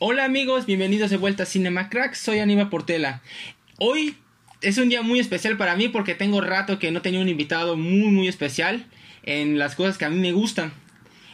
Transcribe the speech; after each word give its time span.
Hola 0.00 0.24
amigos, 0.24 0.66
bienvenidos 0.66 1.10
de 1.10 1.16
vuelta 1.16 1.44
a 1.44 1.46
Cinema 1.46 1.88
Crack, 1.88 2.14
soy 2.14 2.40
Aníbal 2.40 2.68
Portela. 2.68 3.22
Hoy 3.78 4.16
es 4.64 4.78
un 4.78 4.88
día 4.88 5.02
muy 5.02 5.20
especial 5.20 5.56
para 5.56 5.76
mí 5.76 5.88
porque 5.88 6.14
tengo 6.14 6.40
rato 6.40 6.78
que 6.78 6.90
no 6.90 7.02
tenía 7.02 7.20
un 7.20 7.28
invitado 7.28 7.76
muy 7.76 8.08
muy 8.10 8.28
especial 8.28 8.86
en 9.22 9.58
las 9.58 9.74
cosas 9.74 9.98
que 9.98 10.04
a 10.04 10.10
mí 10.10 10.18
me 10.18 10.32
gustan. 10.32 10.72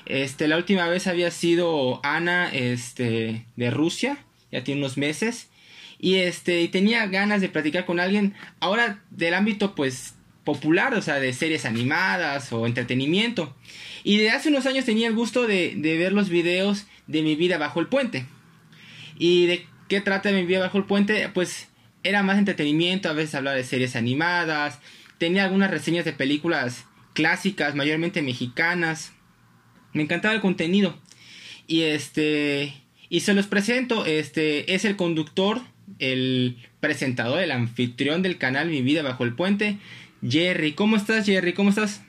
Este, 0.07 0.49
la 0.49 0.57
última 0.57 0.89
vez 0.89 1.07
había 1.07 1.31
sido 1.31 2.01
Ana, 2.05 2.51
este, 2.53 3.47
de 3.57 3.71
Rusia, 3.71 4.19
ya 4.51 4.65
tiene 4.65 4.81
unos 4.81 4.97
meses. 4.97 5.49
Y 5.99 6.17
este, 6.17 6.67
tenía 6.69 7.07
ganas 7.07 7.41
de 7.41 7.49
platicar 7.49 7.85
con 7.85 8.01
alguien 8.01 8.35
ahora 8.59 9.03
del 9.11 9.35
ámbito 9.35 9.75
pues 9.75 10.15
popular, 10.45 10.95
o 10.95 11.03
sea, 11.03 11.21
de 11.21 11.33
series 11.33 11.65
animadas 11.65 12.53
o 12.53 12.67
entretenimiento. 12.67 13.55
Y 14.03 14.17
de 14.17 14.31
hace 14.31 14.49
unos 14.49 14.67
años 14.67 14.85
tenía 14.85 15.09
el 15.09 15.15
gusto 15.15 15.47
de, 15.47 15.75
de 15.77 15.99
ver 15.99 16.13
los 16.13 16.29
videos 16.29 16.87
de 17.07 17.23
mi 17.23 17.37
vida 17.37 17.59
bajo 17.59 17.81
el 17.81 17.87
puente. 17.87 18.27
¿Y 19.19 19.47
de 19.47 19.67
qué 19.89 20.01
trata 20.01 20.33
mi 20.33 20.45
vida 20.45 20.61
bajo 20.61 20.79
el 20.79 20.85
puente? 20.85 21.29
Pues 21.29 21.69
era 22.03 22.23
más 22.23 22.39
entretenimiento, 22.39 23.09
a 23.09 23.13
veces 23.13 23.35
hablaba 23.35 23.57
de 23.57 23.65
series 23.65 23.97
animadas, 23.97 24.79
tenía 25.19 25.45
algunas 25.45 25.71
reseñas 25.71 26.05
de 26.05 26.13
películas 26.13 26.85
clásicas, 27.13 27.75
mayormente 27.75 28.23
mexicanas. 28.23 29.13
Me 29.93 30.03
encantaba 30.03 30.35
el 30.35 30.41
contenido. 30.41 30.99
Y 31.67 31.83
este 31.83 32.75
y 33.09 33.21
se 33.21 33.35
los 33.35 33.47
presento, 33.47 34.07
este 34.07 34.73
es 34.75 34.85
el 34.85 34.97
conductor, 34.97 35.61
el 35.99 36.71
presentador, 36.79 37.41
el 37.41 37.51
anfitrión 37.51 38.23
del 38.23 38.39
canal 38.39 38.69
Mi 38.69 38.83
vida 38.83 39.03
bajo 39.03 39.25
el 39.25 39.35
puente, 39.35 39.79
Jerry. 40.27 40.75
¿Cómo 40.75 40.97
estás, 40.97 41.27
Jerry? 41.27 41.53
¿Cómo 41.53 41.71
estás? 41.71 42.03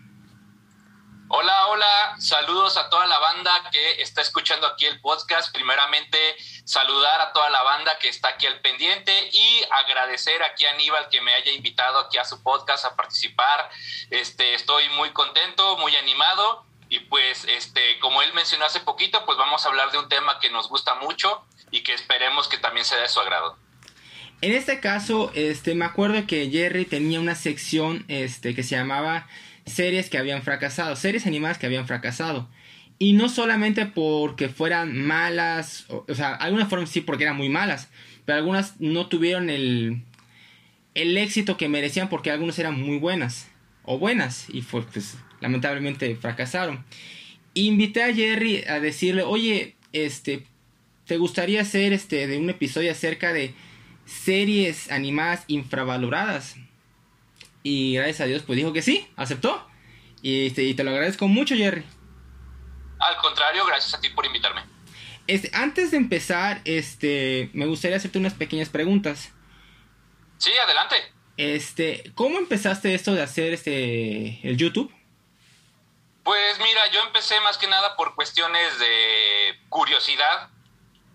Hola, 1.34 1.68
hola, 1.68 2.16
saludos 2.20 2.78
a 2.78 2.90
toda 2.90 3.08
la 3.08 3.18
banda 3.18 3.52
que 3.72 4.02
está 4.02 4.22
escuchando 4.22 4.68
aquí 4.68 4.86
el 4.86 5.00
podcast. 5.00 5.54
Primeramente, 5.54 6.18
saludar 6.64 7.22
a 7.22 7.34
toda 7.34 7.50
la 7.50 7.64
banda 7.64 7.98
que 8.00 8.10
está 8.10 8.30
aquí 8.30 8.48
al 8.48 8.60
pendiente 8.62 9.12
y 9.32 9.64
agradecer 9.72 10.42
aquí 10.44 10.66
a 10.66 10.72
Aníbal 10.72 11.10
que 11.10 11.22
me 11.22 11.34
haya 11.34 11.52
invitado 11.52 12.00
aquí 12.00 12.18
a 12.18 12.26
su 12.26 12.42
podcast 12.44 12.86
a 12.86 12.96
participar. 12.96 13.70
Este, 14.10 14.54
estoy 14.54 14.88
muy 14.90 15.12
contento, 15.12 15.78
muy 15.78 15.96
animado 15.96 16.66
y 16.90 17.00
pues 17.00 17.46
este, 17.46 18.00
como 18.00 18.22
él 18.22 18.34
mencionó 18.34 18.66
hace 18.66 18.82
poquito, 18.82 19.26
pues 19.26 19.38
vamos 19.38 19.66
a 19.66 19.70
hablar 19.70 19.92
de 19.92 19.98
un 19.98 20.10
tema 20.10 20.40
que 20.40 20.50
nos 20.50 20.68
gusta 20.68 20.96
mucho 20.96 21.44
y 21.72 21.84
que 21.84 21.94
esperemos 21.94 22.48
que 22.48 22.58
también 22.58 22.86
sea 22.86 23.00
de 23.00 23.08
su 23.08 23.20
agrado. 23.20 23.58
En 24.42 24.54
este 24.54 24.80
caso, 24.80 25.32
este, 25.36 25.76
me 25.76 25.86
acuerdo 25.86 26.26
que 26.26 26.50
Jerry 26.50 26.86
tenía 26.86 27.20
una 27.20 27.36
sección 27.36 28.06
este, 28.08 28.56
que 28.56 28.64
se 28.64 28.76
llamaba 28.76 29.28
series 29.66 30.10
que 30.10 30.18
habían 30.18 30.42
fracasado, 30.42 30.96
series 30.96 31.26
animadas 31.26 31.58
que 31.58 31.68
habían 31.68 31.88
fracasado. 31.88 32.50
Y 33.02 33.14
no 33.14 33.30
solamente 33.30 33.88
porque 33.88 34.48
fueran 34.48 34.96
malas, 34.96 35.88
o, 35.90 36.06
sea, 36.14 36.36
algunas 36.36 36.70
fueron 36.70 36.86
sí 36.86 37.02
porque 37.02 37.24
eran 37.24 37.36
muy 37.36 37.50
malas, 37.50 37.90
pero 38.26 38.38
algunas 38.38 38.80
no 38.80 39.08
tuvieron 39.08 39.50
el, 39.50 40.04
el 40.94 41.18
éxito 41.18 41.58
que 41.58 41.68
merecían 41.68 42.10
porque 42.10 42.30
algunas 42.30 42.60
eran 42.60 42.80
muy 42.80 43.00
buenas 43.00 43.48
o 43.86 43.98
buenas 43.98 44.46
y 44.50 44.62
pues 44.62 45.18
lamentablemente 45.40 46.16
fracasaron. 46.16 46.86
Invité 47.56 48.04
a 48.04 48.14
Jerry 48.14 48.66
a 48.68 48.80
decirle, 48.80 49.24
oye, 49.24 49.74
este, 49.94 50.44
¿te 51.08 51.18
gustaría 51.18 51.62
hacer 51.62 51.94
este 51.94 52.28
de 52.28 52.38
un 52.38 52.52
episodio 52.52 52.92
acerca 52.92 53.34
de 53.34 53.56
series 54.06 54.92
animadas 54.92 55.44
infravaloradas? 55.48 56.56
Y 57.64 57.96
gracias 57.96 58.22
a 58.22 58.26
Dios, 58.26 58.44
pues 58.44 58.58
dijo 58.58 58.74
que 58.74 58.84
sí, 58.84 59.08
aceptó. 59.16 59.68
Y, 60.22 60.46
este, 60.46 60.66
y 60.66 60.76
te 60.76 60.84
lo 60.84 60.92
agradezco 60.92 61.28
mucho, 61.28 61.56
Jerry. 61.56 61.82
Al 63.02 63.18
contrario, 63.18 63.66
gracias 63.66 63.94
a 63.94 64.00
ti 64.00 64.10
por 64.10 64.26
invitarme. 64.26 64.64
Este, 65.28 65.50
antes 65.54 65.92
de 65.92 65.98
empezar, 65.98 66.62
este, 66.66 67.50
me 67.54 67.66
gustaría 67.66 67.98
hacerte 67.98 68.20
unas 68.20 68.34
pequeñas 68.34 68.70
preguntas. 68.70 69.32
Sí, 70.38 70.52
adelante. 70.64 70.96
Este, 71.38 72.12
¿cómo 72.16 72.38
empezaste 72.38 72.94
esto 72.94 73.14
de 73.14 73.22
hacer 73.22 73.54
este 73.54 74.48
el 74.48 74.58
YouTube? 74.58 74.94
Pues 76.24 76.60
mira, 76.60 76.82
yo 76.92 77.02
empecé 77.02 77.40
más 77.42 77.58
que 77.58 77.68
nada 77.68 77.96
por 77.96 78.16
cuestiones 78.16 78.78
de 78.78 79.60
curiosidad, 79.70 80.50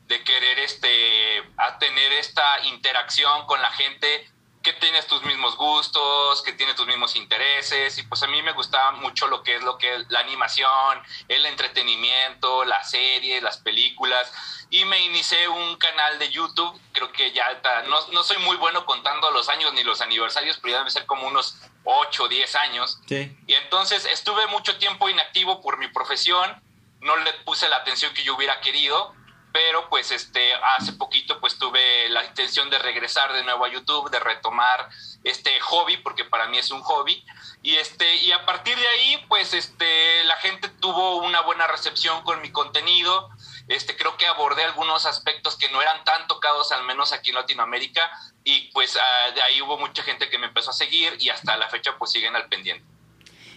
de 0.08 0.22
querer 0.24 0.58
este 0.60 1.42
a 1.56 1.78
tener 1.78 2.12
esta 2.12 2.64
interacción 2.64 3.46
con 3.46 3.60
la 3.62 3.70
gente 3.72 4.28
que 4.66 4.72
tienes 4.72 5.06
tus 5.06 5.22
mismos 5.22 5.56
gustos, 5.56 6.42
que 6.42 6.52
tiene 6.52 6.74
tus 6.74 6.88
mismos 6.88 7.14
intereses 7.14 7.96
y 7.98 8.02
pues 8.02 8.20
a 8.24 8.26
mí 8.26 8.42
me 8.42 8.50
gustaba 8.50 8.90
mucho 8.90 9.28
lo 9.28 9.44
que 9.44 9.54
es 9.54 9.62
lo 9.62 9.78
que 9.78 9.94
es 9.94 10.10
la 10.10 10.18
animación, 10.18 11.00
el 11.28 11.46
entretenimiento, 11.46 12.64
las 12.64 12.90
series, 12.90 13.44
las 13.44 13.58
películas 13.58 14.32
y 14.70 14.84
me 14.84 14.98
inicié 15.04 15.46
un 15.46 15.76
canal 15.76 16.18
de 16.18 16.32
YouTube, 16.32 16.76
creo 16.90 17.12
que 17.12 17.30
ya 17.30 17.62
no, 17.86 18.08
no 18.12 18.24
soy 18.24 18.38
muy 18.38 18.56
bueno 18.56 18.84
contando 18.84 19.30
los 19.30 19.48
años 19.48 19.72
ni 19.72 19.84
los 19.84 20.00
aniversarios, 20.00 20.58
pero 20.58 20.72
ya 20.72 20.78
debe 20.78 20.90
ser 20.90 21.06
como 21.06 21.28
unos 21.28 21.58
8 21.84 22.24
o 22.24 22.28
10 22.28 22.56
años. 22.56 22.98
Y 23.46 23.54
entonces 23.54 24.04
estuve 24.06 24.48
mucho 24.48 24.76
tiempo 24.78 25.08
inactivo 25.08 25.62
por 25.62 25.78
mi 25.78 25.86
profesión, 25.86 26.60
no 27.02 27.16
le 27.18 27.32
puse 27.44 27.68
la 27.68 27.76
atención 27.76 28.12
que 28.14 28.24
yo 28.24 28.34
hubiera 28.34 28.60
querido 28.60 29.14
pero 29.56 29.88
pues 29.88 30.10
este 30.10 30.52
hace 30.76 30.92
poquito 30.92 31.40
pues 31.40 31.56
tuve 31.56 32.10
la 32.10 32.26
intención 32.26 32.68
de 32.68 32.78
regresar 32.78 33.32
de 33.32 33.42
nuevo 33.42 33.64
a 33.64 33.72
YouTube, 33.72 34.10
de 34.10 34.20
retomar 34.20 34.86
este 35.24 35.58
hobby 35.60 35.96
porque 35.96 36.26
para 36.26 36.46
mí 36.48 36.58
es 36.58 36.70
un 36.70 36.82
hobby 36.82 37.24
y 37.62 37.76
este 37.76 38.16
y 38.16 38.32
a 38.32 38.44
partir 38.44 38.76
de 38.76 38.86
ahí 38.86 39.24
pues 39.28 39.54
este 39.54 40.24
la 40.24 40.36
gente 40.36 40.68
tuvo 40.68 41.24
una 41.24 41.40
buena 41.40 41.66
recepción 41.68 42.22
con 42.22 42.42
mi 42.42 42.50
contenido. 42.50 43.30
Este 43.66 43.96
creo 43.96 44.18
que 44.18 44.26
abordé 44.26 44.62
algunos 44.62 45.06
aspectos 45.06 45.56
que 45.56 45.70
no 45.70 45.80
eran 45.80 46.04
tan 46.04 46.26
tocados 46.26 46.70
al 46.70 46.84
menos 46.84 47.14
aquí 47.14 47.30
en 47.30 47.36
Latinoamérica 47.36 48.10
y 48.44 48.70
pues 48.72 48.98
ah, 49.00 49.30
de 49.30 49.40
ahí 49.40 49.62
hubo 49.62 49.78
mucha 49.78 50.02
gente 50.02 50.28
que 50.28 50.36
me 50.36 50.48
empezó 50.48 50.68
a 50.68 50.74
seguir 50.74 51.16
y 51.18 51.30
hasta 51.30 51.56
la 51.56 51.70
fecha 51.70 51.96
pues 51.96 52.12
siguen 52.12 52.36
al 52.36 52.46
pendiente. 52.50 52.84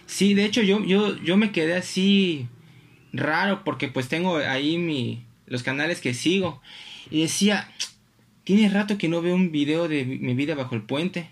Sí, 0.06 0.32
de 0.32 0.46
hecho 0.46 0.62
yo 0.62 0.80
yo 0.80 1.14
yo 1.16 1.36
me 1.36 1.52
quedé 1.52 1.76
así 1.76 2.48
raro 3.12 3.64
porque 3.64 3.88
pues 3.88 4.08
tengo 4.08 4.38
ahí 4.38 4.78
mi 4.78 5.26
los 5.50 5.62
canales 5.62 6.00
que 6.00 6.14
sigo. 6.14 6.62
Y 7.10 7.20
decía, 7.20 7.70
tiene 8.44 8.70
rato 8.70 8.96
que 8.96 9.08
no 9.08 9.20
veo 9.20 9.34
un 9.34 9.52
video 9.52 9.86
de 9.88 10.06
mi 10.06 10.32
vida 10.32 10.54
bajo 10.54 10.74
el 10.74 10.82
puente. 10.82 11.30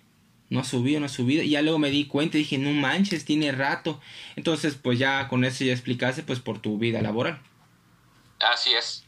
No 0.50 0.60
ha 0.60 0.64
subido, 0.64 1.00
no 1.00 1.06
ha 1.06 1.10
subido. 1.10 1.42
Y 1.42 1.50
ya 1.50 1.62
luego 1.62 1.78
me 1.78 1.90
di 1.90 2.04
cuenta 2.04 2.36
y 2.36 2.40
dije, 2.40 2.58
no 2.58 2.72
manches, 2.72 3.24
tiene 3.24 3.52
rato. 3.52 4.00
Entonces, 4.36 4.74
pues 4.74 4.98
ya 4.98 5.28
con 5.28 5.44
eso 5.44 5.64
ya 5.64 5.72
explicase, 5.72 6.22
pues 6.22 6.40
por 6.40 6.60
tu 6.60 6.76
vida 6.76 7.00
laboral. 7.00 7.40
Así 8.40 8.70
es. 8.78 9.04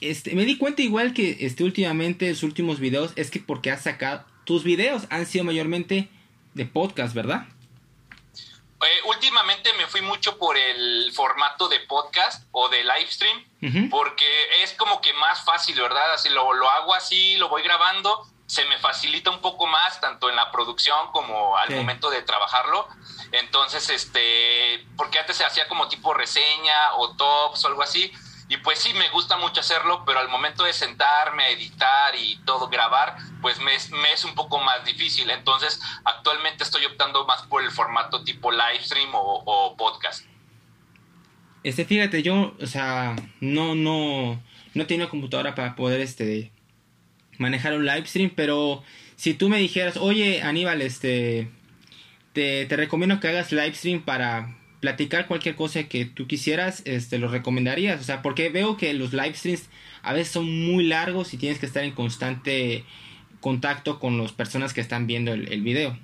Este, 0.00 0.34
me 0.34 0.44
di 0.44 0.58
cuenta 0.58 0.82
igual 0.82 1.14
que 1.14 1.38
este 1.40 1.64
últimamente 1.64 2.28
los 2.28 2.42
últimos 2.42 2.80
videos 2.80 3.12
es 3.16 3.30
que 3.30 3.40
porque 3.40 3.70
has 3.70 3.82
sacado 3.82 4.26
tus 4.44 4.64
videos 4.64 5.06
han 5.10 5.26
sido 5.26 5.44
mayormente 5.44 6.08
de 6.54 6.66
podcast, 6.66 7.14
¿verdad? 7.14 7.46
Eh, 8.84 9.00
últimamente 9.04 9.72
me 9.74 9.86
fui 9.86 10.02
mucho 10.02 10.38
por 10.38 10.56
el 10.56 11.10
formato 11.14 11.68
de 11.68 11.80
podcast 11.80 12.44
o 12.52 12.68
de 12.68 12.84
live 12.84 13.10
stream, 13.10 13.90
porque 13.90 14.62
es 14.62 14.74
como 14.74 15.00
que 15.00 15.12
más 15.14 15.44
fácil, 15.44 15.80
¿verdad? 15.80 16.12
Así 16.12 16.28
lo, 16.28 16.52
lo 16.52 16.68
hago 16.70 16.94
así, 16.94 17.36
lo 17.36 17.48
voy 17.48 17.62
grabando, 17.62 18.26
se 18.46 18.64
me 18.66 18.78
facilita 18.78 19.30
un 19.30 19.40
poco 19.40 19.66
más, 19.66 20.00
tanto 20.00 20.28
en 20.28 20.36
la 20.36 20.50
producción 20.50 21.10
como 21.12 21.56
al 21.56 21.70
momento 21.70 22.10
de 22.10 22.22
trabajarlo. 22.22 22.86
Entonces, 23.32 23.88
este, 23.88 24.86
porque 24.96 25.18
antes 25.18 25.36
se 25.36 25.44
hacía 25.44 25.66
como 25.66 25.88
tipo 25.88 26.12
reseña 26.12 26.94
o 26.96 27.16
tops 27.16 27.64
o 27.64 27.68
algo 27.68 27.82
así, 27.82 28.12
y 28.48 28.58
pues 28.58 28.78
sí, 28.78 28.92
me 28.94 29.08
gusta 29.10 29.38
mucho 29.38 29.60
hacerlo, 29.60 30.02
pero 30.04 30.18
al 30.18 30.28
momento 30.28 30.64
de 30.64 30.72
sentarme 30.72 31.44
a 31.44 31.50
editar 31.50 32.14
y 32.14 32.36
todo 32.44 32.68
grabar, 32.68 33.16
pues 33.40 33.58
me, 33.60 33.74
es 33.74 34.24
un 34.24 34.34
poco 34.34 34.60
más 34.60 34.84
difícil. 34.84 35.30
Entonces, 35.30 35.80
actualmente 36.04 36.62
estoy 36.62 36.84
optando 36.84 37.26
más 37.26 37.42
por 37.42 37.62
el 37.62 37.70
formato 37.70 38.22
tipo 38.22 38.52
live 38.52 38.82
stream 38.82 39.10
o, 39.14 39.74
podcast. 39.78 40.26
Este, 41.62 41.86
fíjate, 41.86 42.22
yo, 42.22 42.54
o 42.60 42.66
sea, 42.66 43.16
no, 43.40 43.74
no, 43.74 44.42
no 44.74 44.86
tengo 44.86 45.08
computadora 45.08 45.54
para 45.54 45.74
poder, 45.74 46.02
este, 46.02 46.52
manejar 47.38 47.72
un 47.72 47.86
live 47.86 48.06
stream, 48.06 48.30
pero 48.36 48.82
si 49.16 49.32
tú 49.32 49.48
me 49.48 49.56
dijeras, 49.56 49.96
oye, 49.96 50.42
Aníbal, 50.42 50.82
este, 50.82 51.50
te, 52.34 52.66
te 52.66 52.76
recomiendo 52.76 53.18
que 53.20 53.28
hagas 53.28 53.52
live 53.52 53.74
stream 53.74 54.02
para 54.02 54.54
platicar 54.84 55.26
cualquier 55.26 55.56
cosa 55.56 55.84
que 55.84 56.04
tú 56.04 56.26
quisieras, 56.26 56.82
este, 56.84 57.16
lo 57.16 57.28
recomendarías. 57.28 58.02
O 58.02 58.04
sea, 58.04 58.20
porque 58.20 58.50
veo 58.50 58.76
que 58.76 58.92
los 58.92 59.14
live 59.14 59.32
streams 59.32 59.70
a 60.02 60.12
veces 60.12 60.30
son 60.34 60.66
muy 60.66 60.84
largos 60.84 61.32
y 61.32 61.38
tienes 61.38 61.58
que 61.58 61.64
estar 61.64 61.82
en 61.84 61.92
constante 61.92 62.84
contacto 63.40 63.98
con 63.98 64.22
las 64.22 64.32
personas 64.32 64.74
que 64.74 64.82
están 64.82 65.06
viendo 65.06 65.32
el, 65.32 65.62
video. 65.62 65.98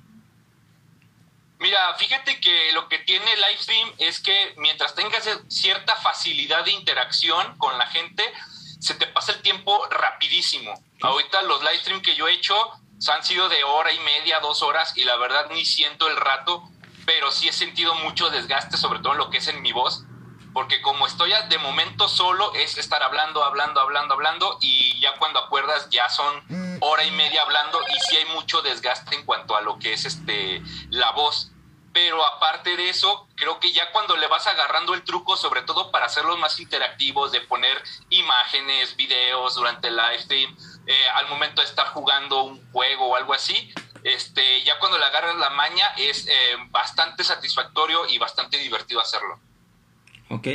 Mira, 1.59 1.95
fíjate 1.99 2.41
que 2.41 2.73
lo 2.73 2.89
que 2.89 3.01
tiene 3.01 3.27
Livestream 3.37 3.93
es 3.99 4.19
que 4.21 4.55
mientras 4.57 4.95
tengas 4.95 5.29
cierta 5.49 5.95
facilidad 5.97 6.65
de 6.65 6.73
interacción 6.73 7.59
con 7.59 7.77
la 7.77 7.87
gente, 7.89 8.25
se 8.79 8.95
te 8.95 9.07
pasa 9.09 9.33
el 9.33 9.43
tiempo 9.43 9.87
rapidísimo. 9.91 10.73
Ahorita 11.03 11.43
los 11.43 11.63
Livestream 11.63 12.01
que 12.01 12.17
yo 12.17 12.29
he 12.29 12.33
hecho 12.33 12.57
han 13.13 13.23
sido 13.23 13.51
de 13.51 13.63
hora 13.63 13.93
y 13.93 14.01
media, 14.01 14.41
dos 14.41 14.63
horas, 14.63 14.97
y 14.97 15.05
la 15.05 15.17
verdad 15.17 15.51
ni 15.51 15.67
siento 15.67 16.09
el 16.09 16.17
rato, 16.17 16.63
pero 17.11 17.33
sí 17.33 17.49
he 17.49 17.53
sentido 17.53 17.93
mucho 17.97 18.31
desgaste, 18.31 18.77
sobre 18.77 19.01
todo 19.01 19.15
en 19.15 19.19
lo 19.19 19.31
que 19.31 19.39
es 19.39 19.49
en 19.49 19.61
mi 19.63 19.73
voz, 19.73 20.05
porque 20.53 20.81
como 20.81 21.09
estoy 21.09 21.33
de 21.49 21.59
momento 21.59 22.09
solo, 22.09 22.55
es 22.55 22.79
estar 22.79 23.03
hablando, 23.03 23.43
hablando, 23.43 23.81
hablando, 23.81 24.15
hablando, 24.15 24.59
y 24.61 25.01
ya 25.01 25.17
cuando 25.19 25.41
acuerdas 25.41 25.89
ya 25.91 26.09
son 26.09 26.79
hora 26.79 27.05
y 27.05 27.11
media 27.11 27.43
hablando, 27.43 27.81
y 27.83 27.99
sí 28.09 28.17
hay 28.17 28.27
mucho 28.27 28.63
desgaste 28.63 29.17
en 29.17 29.27
cuanto 29.27 29.57
a 29.57 29.61
lo 29.61 29.77
que 29.81 29.93
es 29.93 30.05
este 30.05 30.63
la 30.91 31.11
voz. 31.11 31.51
Pero 31.93 32.25
aparte 32.25 32.77
de 32.77 32.89
eso, 32.89 33.27
creo 33.35 33.59
que 33.59 33.73
ya 33.73 33.91
cuando 33.91 34.17
le 34.17 34.29
vas 34.29 34.47
agarrando 34.47 34.95
el 34.95 35.03
truco, 35.03 35.37
sobre 35.37 35.63
todo 35.63 35.91
para 35.91 36.07
hacerlos 36.07 36.39
más 36.39 36.61
interactivos, 36.61 37.33
de 37.33 37.41
poner 37.41 37.83
imágenes, 38.11 38.95
videos 38.95 39.57
durante 39.57 39.89
el 39.89 39.97
live 39.97 40.23
stream, 40.23 40.57
eh, 40.87 41.09
al 41.17 41.29
momento 41.29 41.61
de 41.61 41.67
estar 41.67 41.89
jugando 41.89 42.45
un 42.45 42.71
juego 42.71 43.07
o 43.07 43.17
algo 43.17 43.35
así, 43.35 43.75
este, 44.05 44.63
ya 44.65 44.79
cuando 44.79 44.99
le 44.99 45.05
agarras 45.05 45.37
la 45.37 45.51
maña 45.51 45.87
es 45.99 46.27
eh, 46.27 46.33
bastante 46.71 47.25
satisfactorio 47.25 48.09
y 48.09 48.19
bastante 48.19 48.59
divertido 48.59 49.01
hacerlo. 49.01 49.39
Ok. 50.29 50.49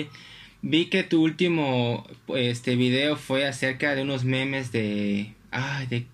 Vi 0.62 0.90
que 0.90 1.04
tu 1.04 1.22
último 1.24 2.08
este 2.30 2.76
video 2.76 3.18
fue 3.18 3.46
acerca 3.46 3.94
de 3.94 4.02
unos 4.02 4.24
memes 4.24 4.72
de. 4.72 5.36
Ay, 5.52 5.86
de. 5.88 6.08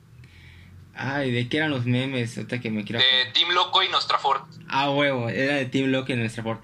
Ay, 0.93 1.31
¿de 1.31 1.47
qué 1.47 1.57
eran 1.57 1.71
los 1.71 1.85
memes? 1.85 2.37
Ahorita 2.37 2.59
que 2.59 2.69
me 2.69 2.83
quiero. 2.83 2.99
De 2.99 3.31
Team 3.33 3.51
Loco 3.51 3.81
y 3.81 3.87
Nostrafort. 3.87 4.45
Ah, 4.67 4.89
huevo, 4.89 5.29
era 5.29 5.55
de 5.55 5.65
Team 5.67 5.89
Loco 5.89 6.11
y 6.11 6.17
Nostrafort. 6.17 6.61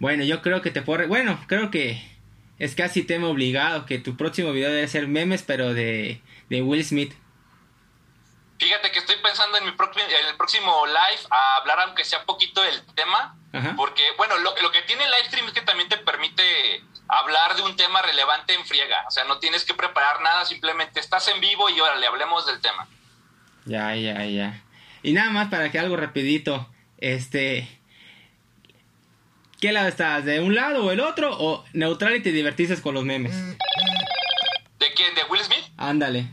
Bueno, 0.00 0.22
yo 0.24 0.42
creo 0.42 0.60
que 0.60 0.70
te 0.70 0.82
puedo. 0.82 1.08
Bueno, 1.08 1.42
creo 1.46 1.70
que 1.70 2.02
es 2.58 2.74
casi 2.74 3.02
tema 3.02 3.28
obligado 3.28 3.86
que 3.86 3.98
tu 3.98 4.16
próximo 4.16 4.52
video 4.52 4.70
debe 4.70 4.86
ser 4.86 5.08
memes, 5.08 5.42
pero 5.42 5.72
de, 5.72 6.20
de 6.50 6.62
Will 6.62 6.84
Smith. 6.84 7.14
Fíjate 8.64 8.90
que 8.92 8.98
estoy 8.98 9.16
pensando 9.16 9.58
en, 9.58 9.64
mi 9.64 9.72
en 9.72 10.26
el 10.26 10.36
próximo 10.38 10.86
live 10.86 11.28
a 11.28 11.56
hablar, 11.56 11.80
aunque 11.80 12.02
sea 12.02 12.24
poquito 12.24 12.62
del 12.62 12.80
tema, 12.94 13.36
porque, 13.76 14.02
bueno, 14.16 14.38
lo, 14.38 14.54
lo, 14.62 14.72
que 14.72 14.80
tiene 14.82 15.04
el 15.04 15.10
live 15.10 15.24
stream 15.26 15.46
es 15.48 15.52
que 15.52 15.60
también 15.60 15.90
te 15.90 15.98
permite 15.98 16.42
hablar 17.06 17.56
de 17.56 17.62
un 17.62 17.76
tema 17.76 18.00
relevante 18.00 18.54
en 18.54 18.64
friega. 18.64 19.04
O 19.06 19.10
sea, 19.10 19.24
no 19.24 19.38
tienes 19.38 19.66
que 19.66 19.74
preparar 19.74 20.22
nada, 20.22 20.46
simplemente 20.46 20.98
estás 20.98 21.28
en 21.28 21.42
vivo 21.42 21.68
y 21.68 21.78
ahora 21.78 21.96
le 21.96 22.06
hablemos 22.06 22.46
del 22.46 22.62
tema. 22.62 22.88
Ya, 23.66 23.94
ya, 23.96 24.24
ya. 24.24 24.62
Y 25.02 25.12
nada 25.12 25.28
más 25.28 25.50
para 25.50 25.70
que 25.70 25.78
algo 25.78 25.98
rapidito, 25.98 26.66
este... 26.96 27.68
¿Qué 29.60 29.72
lado 29.72 29.88
estás? 29.88 30.24
¿De 30.24 30.40
un 30.40 30.54
lado 30.54 30.86
o 30.86 30.90
el 30.90 31.00
otro? 31.00 31.36
¿O 31.38 31.66
neutral 31.74 32.16
y 32.16 32.22
te 32.22 32.32
divertices 32.32 32.80
con 32.80 32.94
los 32.94 33.04
memes? 33.04 33.36
¿De 34.78 34.94
quién? 34.96 35.14
¿De 35.14 35.24
Will 35.28 35.42
Smith? 35.42 35.66
Ándale. 35.76 36.30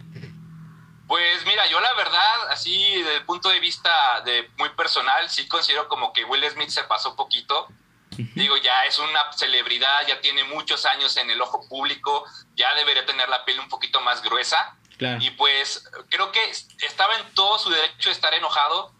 Pues 1.11 1.45
mira, 1.45 1.67
yo 1.67 1.77
la 1.81 1.91
verdad, 1.95 2.51
así 2.51 3.03
desde 3.03 3.17
el 3.17 3.25
punto 3.25 3.49
de 3.49 3.59
vista 3.59 4.21
de 4.21 4.49
muy 4.57 4.69
personal, 4.69 5.29
sí 5.29 5.45
considero 5.45 5.89
como 5.89 6.13
que 6.13 6.23
Will 6.23 6.49
Smith 6.49 6.69
se 6.69 6.85
pasó 6.85 7.17
poquito. 7.17 7.67
Digo, 8.15 8.55
ya 8.55 8.85
es 8.85 8.97
una 8.97 9.29
celebridad, 9.33 10.07
ya 10.07 10.21
tiene 10.21 10.45
muchos 10.45 10.85
años 10.85 11.17
en 11.17 11.29
el 11.29 11.41
ojo 11.41 11.67
público, 11.67 12.23
ya 12.55 12.73
debería 12.75 13.05
tener 13.05 13.27
la 13.27 13.43
piel 13.43 13.59
un 13.59 13.67
poquito 13.67 13.99
más 13.99 14.23
gruesa. 14.23 14.77
Y 15.19 15.31
pues 15.31 15.83
creo 16.09 16.31
que 16.31 16.49
estaba 16.79 17.17
en 17.17 17.33
todo 17.33 17.59
su 17.59 17.69
derecho 17.69 18.07
de 18.07 18.13
estar 18.13 18.33
enojado, 18.33 18.93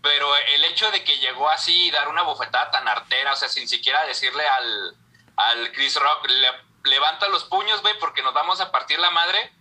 pero 0.00 0.34
el 0.54 0.64
hecho 0.64 0.90
de 0.90 1.04
que 1.04 1.18
llegó 1.18 1.50
así 1.50 1.88
y 1.88 1.90
dar 1.90 2.08
una 2.08 2.22
bofetada 2.22 2.70
tan 2.70 2.88
artera, 2.88 3.34
o 3.34 3.36
sea, 3.36 3.50
sin 3.50 3.68
siquiera 3.68 4.02
decirle 4.06 4.48
al, 4.48 4.96
al 5.36 5.72
Chris 5.72 5.96
Rock, 5.96 6.26
levanta 6.84 7.28
los 7.28 7.44
puños, 7.44 7.82
güey, 7.82 7.98
porque 7.98 8.22
nos 8.22 8.32
vamos 8.32 8.62
a 8.62 8.72
partir 8.72 8.98
la 8.98 9.10
madre 9.10 9.52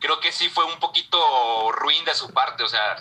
creo 0.00 0.20
que 0.20 0.32
sí 0.32 0.48
fue 0.48 0.64
un 0.64 0.78
poquito 0.80 1.70
ruin 1.72 2.04
de 2.04 2.14
su 2.14 2.32
parte, 2.32 2.62
o 2.62 2.68
sea, 2.68 2.96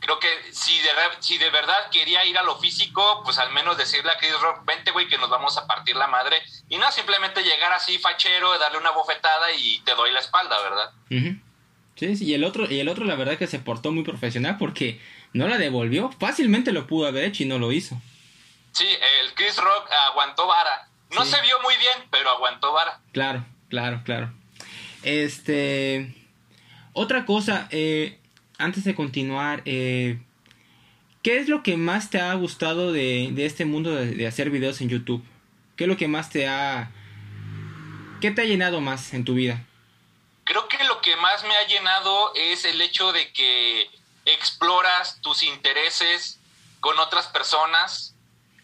creo 0.00 0.18
que 0.18 0.28
si 0.52 0.76
de, 0.80 0.90
si 1.20 1.38
de 1.38 1.50
verdad 1.50 1.90
quería 1.90 2.24
ir 2.24 2.36
a 2.36 2.42
lo 2.42 2.58
físico, 2.58 3.22
pues 3.24 3.38
al 3.38 3.52
menos 3.52 3.76
decirle 3.76 4.10
a 4.10 4.18
Chris 4.18 4.38
Rock, 4.40 4.64
vente, 4.64 4.90
güey, 4.90 5.08
que 5.08 5.18
nos 5.18 5.30
vamos 5.30 5.56
a 5.56 5.66
partir 5.66 5.94
la 5.94 6.08
madre, 6.08 6.42
y 6.68 6.76
no 6.76 6.90
simplemente 6.90 7.42
llegar 7.42 7.72
así 7.72 7.98
fachero, 7.98 8.58
darle 8.58 8.78
una 8.78 8.90
bofetada 8.90 9.52
y 9.52 9.80
te 9.80 9.94
doy 9.94 10.10
la 10.10 10.20
espalda, 10.20 10.60
¿verdad? 10.60 10.90
Sí, 11.94 12.16
sí, 12.16 12.24
y 12.24 12.34
el 12.34 12.44
otro, 12.44 12.68
y 12.68 12.80
el 12.80 12.88
otro 12.88 13.04
la 13.04 13.14
verdad 13.14 13.38
que 13.38 13.46
se 13.46 13.60
portó 13.60 13.92
muy 13.92 14.02
profesional 14.02 14.56
porque 14.58 15.00
no 15.32 15.46
la 15.46 15.58
devolvió, 15.58 16.10
fácilmente 16.18 16.72
lo 16.72 16.86
pudo 16.86 17.06
haber 17.06 17.24
hecho 17.24 17.44
y 17.44 17.46
no 17.46 17.58
lo 17.58 17.70
hizo. 17.70 18.00
Sí, 18.72 18.88
el 19.20 19.34
Chris 19.34 19.56
Rock 19.58 19.90
aguantó 20.08 20.46
vara. 20.46 20.88
No 21.10 21.26
se 21.26 21.40
vio 21.42 21.60
muy 21.60 21.76
bien, 21.76 22.08
pero 22.10 22.30
aguantó 22.30 22.72
vara. 22.72 22.98
Claro, 23.12 23.44
claro, 23.68 24.00
claro. 24.02 24.32
Este 25.02 26.21
otra 26.92 27.24
cosa, 27.24 27.68
eh, 27.70 28.18
antes 28.58 28.84
de 28.84 28.94
continuar, 28.94 29.62
eh, 29.64 30.20
¿qué 31.22 31.38
es 31.38 31.48
lo 31.48 31.62
que 31.62 31.76
más 31.76 32.10
te 32.10 32.20
ha 32.20 32.34
gustado 32.34 32.92
de, 32.92 33.32
este 33.44 33.64
mundo 33.64 33.94
de, 33.94 34.26
hacer 34.26 34.50
videos 34.50 34.80
en 34.80 34.88
YouTube? 34.88 35.24
¿Qué 35.76 35.84
es 35.84 35.88
lo 35.88 35.96
que 35.96 36.08
más 36.08 36.30
te 36.30 36.46
ha... 36.46 36.90
¿Qué 38.20 38.30
te 38.30 38.42
ha 38.42 38.44
llenado 38.44 38.80
más 38.80 39.14
en 39.14 39.24
tu 39.24 39.34
vida? 39.34 39.64
Creo 40.44 40.68
que 40.68 40.82
lo 40.84 41.00
que 41.00 41.16
más 41.16 41.42
me 41.44 41.56
ha 41.56 41.66
llenado 41.66 42.32
es 42.34 42.64
el 42.64 42.80
hecho 42.80 43.12
de 43.12 43.32
que 43.32 43.90
exploras 44.26 45.20
tus 45.22 45.42
intereses 45.42 46.38
con 46.80 46.98
otras 46.98 47.26
personas, 47.28 48.14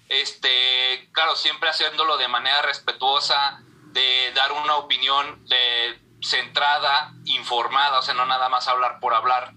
este, 0.09 1.09
claro, 1.13 1.35
siempre 1.35 1.69
haciéndolo 1.69 2.17
de 2.17 2.29
manera 2.29 2.63
respetuosa, 2.63 3.63
de 3.93 4.33
dar 4.35 4.53
una 4.53 4.77
opinión 4.77 5.45
de 5.47 5.99
centrada, 6.23 7.13
informada, 7.25 7.99
o 7.99 8.03
sea, 8.03 8.15
no 8.15 8.27
nada 8.27 8.49
más 8.49 8.69
hablar 8.69 9.01
por 9.01 9.15
hablar. 9.15 9.53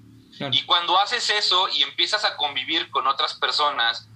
Y 0.52 0.64
cuando 0.66 1.00
haces 1.00 1.30
eso 1.30 1.70
y 1.70 1.84
empiezas 1.84 2.26
a 2.26 2.36
convivir 2.36 2.90
con 2.90 3.06
otras 3.06 3.36
personas 3.36 4.08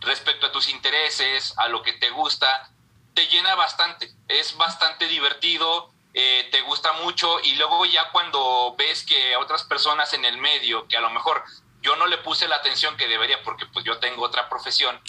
respecto 0.00 0.46
a 0.46 0.52
tus 0.52 0.68
intereses, 0.68 1.54
a 1.56 1.66
lo 1.68 1.82
que 1.82 1.92
te 1.94 2.10
gusta, 2.10 2.70
te 3.14 3.26
llena 3.26 3.54
bastante, 3.56 4.12
es 4.28 4.56
bastante 4.56 5.08
divertido, 5.08 5.90
eh, 6.12 6.48
te 6.52 6.60
gusta 6.62 6.92
mucho 7.04 7.40
y 7.42 7.54
luego 7.54 7.84
ya 7.86 8.10
cuando 8.12 8.74
ves 8.78 9.04
que 9.04 9.36
otras 9.36 9.64
personas 9.64 10.12
en 10.12 10.24
el 10.24 10.38
medio, 10.38 10.86
que 10.86 10.96
a 10.96 11.00
lo 11.00 11.10
mejor 11.10 11.42
yo 11.82 11.96
no 11.96 12.06
le 12.06 12.18
puse 12.18 12.46
la 12.46 12.56
atención 12.56 12.96
que 12.96 13.08
debería 13.08 13.42
porque 13.42 13.66
pues 13.66 13.84
yo 13.84 13.98
tengo 13.98 14.22
otra 14.22 14.48
profesión. 14.48 15.00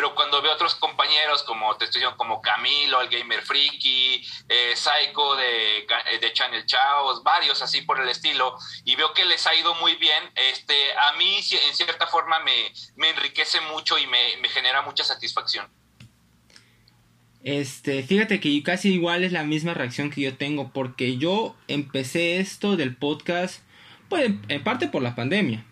Pero 0.00 0.14
cuando 0.14 0.40
veo 0.40 0.54
otros 0.54 0.76
compañeros 0.76 1.42
como 1.42 1.76
te 1.76 1.84
estoy 1.84 2.00
diciendo, 2.00 2.16
como 2.16 2.40
Camilo, 2.40 3.02
el 3.02 3.10
Gamer 3.10 3.42
Freaky, 3.42 4.26
eh, 4.48 4.72
Psycho 4.74 5.36
de, 5.36 5.86
de 6.18 6.32
Channel 6.32 6.64
Chaos, 6.64 7.22
varios 7.22 7.60
así 7.60 7.82
por 7.82 8.00
el 8.00 8.08
estilo, 8.08 8.56
y 8.86 8.96
veo 8.96 9.12
que 9.12 9.26
les 9.26 9.46
ha 9.46 9.54
ido 9.54 9.74
muy 9.74 9.96
bien, 9.96 10.24
este, 10.36 10.74
a 10.96 11.12
mí 11.18 11.36
en 11.36 11.74
cierta 11.74 12.06
forma 12.06 12.40
me, 12.40 12.72
me 12.96 13.10
enriquece 13.10 13.60
mucho 13.60 13.98
y 13.98 14.06
me, 14.06 14.38
me 14.40 14.48
genera 14.48 14.80
mucha 14.80 15.04
satisfacción. 15.04 15.68
Este, 17.44 18.02
fíjate 18.02 18.40
que 18.40 18.62
casi 18.62 18.94
igual 18.94 19.22
es 19.22 19.32
la 19.32 19.44
misma 19.44 19.74
reacción 19.74 20.08
que 20.08 20.22
yo 20.22 20.34
tengo, 20.34 20.72
porque 20.72 21.18
yo 21.18 21.54
empecé 21.68 22.38
esto 22.38 22.76
del 22.78 22.96
podcast, 22.96 23.62
pues 24.08 24.30
en 24.48 24.64
parte 24.64 24.88
por 24.88 25.02
la 25.02 25.14
pandemia 25.14 25.66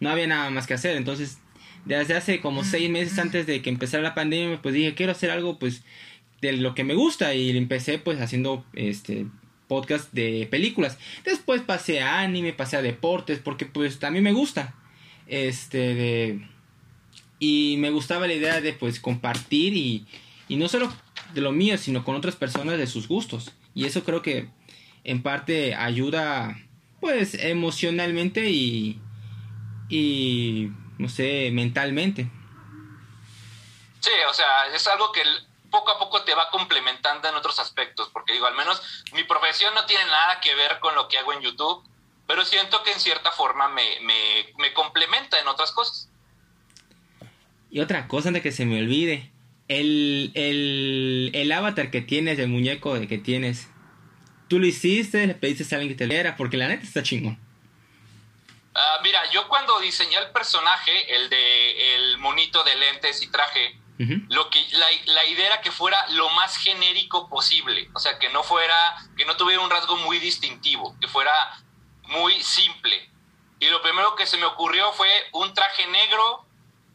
no 0.00 0.10
había 0.10 0.26
nada 0.26 0.50
más 0.50 0.66
que 0.66 0.74
hacer. 0.74 0.96
Entonces, 0.96 1.38
desde 1.84 2.14
hace 2.14 2.40
como 2.40 2.64
seis 2.64 2.90
meses 2.90 3.18
antes 3.18 3.46
de 3.46 3.62
que 3.62 3.70
empezara 3.70 4.02
la 4.02 4.14
pandemia, 4.14 4.60
pues 4.62 4.74
dije, 4.74 4.94
quiero 4.94 5.12
hacer 5.12 5.30
algo 5.30 5.58
pues 5.58 5.82
de 6.40 6.52
lo 6.52 6.74
que 6.74 6.84
me 6.84 6.94
gusta 6.94 7.34
y 7.34 7.56
empecé 7.56 7.98
pues 7.98 8.20
haciendo 8.20 8.64
este 8.74 9.26
podcast 9.68 10.12
de 10.12 10.48
películas. 10.50 10.98
Después 11.24 11.62
pasé 11.62 12.00
a 12.00 12.20
anime, 12.20 12.52
pasé 12.52 12.76
a 12.76 12.82
deportes 12.82 13.38
porque 13.38 13.66
pues 13.66 13.98
también 13.98 14.24
me 14.24 14.32
gusta. 14.32 14.74
Este 15.26 15.94
de 15.94 16.40
y 17.38 17.76
me 17.78 17.90
gustaba 17.90 18.26
la 18.26 18.34
idea 18.34 18.60
de 18.60 18.74
pues 18.74 19.00
compartir 19.00 19.74
y, 19.74 20.06
y 20.48 20.56
no 20.56 20.68
solo 20.68 20.92
de 21.34 21.40
lo 21.40 21.52
mío, 21.52 21.78
sino 21.78 22.04
con 22.04 22.14
otras 22.14 22.36
personas 22.36 22.78
de 22.78 22.86
sus 22.86 23.08
gustos. 23.08 23.52
Y 23.74 23.86
eso 23.86 24.04
creo 24.04 24.22
que 24.22 24.48
en 25.04 25.22
parte 25.22 25.74
ayuda 25.74 26.56
pues 27.00 27.34
emocionalmente 27.34 28.50
y, 28.50 28.98
y, 29.88 30.70
no 31.00 31.08
sé, 31.08 31.50
mentalmente. 31.50 32.28
Sí, 34.00 34.10
o 34.28 34.34
sea, 34.34 34.66
es 34.74 34.86
algo 34.86 35.10
que 35.12 35.22
poco 35.70 35.92
a 35.92 35.98
poco 35.98 36.22
te 36.22 36.34
va 36.34 36.50
complementando 36.50 37.28
en 37.28 37.34
otros 37.34 37.58
aspectos, 37.58 38.10
porque 38.12 38.34
digo, 38.34 38.46
al 38.46 38.54
menos 38.54 39.04
mi 39.14 39.24
profesión 39.24 39.74
no 39.74 39.86
tiene 39.86 40.04
nada 40.04 40.40
que 40.40 40.54
ver 40.54 40.78
con 40.80 40.94
lo 40.94 41.08
que 41.08 41.16
hago 41.16 41.32
en 41.32 41.40
YouTube, 41.40 41.82
pero 42.26 42.44
siento 42.44 42.82
que 42.82 42.92
en 42.92 43.00
cierta 43.00 43.32
forma 43.32 43.68
me, 43.68 43.82
me, 44.02 44.72
complementa 44.74 45.40
en 45.40 45.48
otras 45.48 45.72
cosas. 45.72 46.08
Y 47.70 47.80
otra 47.80 48.08
cosa 48.08 48.28
antes 48.28 48.42
que 48.42 48.52
se 48.52 48.66
me 48.66 48.78
olvide, 48.78 49.30
el, 49.68 50.32
el, 50.34 51.30
el 51.32 51.52
avatar 51.52 51.90
que 51.90 52.02
tienes, 52.02 52.38
el 52.38 52.48
muñeco 52.48 52.94
que 53.08 53.18
tienes, 53.18 53.68
tú 54.48 54.58
lo 54.58 54.66
hiciste, 54.66 55.26
le 55.26 55.34
pediste 55.34 55.74
a 55.74 55.78
alguien 55.78 55.96
que 55.96 56.06
te 56.06 56.24
lo 56.24 56.36
porque 56.36 56.56
la 56.56 56.68
neta 56.68 56.84
está 56.84 57.02
chingón. 57.02 57.38
Ah, 58.74 58.98
mira, 59.02 59.28
yo 59.30 59.48
cuando 59.48 59.80
diseñé 59.80 60.16
el 60.18 60.30
personaje, 60.30 61.16
el 61.16 61.28
de 61.28 61.94
el 61.94 62.18
monito 62.18 62.62
de 62.62 62.76
lentes 62.76 63.22
y 63.22 63.30
traje, 63.30 63.80
lo 64.28 64.48
que 64.48 64.66
la, 64.72 64.86
la, 65.12 65.24
idea 65.26 65.46
era 65.48 65.60
que 65.60 65.70
fuera 65.70 65.98
lo 66.08 66.30
más 66.30 66.56
genérico 66.56 67.28
posible, 67.28 67.90
o 67.92 67.98
sea, 67.98 68.18
que 68.18 68.30
no 68.30 68.42
fuera, 68.42 68.96
que 69.14 69.26
no 69.26 69.36
tuviera 69.36 69.60
un 69.60 69.68
rasgo 69.68 69.94
muy 69.96 70.18
distintivo, 70.18 70.96
que 71.00 71.06
fuera 71.06 71.32
muy 72.04 72.40
simple. 72.42 73.10
Y 73.58 73.66
lo 73.66 73.82
primero 73.82 74.14
que 74.16 74.26
se 74.26 74.38
me 74.38 74.46
ocurrió 74.46 74.90
fue 74.92 75.10
un 75.32 75.52
traje 75.52 75.86
negro 75.88 76.46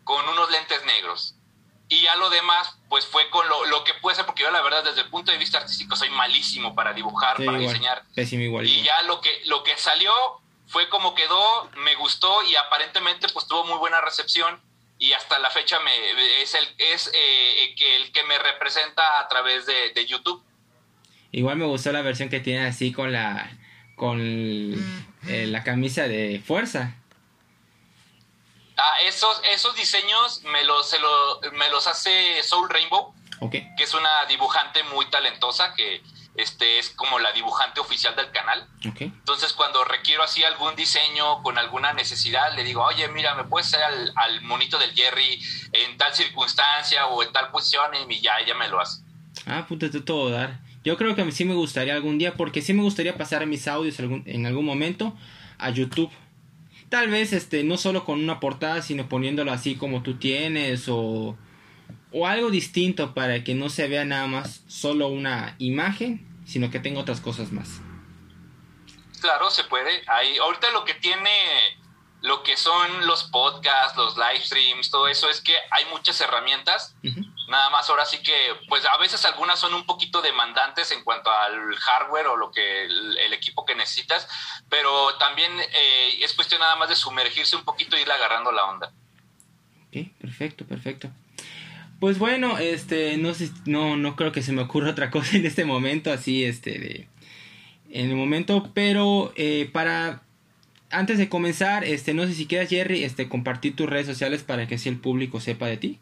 con 0.03 0.27
unos 0.27 0.49
lentes 0.49 0.83
negros. 0.85 1.35
Y 1.87 2.01
ya 2.01 2.15
lo 2.15 2.31
demás, 2.31 2.75
pues 2.89 3.05
fue 3.05 3.29
con 3.29 3.47
lo, 3.47 3.65
lo, 3.65 3.83
que 3.83 3.93
puede 3.95 4.15
ser, 4.15 4.25
porque 4.25 4.41
yo 4.41 4.49
la 4.49 4.63
verdad 4.63 4.83
desde 4.83 5.01
el 5.01 5.09
punto 5.09 5.31
de 5.31 5.37
vista 5.37 5.59
artístico 5.59 5.95
soy 5.95 6.09
malísimo 6.09 6.73
para 6.73 6.93
dibujar, 6.93 7.37
para 7.45 7.59
diseñar. 7.59 8.03
igual, 8.15 8.65
y 8.65 8.81
ya 8.81 9.03
lo 9.03 9.21
que, 9.21 9.43
lo 9.45 9.61
que 9.63 9.77
salió 9.77 10.11
fue 10.67 10.89
como 10.89 11.15
quedó, 11.15 11.69
me 11.77 11.95
gustó 11.95 12.43
y 12.43 12.55
aparentemente 12.55 13.27
pues 13.29 13.47
tuvo 13.47 13.65
muy 13.65 13.77
buena 13.77 14.01
recepción 14.01 14.59
y 14.97 15.13
hasta 15.13 15.39
la 15.39 15.49
fecha 15.49 15.79
me, 15.79 16.41
es, 16.41 16.53
el, 16.53 16.67
es 16.77 17.11
eh, 17.13 17.75
que 17.75 17.95
el 17.97 18.11
que 18.11 18.23
me 18.23 18.37
representa 18.39 19.19
a 19.19 19.27
través 19.27 19.65
de, 19.65 19.91
de, 19.93 20.05
YouTube. 20.05 20.43
Igual 21.31 21.57
me 21.57 21.65
gustó 21.65 21.91
la 21.91 22.01
versión 22.01 22.29
que 22.29 22.39
tiene 22.39 22.65
así 22.65 22.91
con 22.93 23.11
la 23.11 23.51
con 23.95 24.19
eh, 24.21 25.47
la 25.47 25.63
camisa 25.63 26.03
de 26.03 26.41
fuerza. 26.45 26.95
Ah, 28.77 28.95
esos, 29.03 29.41
esos 29.53 29.75
diseños 29.75 30.43
me 30.43 30.63
los, 30.65 30.89
se 30.89 30.99
lo, 30.99 31.39
me 31.53 31.69
los 31.69 31.87
hace 31.87 32.43
Soul 32.43 32.69
Rainbow, 32.69 33.13
okay. 33.39 33.69
que 33.77 33.83
es 33.83 33.93
una 33.93 34.25
dibujante 34.25 34.83
muy 34.83 35.05
talentosa 35.09 35.73
que 35.75 36.01
este 36.37 36.79
es 36.79 36.89
como 36.89 37.19
la 37.19 37.31
dibujante 37.31 37.79
oficial 37.79 38.15
del 38.15 38.31
canal. 38.31 38.67
Okay. 38.89 39.07
Entonces 39.07 39.53
cuando 39.53 39.83
requiero 39.83 40.23
así 40.23 40.43
algún 40.43 40.75
diseño 40.75 41.41
con 41.43 41.57
alguna 41.57 41.93
necesidad, 41.93 42.55
le 42.55 42.63
digo, 42.63 42.83
oye, 42.83 43.07
mira, 43.09 43.35
me 43.35 43.45
puedes 43.45 43.67
hacer 43.67 43.83
al, 43.83 44.13
al, 44.15 44.41
monito 44.41 44.77
del 44.77 44.91
Jerry 44.93 45.41
en 45.71 45.97
tal 45.97 46.13
circunstancia 46.13 47.07
o 47.07 47.23
en 47.23 47.31
tal 47.31 47.51
posición 47.51 47.91
y 48.09 48.19
ya 48.19 48.39
ella 48.39 48.55
me 48.55 48.67
lo 48.67 48.79
hace. 48.79 49.01
Ah, 49.45 49.65
puta, 49.67 49.89
te 49.89 50.01
todo 50.01 50.29
dar. 50.29 50.59
Yo 50.83 50.97
creo 50.97 51.15
que 51.15 51.31
sí 51.31 51.45
me 51.45 51.55
gustaría 51.55 51.95
algún 51.95 52.19
día, 52.19 52.35
porque 52.35 52.61
sí 52.61 52.73
me 52.73 52.83
gustaría 52.83 53.17
pasar 53.17 53.45
mis 53.47 53.67
audios 53.67 53.97
en 53.99 54.45
algún 54.45 54.65
momento 54.65 55.17
a 55.57 55.71
YouTube. 55.71 56.11
Tal 56.89 57.09
vez 57.09 57.33
este, 57.33 57.63
no 57.63 57.77
solo 57.77 58.05
con 58.05 58.23
una 58.23 58.39
portada, 58.39 58.81
sino 58.83 59.09
poniéndolo 59.09 59.51
así 59.51 59.75
como 59.75 60.03
tú 60.03 60.17
tienes 60.17 60.85
o, 60.87 61.35
o 62.17 62.27
algo 62.27 62.49
distinto 62.49 63.13
para 63.13 63.43
que 63.43 63.53
no 63.55 63.67
se 63.67 63.89
vea 63.89 64.05
nada 64.05 64.25
más 64.25 64.61
solo 64.67 65.09
una 65.09 65.55
imagen, 65.59 66.25
sino 66.47 66.71
que 66.71 66.79
tenga 66.79 67.01
otras 67.01 67.19
cosas 67.19 67.51
más. 67.51 67.81
Claro, 69.19 69.49
se 69.49 69.65
puede. 69.65 70.01
Ahí, 70.07 70.37
ahorita 70.37 70.71
lo 70.71 70.85
que 70.85 70.93
tiene 70.93 71.29
lo 72.21 72.41
que 72.41 72.55
son 72.55 73.05
los 73.05 73.25
podcasts, 73.25 73.97
los 73.97 74.15
live 74.15 74.39
streams, 74.39 74.89
todo 74.89 75.09
eso 75.09 75.29
es 75.29 75.41
que 75.41 75.57
hay 75.71 75.83
muchas 75.91 76.19
herramientas. 76.21 76.95
Nada 77.49 77.69
más 77.69 77.89
ahora 77.89 78.05
sí 78.05 78.19
que, 78.23 78.55
pues 78.69 78.85
a 78.85 78.97
veces 78.97 79.25
algunas 79.25 79.59
son 79.59 79.73
un 79.73 79.85
poquito 79.85 80.21
demandantes 80.21 80.91
en 80.91 81.03
cuanto 81.03 81.29
al 81.29 81.75
hardware 81.75 82.27
o 82.27 82.37
lo 82.37 82.49
que 82.49 82.85
el, 82.85 83.33
equipo 83.33 83.65
que 83.65 83.75
necesitas, 83.75 84.27
pero 84.69 85.15
también 85.17 85.51
eh, 85.59 86.23
es 86.23 86.33
cuestión 86.33 86.61
nada 86.61 86.77
más 86.77 86.87
de 86.87 86.95
sumergirse 86.95 87.57
un 87.57 87.65
poquito 87.65 87.97
y 87.97 88.01
ir 88.01 88.11
agarrando 88.11 88.53
la 88.53 88.65
onda. 88.65 88.93
Ok, 89.89 90.09
perfecto, 90.19 90.65
perfecto. 90.65 91.09
Pues 91.99 92.19
bueno, 92.19 92.57
este, 92.57 93.17
no 93.17 93.33
sé, 93.33 93.49
no, 93.65 93.95
no 93.97 94.15
creo 94.15 94.31
que 94.31 94.41
se 94.41 94.51
me 94.51 94.61
ocurra 94.61 94.91
otra 94.91 95.09
cosa 95.11 95.37
en 95.37 95.45
este 95.45 95.65
momento, 95.65 96.11
así, 96.11 96.43
este, 96.43 96.79
de, 96.79 97.07
en 97.89 98.09
el 98.09 98.15
momento, 98.15 98.71
pero 98.73 99.31
eh, 99.35 99.69
para 99.71 100.21
antes 100.91 101.17
de 101.17 101.29
comenzar, 101.29 101.83
este, 101.83 102.13
no 102.13 102.25
sé 102.25 102.33
si 102.33 102.47
quieras, 102.47 102.69
Jerry, 102.69 103.03
este, 103.03 103.29
compartir 103.29 103.75
tus 103.75 103.89
redes 103.89 104.07
sociales 104.07 104.43
para 104.43 104.67
que 104.67 104.75
así 104.75 104.89
el 104.89 104.99
público 104.99 105.39
sepa 105.39 105.67
de 105.67 105.77
ti. 105.77 105.99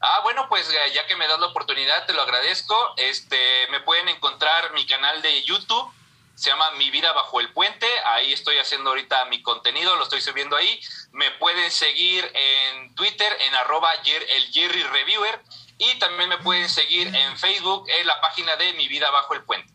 Ah, 0.00 0.20
bueno, 0.22 0.46
pues 0.48 0.68
eh, 0.70 0.92
ya 0.94 1.06
que 1.06 1.16
me 1.16 1.26
das 1.26 1.40
la 1.40 1.46
oportunidad, 1.46 2.06
te 2.06 2.12
lo 2.12 2.22
agradezco. 2.22 2.74
Este, 2.96 3.36
me 3.70 3.80
pueden 3.80 4.08
encontrar 4.08 4.72
mi 4.74 4.86
canal 4.86 5.20
de 5.22 5.42
YouTube, 5.42 5.90
se 6.38 6.50
llama 6.50 6.70
Mi 6.78 6.88
Vida 6.92 7.12
Bajo 7.12 7.40
el 7.40 7.50
Puente. 7.52 7.84
Ahí 8.06 8.32
estoy 8.32 8.58
haciendo 8.58 8.90
ahorita 8.90 9.24
mi 9.24 9.42
contenido, 9.42 9.96
lo 9.96 10.04
estoy 10.04 10.20
subiendo 10.20 10.54
ahí. 10.54 10.78
Me 11.10 11.32
pueden 11.32 11.68
seguir 11.68 12.24
en 12.32 12.94
Twitter, 12.94 13.26
en 13.44 13.54
arroba 13.56 13.88
el 14.04 14.44
Jerry 14.52 14.84
Reviewer. 14.84 15.40
Y 15.78 15.98
también 15.98 16.28
me 16.28 16.38
pueden 16.38 16.68
seguir 16.68 17.08
en 17.08 17.36
Facebook, 17.36 17.86
en 18.00 18.06
la 18.06 18.20
página 18.20 18.54
de 18.54 18.72
Mi 18.74 18.86
Vida 18.86 19.10
Bajo 19.10 19.34
el 19.34 19.42
Puente. 19.42 19.72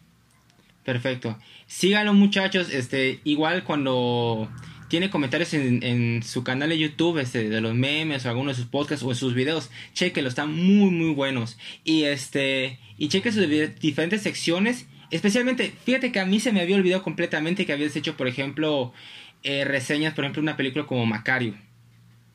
Perfecto. 0.86 1.38
Síganlo 1.68 2.14
muchachos, 2.14 2.70
este, 2.70 3.20
igual 3.26 3.66
cuando 3.66 4.50
tiene 4.88 5.10
comentarios 5.10 5.54
en, 5.54 6.24
su 6.24 6.46
canal 6.46 6.70
de 6.70 6.78
YouTube, 6.78 7.18
este, 7.18 7.50
de 7.50 7.60
los 7.60 7.74
memes 7.74 8.26
o 8.26 8.30
algunos 8.30 8.56
de 8.56 8.64
sus 8.64 8.72
podcasts 8.72 9.04
o 9.04 9.10
en 9.10 9.18
sus 9.18 9.34
videos, 9.34 9.70
chequenlo, 9.94 10.30
están 10.30 10.54
muy 10.54 10.92
muy 10.92 11.14
buenos. 11.14 11.58
Y 11.84 12.04
este, 12.04 12.80
y 12.98 13.10
cheque 13.10 13.34
sus 13.34 13.50
diferentes 13.82 14.22
secciones, 14.22 14.86
especialmente, 15.16 15.76
fíjate 15.86 16.12
que 16.12 16.20
a 16.20 16.26
mí 16.26 16.40
se 16.40 16.52
me 16.52 16.62
había 16.62 16.76
olvidado 16.76 17.04
completamente 17.04 17.66
que 17.66 17.74
habías 17.74 17.96
hecho, 17.96 18.18
por 18.18 18.28
ejemplo, 18.28 18.94
eh, 19.44 19.66
reseñas, 19.66 20.14
por 20.14 20.24
ejemplo, 20.24 20.42
una 20.42 20.58
película 20.58 20.86
como 20.86 21.06
Macario. 21.06 21.56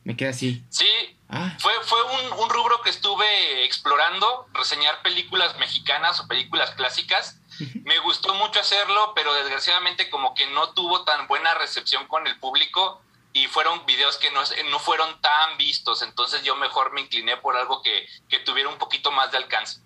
Me 0.03 0.15
queda 0.15 0.29
así. 0.29 0.63
Sí, 0.69 0.87
ah. 1.29 1.55
fue, 1.59 1.73
fue 1.83 1.99
un, 2.03 2.39
un 2.39 2.49
rubro 2.49 2.81
que 2.83 2.89
estuve 2.89 3.65
explorando, 3.65 4.47
reseñar 4.53 5.01
películas 5.03 5.57
mexicanas 5.59 6.19
o 6.19 6.27
películas 6.27 6.71
clásicas 6.71 7.39
me 7.83 7.99
gustó 7.99 8.33
mucho 8.35 8.59
hacerlo, 8.59 9.13
pero 9.15 9.33
desgraciadamente 9.33 10.09
como 10.09 10.33
que 10.33 10.47
no 10.47 10.73
tuvo 10.73 11.03
tan 11.03 11.27
buena 11.27 11.53
recepción 11.55 12.07
con 12.07 12.25
el 12.27 12.39
público 12.39 13.01
y 13.33 13.47
fueron 13.47 13.85
videos 13.85 14.17
que 14.17 14.31
no, 14.31 14.41
no 14.69 14.79
fueron 14.79 15.19
tan 15.21 15.57
vistos, 15.57 16.01
entonces 16.01 16.43
yo 16.43 16.55
mejor 16.55 16.93
me 16.93 17.01
incliné 17.01 17.37
por 17.37 17.55
algo 17.57 17.81
que, 17.81 18.07
que 18.27 18.39
tuviera 18.39 18.69
un 18.69 18.77
poquito 18.77 19.11
más 19.11 19.31
de 19.31 19.37
alcance. 19.37 19.81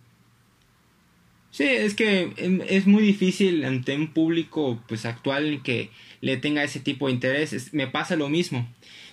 Sí, 1.53 1.65
es 1.65 1.93
que 1.93 2.33
em, 2.37 2.61
es 2.67 2.87
muy 2.87 3.03
difícil 3.03 3.63
ante 3.63 3.95
un 3.95 4.11
público 4.11 4.81
pues 4.87 5.05
actual 5.05 5.61
que 5.63 5.91
le 6.19 6.37
tenga 6.37 6.63
ese 6.63 6.79
tipo 6.79 7.05
de 7.05 7.13
interés. 7.13 7.75
Me 7.75 7.85
pasa 7.85 8.15
lo 8.15 8.27
mismo. 8.27 8.67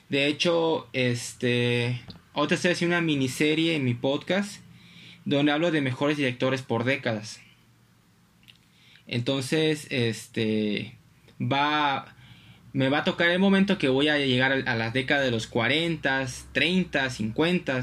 De 0.09 0.27
hecho, 0.27 0.89
este, 0.95 2.01
otra 2.33 2.55
estoy 2.55 2.71
haciendo 2.71 2.97
una 2.97 3.05
miniserie 3.05 3.77
en 3.77 3.85
mi 3.85 3.93
podcast 3.93 4.63
donde 5.27 5.53
hablo 5.53 5.71
de 5.71 5.83
mejores 5.83 6.17
directores 6.17 6.63
por 6.63 6.85
décadas. 6.85 7.43
Entonces, 9.07 9.87
este, 9.91 10.97
va, 11.39 12.17
me 12.73 12.89
va 12.89 13.01
a 13.01 13.05
tocar 13.05 13.29
el 13.29 13.39
momento 13.39 13.77
que 13.77 13.91
voy 13.91 14.09
a 14.09 14.17
llegar 14.17 14.53
a, 14.53 14.77
la 14.77 14.91
década 14.91 15.21
de 15.21 15.31
los 15.31 15.47
40, 15.47 16.27
30, 16.53 17.11
50 17.11 17.83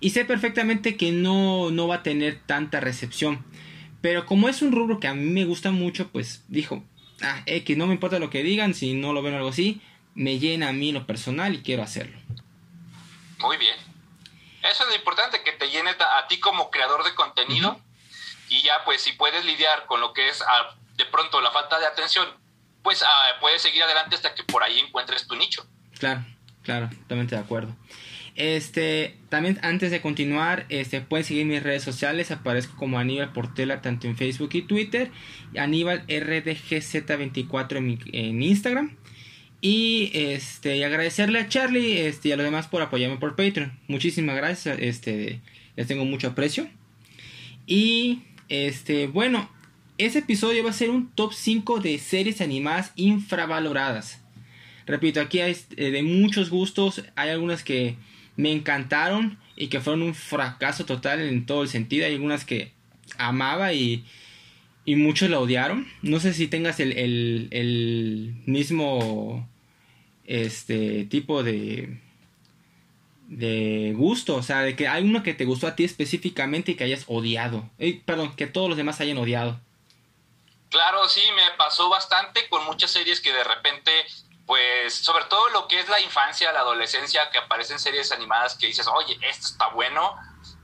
y 0.00 0.10
sé 0.10 0.24
perfectamente 0.24 0.96
que 0.96 1.12
no, 1.12 1.70
no 1.70 1.86
va 1.86 1.96
a 1.96 2.02
tener 2.02 2.40
tanta 2.46 2.80
recepción. 2.80 3.44
Pero 4.02 4.26
como 4.26 4.48
es 4.48 4.60
un 4.60 4.72
rubro 4.72 5.00
que 5.00 5.08
a 5.08 5.14
mí 5.14 5.30
me 5.30 5.44
gusta 5.44 5.70
mucho, 5.70 6.08
pues 6.08 6.44
dijo, 6.48 6.84
ah, 7.22 7.42
que 7.44 7.76
no 7.76 7.86
me 7.86 7.94
importa 7.94 8.18
lo 8.18 8.28
que 8.28 8.42
digan, 8.42 8.74
si 8.74 8.92
no 8.92 9.12
lo 9.12 9.22
ven 9.22 9.34
o 9.34 9.36
algo 9.38 9.48
así, 9.48 9.80
me 10.14 10.38
llena 10.38 10.68
a 10.68 10.72
mí 10.72 10.92
lo 10.92 11.06
personal 11.06 11.54
y 11.54 11.62
quiero 11.62 11.82
hacerlo. 11.82 12.18
Muy 13.38 13.56
bien. 13.56 13.76
Eso 14.62 14.82
es 14.84 14.90
lo 14.90 14.94
importante, 14.96 15.42
que 15.42 15.52
te 15.52 15.70
llene 15.70 15.90
a 15.90 16.26
ti 16.28 16.38
como 16.38 16.70
creador 16.70 17.04
de 17.04 17.14
contenido 17.14 17.80
y 18.52 18.62
ya 18.62 18.84
pues 18.84 19.00
si 19.00 19.12
puedes 19.12 19.44
lidiar 19.44 19.86
con 19.86 20.00
lo 20.00 20.12
que 20.12 20.28
es 20.28 20.42
ah, 20.42 20.76
de 20.96 21.06
pronto 21.06 21.40
la 21.40 21.50
falta 21.50 21.78
de 21.78 21.86
atención, 21.86 22.28
pues 22.82 23.02
ah, 23.02 23.38
puedes 23.40 23.62
seguir 23.62 23.82
adelante 23.82 24.14
hasta 24.14 24.34
que 24.34 24.44
por 24.44 24.62
ahí 24.62 24.78
encuentres 24.78 25.26
tu 25.26 25.34
nicho. 25.36 25.66
Claro, 25.98 26.24
claro, 26.62 26.90
totalmente 26.90 27.34
de 27.34 27.40
acuerdo. 27.40 27.74
Este, 28.34 29.14
también 29.28 29.58
antes 29.62 29.90
de 29.90 30.00
continuar, 30.00 30.64
este, 30.70 31.00
pueden 31.00 31.24
seguir 31.24 31.44
mis 31.44 31.62
redes 31.62 31.82
sociales, 31.82 32.30
aparezco 32.30 32.76
como 32.76 32.98
Aníbal 32.98 33.32
Portela 33.32 33.82
tanto 33.82 34.06
en 34.06 34.16
Facebook 34.16 34.50
y 34.54 34.62
Twitter, 34.62 35.10
Aníbal 35.56 36.06
RDGZ24 36.06 37.76
en, 37.76 37.98
en 38.12 38.42
Instagram. 38.42 38.96
Y 39.60 40.10
este, 40.12 40.76
y 40.76 40.82
agradecerle 40.82 41.38
a 41.38 41.48
Charlie 41.48 42.06
este, 42.06 42.30
y 42.30 42.32
a 42.32 42.36
los 42.36 42.44
demás 42.44 42.66
por 42.66 42.82
apoyarme 42.82 43.18
por 43.18 43.36
Patreon. 43.36 43.78
Muchísimas 43.86 44.34
gracias, 44.34 44.76
este, 44.80 45.40
les 45.76 45.86
tengo 45.86 46.04
mucho 46.04 46.28
aprecio. 46.28 46.68
Y 47.66 48.22
este, 48.48 49.06
bueno, 49.06 49.48
ese 49.98 50.20
episodio 50.20 50.64
va 50.64 50.70
a 50.70 50.74
ser 50.74 50.90
un 50.90 51.10
top 51.12 51.32
5 51.32 51.78
de 51.78 51.98
series 51.98 52.40
animadas 52.40 52.92
infravaloradas. 52.96 54.20
Repito, 54.86 55.20
aquí 55.20 55.40
hay 55.40 55.56
eh, 55.76 55.90
de 55.92 56.02
muchos 56.02 56.50
gustos, 56.50 57.04
hay 57.14 57.30
algunas 57.30 57.62
que 57.62 57.96
me 58.36 58.52
encantaron 58.52 59.38
y 59.56 59.68
que 59.68 59.80
fueron 59.80 60.02
un 60.02 60.14
fracaso 60.14 60.84
total 60.84 61.20
en 61.20 61.46
todo 61.46 61.62
el 61.62 61.68
sentido, 61.68 62.06
hay 62.06 62.14
algunas 62.14 62.44
que 62.44 62.72
amaba 63.18 63.72
y, 63.72 64.04
y 64.84 64.96
muchos 64.96 65.30
la 65.30 65.40
odiaron. 65.40 65.88
No 66.02 66.20
sé 66.20 66.32
si 66.32 66.48
tengas 66.48 66.80
el, 66.80 66.92
el, 67.50 68.34
mismo 68.46 69.48
este 70.24 71.04
tipo 71.04 71.42
de 71.42 72.00
de 73.28 73.94
gusto, 73.96 74.36
o 74.36 74.42
sea, 74.42 74.60
de 74.60 74.76
que 74.76 74.88
hay 74.88 75.04
uno 75.04 75.22
que 75.22 75.32
te 75.32 75.46
gustó 75.46 75.66
a 75.66 75.74
ti 75.74 75.84
específicamente 75.84 76.72
y 76.72 76.74
que 76.74 76.84
hayas 76.84 77.04
odiado. 77.06 77.70
Perdón, 78.04 78.36
que 78.36 78.46
todos 78.46 78.68
los 78.68 78.76
demás 78.76 79.00
hayan 79.00 79.16
odiado. 79.16 79.58
Claro, 80.68 81.08
sí, 81.08 81.22
me 81.34 81.56
pasó 81.56 81.88
bastante 81.88 82.46
con 82.50 82.64
muchas 82.66 82.90
series 82.90 83.20
que 83.20 83.32
de 83.32 83.44
repente 83.44 83.90
pues 84.46 84.94
sobre 84.94 85.24
todo 85.26 85.48
lo 85.50 85.68
que 85.68 85.80
es 85.80 85.88
la 85.88 86.00
infancia, 86.00 86.52
la 86.52 86.60
adolescencia, 86.60 87.30
que 87.30 87.38
aparecen 87.38 87.78
series 87.78 88.12
animadas 88.12 88.56
que 88.56 88.66
dices, 88.66 88.86
oye, 88.86 89.18
esto 89.22 89.46
está 89.46 89.68
bueno, 89.68 90.16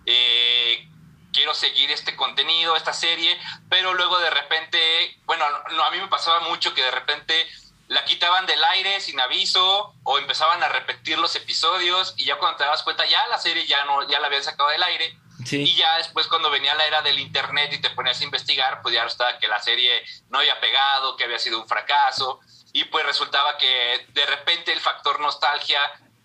eh, 0.07 0.89
quiero 1.33 1.55
seguir 1.55 1.91
este 1.91 2.17
contenido, 2.17 2.77
esta 2.77 2.93
serie, 2.93 3.39
pero 3.69 3.95
luego 3.95 4.19
de 4.19 4.31
repente, 4.31 4.79
bueno, 5.25 5.45
no, 5.73 5.85
a 5.85 5.91
mí 5.91 5.99
me 5.99 6.09
pasaba 6.09 6.41
mucho 6.41 6.75
que 6.75 6.83
de 6.83 6.91
repente 6.91 7.47
la 7.89 8.05
quitaban 8.05 8.47
del 8.47 8.63
aire 8.65 9.01
sin 9.01 9.19
aviso 9.19 9.95
o 10.03 10.19
empezaban 10.19 10.63
a 10.63 10.69
repetir 10.69 11.19
los 11.19 11.35
episodios 11.37 12.15
y 12.17 12.25
ya 12.25 12.39
cuando 12.39 12.59
te 12.59 12.65
das 12.65 12.83
cuenta 12.83 13.07
ya 13.07 13.27
la 13.29 13.39
serie 13.39 13.67
ya 13.67 13.85
no 13.87 14.07
ya 14.09 14.21
la 14.21 14.27
habían 14.27 14.45
sacado 14.45 14.69
del 14.69 14.83
aire. 14.83 15.19
Y 15.51 15.77
ya 15.77 15.97
después 15.97 16.27
cuando 16.27 16.51
venía 16.51 16.75
la 16.75 16.85
era 16.85 17.01
del 17.01 17.19
internet 17.19 17.73
y 17.73 17.81
te 17.81 17.91
ponías 17.91 18.21
a 18.21 18.25
investigar 18.25 18.83
pues 18.83 18.95
ya 18.95 19.05
estaba 19.05 19.39
que 19.39 19.49
la 19.49 19.61
serie 19.61 20.05
no 20.29 20.41
había 20.41 20.61
pegado 20.61 21.17
que 21.17 21.25
había 21.25 21.39
sido 21.39 21.63
un 21.63 21.69
fracaso 21.69 22.41
y 22.73 22.85
pues 22.85 23.05
resultaba 23.07 23.57
que 23.59 24.07
de 24.13 24.27
repente 24.27 24.73
el 24.73 24.81
factor 24.81 25.21
nostalgia 25.21 25.81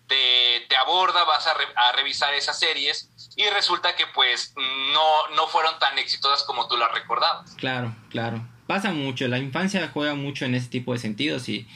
te, 0.06 0.66
te 0.68 0.76
aborda 0.76 1.24
vas 1.24 1.46
a, 1.46 1.54
a 1.76 1.92
revisar 1.92 2.34
esas 2.34 2.58
series 2.58 3.08
y 3.36 3.48
resulta 3.50 3.96
que 3.96 4.06
pues 4.08 4.52
no 4.56 5.28
no 5.34 5.46
fueron 5.48 5.78
tan 5.78 5.98
exitosas 5.98 6.42
como 6.44 6.68
tú 6.68 6.76
las 6.76 6.92
recordabas 6.92 7.54
claro 7.56 7.94
claro 8.10 8.54
pasa 8.66 8.92
mucho, 8.92 9.28
la 9.28 9.38
infancia 9.38 9.90
juega 9.92 10.14
mucho 10.14 10.44
en 10.44 10.54
ese 10.54 10.68
tipo 10.68 10.92
de 10.92 10.98
sentidos 10.98 11.48
y, 11.48 11.66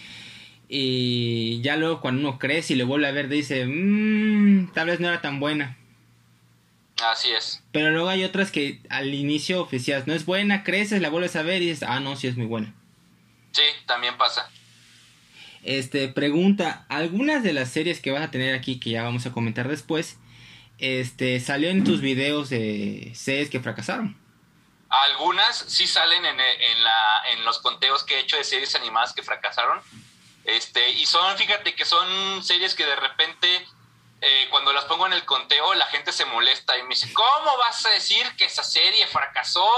y 0.68 1.60
ya 1.62 1.76
luego 1.76 2.00
cuando 2.00 2.20
uno 2.28 2.38
crece 2.38 2.74
y 2.74 2.76
le 2.76 2.84
vuelve 2.84 3.08
a 3.08 3.12
ver 3.12 3.28
dice, 3.28 3.66
mmm, 3.66 4.72
tal 4.72 4.86
vez 4.86 5.00
no 5.00 5.08
era 5.08 5.20
tan 5.20 5.40
buena. 5.40 5.76
Así 7.02 7.30
es. 7.30 7.62
Pero 7.70 7.90
luego 7.90 8.08
hay 8.08 8.24
otras 8.24 8.50
que 8.50 8.80
al 8.90 9.14
inicio 9.14 9.60
oficial 9.60 10.02
no 10.06 10.14
es 10.14 10.24
buena, 10.24 10.64
creces, 10.64 11.00
la 11.00 11.10
vuelves 11.10 11.36
a 11.36 11.42
ver 11.42 11.62
y 11.62 11.66
dices, 11.66 11.88
ah, 11.88 12.00
no, 12.00 12.16
sí 12.16 12.26
es 12.26 12.36
muy 12.36 12.46
buena. 12.46 12.74
Sí, 13.52 13.62
también 13.86 14.16
pasa. 14.18 14.50
Este, 15.62 16.08
pregunta, 16.08 16.86
algunas 16.88 17.42
de 17.42 17.52
las 17.52 17.70
series 17.70 18.00
que 18.00 18.10
vas 18.10 18.22
a 18.22 18.30
tener 18.30 18.54
aquí, 18.54 18.78
que 18.78 18.90
ya 18.90 19.02
vamos 19.02 19.26
a 19.26 19.32
comentar 19.32 19.68
después, 19.68 20.18
este, 20.78 21.40
salió 21.40 21.70
en 21.70 21.84
tus 21.84 22.00
videos 22.00 22.50
de 22.50 23.12
series 23.14 23.50
que 23.50 23.60
fracasaron. 23.60 24.16
Algunas 24.88 25.56
sí 25.56 25.86
salen 25.86 26.24
en, 26.24 26.40
en, 26.40 27.44
los 27.44 27.58
conteos 27.58 28.04
que 28.04 28.16
he 28.16 28.20
hecho 28.20 28.36
de 28.36 28.44
series 28.44 28.74
animadas 28.74 29.12
que 29.12 29.22
fracasaron. 29.22 29.80
Este, 30.44 30.90
y 30.90 31.04
son, 31.04 31.36
fíjate 31.36 31.74
que 31.74 31.84
son 31.84 32.42
series 32.42 32.74
que 32.74 32.86
de 32.86 32.96
repente, 32.96 33.66
eh, 34.20 34.46
cuando 34.50 34.72
las 34.72 34.84
pongo 34.86 35.06
en 35.06 35.12
el 35.12 35.24
conteo, 35.24 35.74
la 35.74 35.86
gente 35.86 36.12
se 36.12 36.24
molesta 36.24 36.78
y 36.78 36.82
me 36.84 36.90
dice, 36.90 37.12
¿cómo 37.12 37.58
vas 37.58 37.84
a 37.84 37.90
decir 37.90 38.24
que 38.36 38.46
esa 38.46 38.62
serie 38.62 39.06
fracasó? 39.08 39.68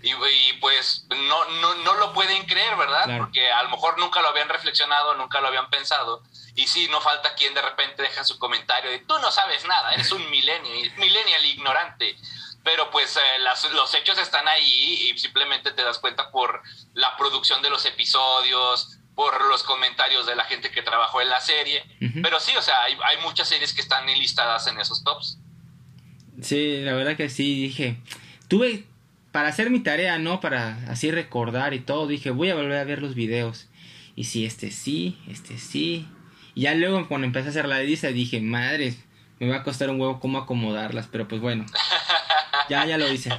Y, 0.00 0.52
pues 0.60 1.06
no, 1.10 1.44
no, 1.60 1.74
no, 1.74 1.94
lo 1.94 2.12
pueden 2.12 2.44
creer, 2.46 2.76
¿verdad? 2.76 3.18
Porque 3.18 3.50
a 3.50 3.64
lo 3.64 3.70
mejor 3.70 3.98
nunca 3.98 4.22
lo 4.22 4.28
habían 4.28 4.48
reflexionado, 4.48 5.14
nunca 5.14 5.40
lo 5.40 5.48
habían 5.48 5.70
pensado. 5.70 6.22
Y 6.54 6.66
sí, 6.66 6.88
no 6.88 7.00
falta 7.00 7.34
quien 7.34 7.52
de 7.54 7.62
repente 7.62 8.02
deja 8.02 8.22
su 8.22 8.38
comentario 8.38 8.90
de, 8.90 9.00
tú 9.00 9.18
no 9.18 9.30
sabes 9.32 9.64
nada, 9.66 9.92
eres 9.94 10.12
un 10.12 10.28
millennial, 10.30 10.92
millennial 10.96 11.44
ignorante 11.46 12.16
pero 12.64 12.90
pues 12.90 13.16
eh, 13.16 13.20
los 13.72 13.94
hechos 13.94 14.18
están 14.18 14.46
ahí 14.46 15.08
y 15.10 15.18
simplemente 15.18 15.70
te 15.70 15.82
das 15.82 15.98
cuenta 15.98 16.30
por 16.30 16.60
la 16.92 17.16
producción 17.16 17.62
de 17.62 17.70
los 17.70 17.86
episodios, 17.86 18.98
por 19.14 19.48
los 19.48 19.62
comentarios 19.62 20.26
de 20.26 20.36
la 20.36 20.44
gente 20.44 20.70
que 20.70 20.82
trabajó 20.82 21.22
en 21.22 21.30
la 21.30 21.40
serie. 21.40 21.82
Pero 22.22 22.38
sí, 22.40 22.54
o 22.56 22.62
sea, 22.62 22.84
hay, 22.84 23.16
muchas 23.22 23.48
series 23.48 23.72
que 23.72 23.80
están 23.80 24.06
enlistadas 24.08 24.66
en 24.66 24.78
esos 24.78 25.02
tops. 25.02 25.38
Sí, 26.42 26.82
la 26.82 26.92
verdad 26.92 27.16
que 27.16 27.30
sí, 27.30 27.62
dije, 27.62 27.96
tuve, 28.48 28.84
para 29.38 29.50
hacer 29.50 29.70
mi 29.70 29.78
tarea, 29.78 30.18
¿no? 30.18 30.40
Para 30.40 30.80
así 30.88 31.12
recordar 31.12 31.72
y 31.72 31.78
todo, 31.78 32.08
dije, 32.08 32.32
voy 32.32 32.50
a 32.50 32.56
volver 32.56 32.76
a 32.76 32.82
ver 32.82 33.00
los 33.00 33.14
videos. 33.14 33.68
Y 34.16 34.24
sí, 34.24 34.44
este 34.44 34.72
sí, 34.72 35.16
este 35.28 35.58
sí. 35.58 36.08
Y 36.56 36.62
ya 36.62 36.74
luego 36.74 37.06
cuando 37.06 37.24
empecé 37.24 37.46
a 37.46 37.50
hacer 37.50 37.68
la 37.68 37.78
lista 37.78 38.08
dije, 38.08 38.40
madre, 38.40 38.96
me 39.38 39.48
va 39.48 39.58
a 39.58 39.62
costar 39.62 39.90
un 39.90 40.00
huevo 40.00 40.18
cómo 40.18 40.38
acomodarlas, 40.38 41.06
pero 41.06 41.28
pues 41.28 41.40
bueno. 41.40 41.66
Ya, 42.68 42.84
ya 42.84 42.98
lo 42.98 43.08
hice. 43.12 43.30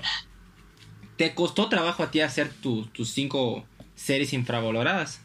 ¿Te 1.18 1.36
costó 1.36 1.68
trabajo 1.68 2.02
a 2.02 2.12
ti 2.12 2.22
hacer 2.22 2.50
tus 2.50 3.12
cinco 3.12 3.66
series 3.94 4.32
infravaloradas? 4.32 5.20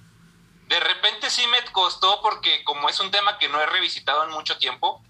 De 0.69 0.81
repente 0.81 1.31
sí 1.31 1.43
me 1.53 1.71
costó 1.71 2.21
porque 2.21 2.65
como 2.65 2.89
es 2.89 2.99
un 2.99 3.13
tema 3.13 3.39
que 3.39 3.49
no 3.49 3.61
he 3.61 3.67
revisitado 3.67 4.25
en 4.25 4.31
mucho 4.31 4.59
tiempo, 4.59 5.04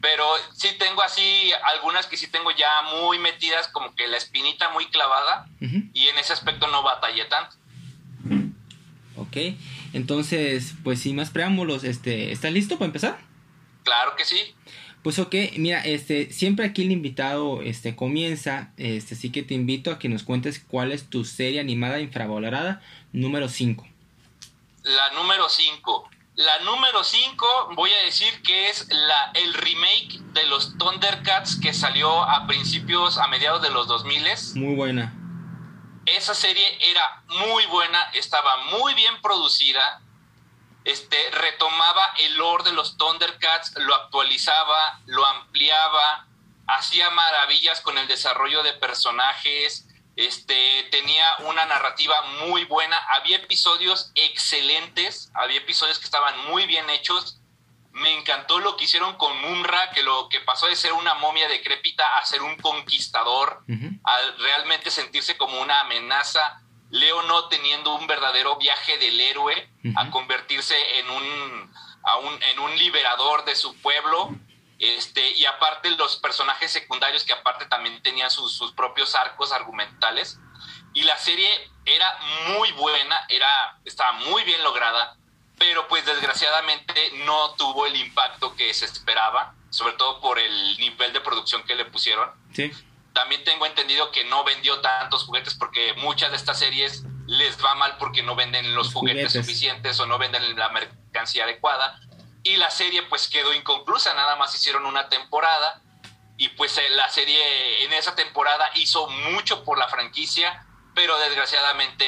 pero 0.00 0.24
sí 0.54 0.68
tengo 0.78 1.02
así 1.02 1.52
algunas 1.74 2.06
que 2.06 2.16
sí 2.16 2.26
tengo 2.28 2.50
ya 2.52 2.82
muy 2.94 3.18
metidas, 3.18 3.68
como 3.68 3.94
que 3.94 4.06
la 4.06 4.16
espinita 4.16 4.70
muy 4.70 4.86
clavada, 4.86 5.46
y 5.60 6.06
en 6.08 6.18
ese 6.18 6.32
aspecto 6.32 6.66
no 6.68 6.82
batallé 6.82 7.24
tanto. 7.26 7.56
Ok, 9.16 9.36
entonces, 9.92 10.74
pues 10.84 11.00
sin 11.00 11.16
más 11.16 11.30
preámbulos, 11.30 11.84
este, 11.84 12.32
¿estás 12.32 12.52
listo 12.52 12.78
para 12.78 12.86
empezar? 12.86 13.18
Claro 13.82 14.16
que 14.16 14.24
sí. 14.24 14.54
Pues 15.02 15.18
ok, 15.18 15.34
mira, 15.56 15.80
este, 15.80 16.32
siempre 16.32 16.66
aquí 16.66 16.82
el 16.82 16.90
invitado 16.90 17.62
este, 17.62 17.94
comienza, 17.94 18.72
este, 18.76 19.14
así 19.14 19.30
que 19.30 19.42
te 19.42 19.54
invito 19.54 19.90
a 19.90 19.98
que 19.98 20.08
nos 20.08 20.22
cuentes 20.22 20.58
cuál 20.58 20.92
es 20.92 21.08
tu 21.08 21.24
serie 21.24 21.60
animada 21.60 22.00
infravalorada 22.00 22.82
número 23.12 23.48
5. 23.48 23.86
La 24.82 25.12
número 25.12 25.48
5. 25.48 26.10
La 26.38 26.60
número 26.60 27.02
5 27.02 27.70
voy 27.74 27.92
a 27.92 28.02
decir 28.04 28.42
que 28.42 28.68
es 28.68 28.86
la, 28.90 29.32
el 29.34 29.54
remake 29.54 30.20
de 30.34 30.46
los 30.46 30.78
Thundercats 30.78 31.58
que 31.60 31.74
salió 31.74 32.22
a 32.22 32.46
principios, 32.46 33.18
a 33.18 33.26
mediados 33.26 33.60
de 33.60 33.70
los 33.70 33.88
2000. 33.88 34.24
Muy 34.54 34.76
buena. 34.76 35.12
Esa 36.06 36.36
serie 36.36 36.78
era 36.92 37.24
muy 37.26 37.66
buena, 37.66 38.00
estaba 38.14 38.56
muy 38.70 38.94
bien 38.94 39.20
producida, 39.20 40.00
este, 40.84 41.16
retomaba 41.32 42.14
el 42.18 42.36
lore 42.36 42.62
de 42.62 42.72
los 42.72 42.96
Thundercats, 42.96 43.74
lo 43.76 43.96
actualizaba, 43.96 45.00
lo 45.06 45.26
ampliaba, 45.26 46.28
hacía 46.68 47.10
maravillas 47.10 47.80
con 47.80 47.98
el 47.98 48.06
desarrollo 48.06 48.62
de 48.62 48.74
personajes, 48.74 49.87
este, 50.18 50.88
tenía 50.90 51.24
una 51.46 51.64
narrativa 51.66 52.20
muy 52.40 52.64
buena, 52.64 52.98
había 53.14 53.36
episodios 53.36 54.10
excelentes, 54.16 55.30
había 55.32 55.58
episodios 55.58 56.00
que 56.00 56.06
estaban 56.06 56.34
muy 56.48 56.66
bien 56.66 56.90
hechos. 56.90 57.40
Me 57.92 58.12
encantó 58.18 58.58
lo 58.58 58.76
que 58.76 58.84
hicieron 58.84 59.16
con 59.16 59.40
Mumra, 59.40 59.90
que 59.90 60.02
lo 60.02 60.28
que 60.28 60.40
pasó 60.40 60.66
de 60.66 60.74
ser 60.74 60.92
una 60.92 61.14
momia 61.14 61.46
decrépita 61.46 62.18
a 62.18 62.26
ser 62.26 62.42
un 62.42 62.56
conquistador, 62.56 63.62
al 64.02 64.38
realmente 64.38 64.90
sentirse 64.90 65.36
como 65.36 65.60
una 65.60 65.82
amenaza 65.82 66.62
Leo 66.90 67.22
no 67.22 67.48
teniendo 67.48 67.94
un 67.94 68.06
verdadero 68.08 68.56
viaje 68.56 68.98
del 68.98 69.20
héroe 69.20 69.70
a 69.94 70.10
convertirse 70.10 70.74
en 70.98 71.10
un, 71.10 71.72
en 72.40 72.58
un 72.58 72.76
liberador 72.76 73.44
de 73.44 73.54
su 73.54 73.76
pueblo. 73.80 74.34
Este, 74.78 75.32
y 75.32 75.44
aparte 75.44 75.90
los 75.90 76.16
personajes 76.18 76.70
secundarios 76.70 77.24
que 77.24 77.32
aparte 77.32 77.66
también 77.66 78.00
tenían 78.02 78.30
sus, 78.30 78.72
propios 78.72 79.14
arcos 79.14 79.52
argumentales. 79.52 80.38
Y 80.94 81.02
la 81.02 81.16
serie 81.18 81.48
era 81.84 82.18
muy 82.56 82.72
buena, 82.72 83.26
era, 83.28 83.78
estaba 83.84 84.12
muy 84.12 84.42
bien 84.44 84.62
lograda, 84.62 85.16
pero 85.58 85.86
pues 85.88 86.04
desgraciadamente 86.06 87.10
no 87.24 87.54
tuvo 87.54 87.86
el 87.86 87.96
impacto 87.96 88.54
que 88.56 88.72
se 88.72 88.84
esperaba, 88.84 89.54
sobre 89.70 89.94
todo 89.94 90.20
por 90.20 90.38
el 90.38 90.78
nivel 90.78 91.12
de 91.12 91.20
producción 91.20 91.62
que 91.64 91.74
le 91.74 91.84
pusieron. 91.84 92.30
Sí. 92.54 92.72
También 93.12 93.44
tengo 93.44 93.66
entendido 93.66 94.10
que 94.12 94.24
no 94.24 94.44
vendió 94.44 94.80
tantos 94.80 95.24
juguetes 95.24 95.54
porque 95.54 95.92
muchas 95.94 96.30
de 96.30 96.36
estas 96.36 96.58
series 96.58 97.04
les 97.26 97.62
va 97.62 97.74
mal 97.74 97.96
porque 97.98 98.22
no 98.22 98.34
venden 98.34 98.74
los, 98.74 98.92
juguetes, 98.92 99.32
suficientes 99.32 100.00
o 100.00 100.06
no 100.06 100.18
venden 100.18 100.56
la 100.56 100.70
mercancía 100.70 101.44
adecuada. 101.44 102.00
Y 102.48 102.56
la 102.56 102.70
serie 102.70 103.02
pues 103.04 103.28
quedó 103.28 103.52
inconclusa, 103.54 104.14
nada 104.14 104.36
más 104.36 104.54
hicieron 104.54 104.86
una 104.86 105.08
temporada 105.08 105.82
y 106.38 106.48
pues 106.50 106.78
eh, 106.78 106.82
la 106.90 107.08
serie 107.10 107.84
en 107.84 107.92
esa 107.92 108.14
temporada 108.14 108.64
hizo 108.76 109.08
mucho 109.32 109.64
por 109.64 109.76
la 109.76 109.88
franquicia, 109.88 110.64
pero 110.94 111.18
desgraciadamente 111.18 112.04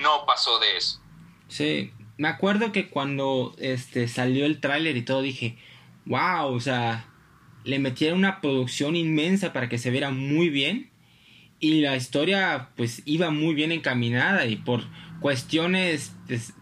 no 0.00 0.24
pasó 0.26 0.58
de 0.58 0.76
eso. 0.78 1.00
Sí, 1.48 1.92
me 2.16 2.28
acuerdo 2.28 2.72
que 2.72 2.88
cuando 2.88 3.54
este 3.58 4.08
salió 4.08 4.46
el 4.46 4.60
tráiler 4.60 4.96
y 4.96 5.04
todo 5.04 5.20
dije, 5.20 5.58
wow, 6.06 6.54
o 6.54 6.60
sea, 6.60 7.06
le 7.64 7.78
metieron 7.78 8.18
una 8.18 8.40
producción 8.40 8.96
inmensa 8.96 9.52
para 9.52 9.68
que 9.68 9.78
se 9.78 9.90
viera 9.90 10.10
muy 10.10 10.48
bien 10.48 10.90
y 11.60 11.82
la 11.82 11.94
historia 11.94 12.70
pues 12.76 13.02
iba 13.04 13.30
muy 13.30 13.54
bien 13.54 13.70
encaminada 13.70 14.46
y 14.46 14.56
por 14.56 14.82
cuestiones 15.20 16.12
pues, 16.26 16.54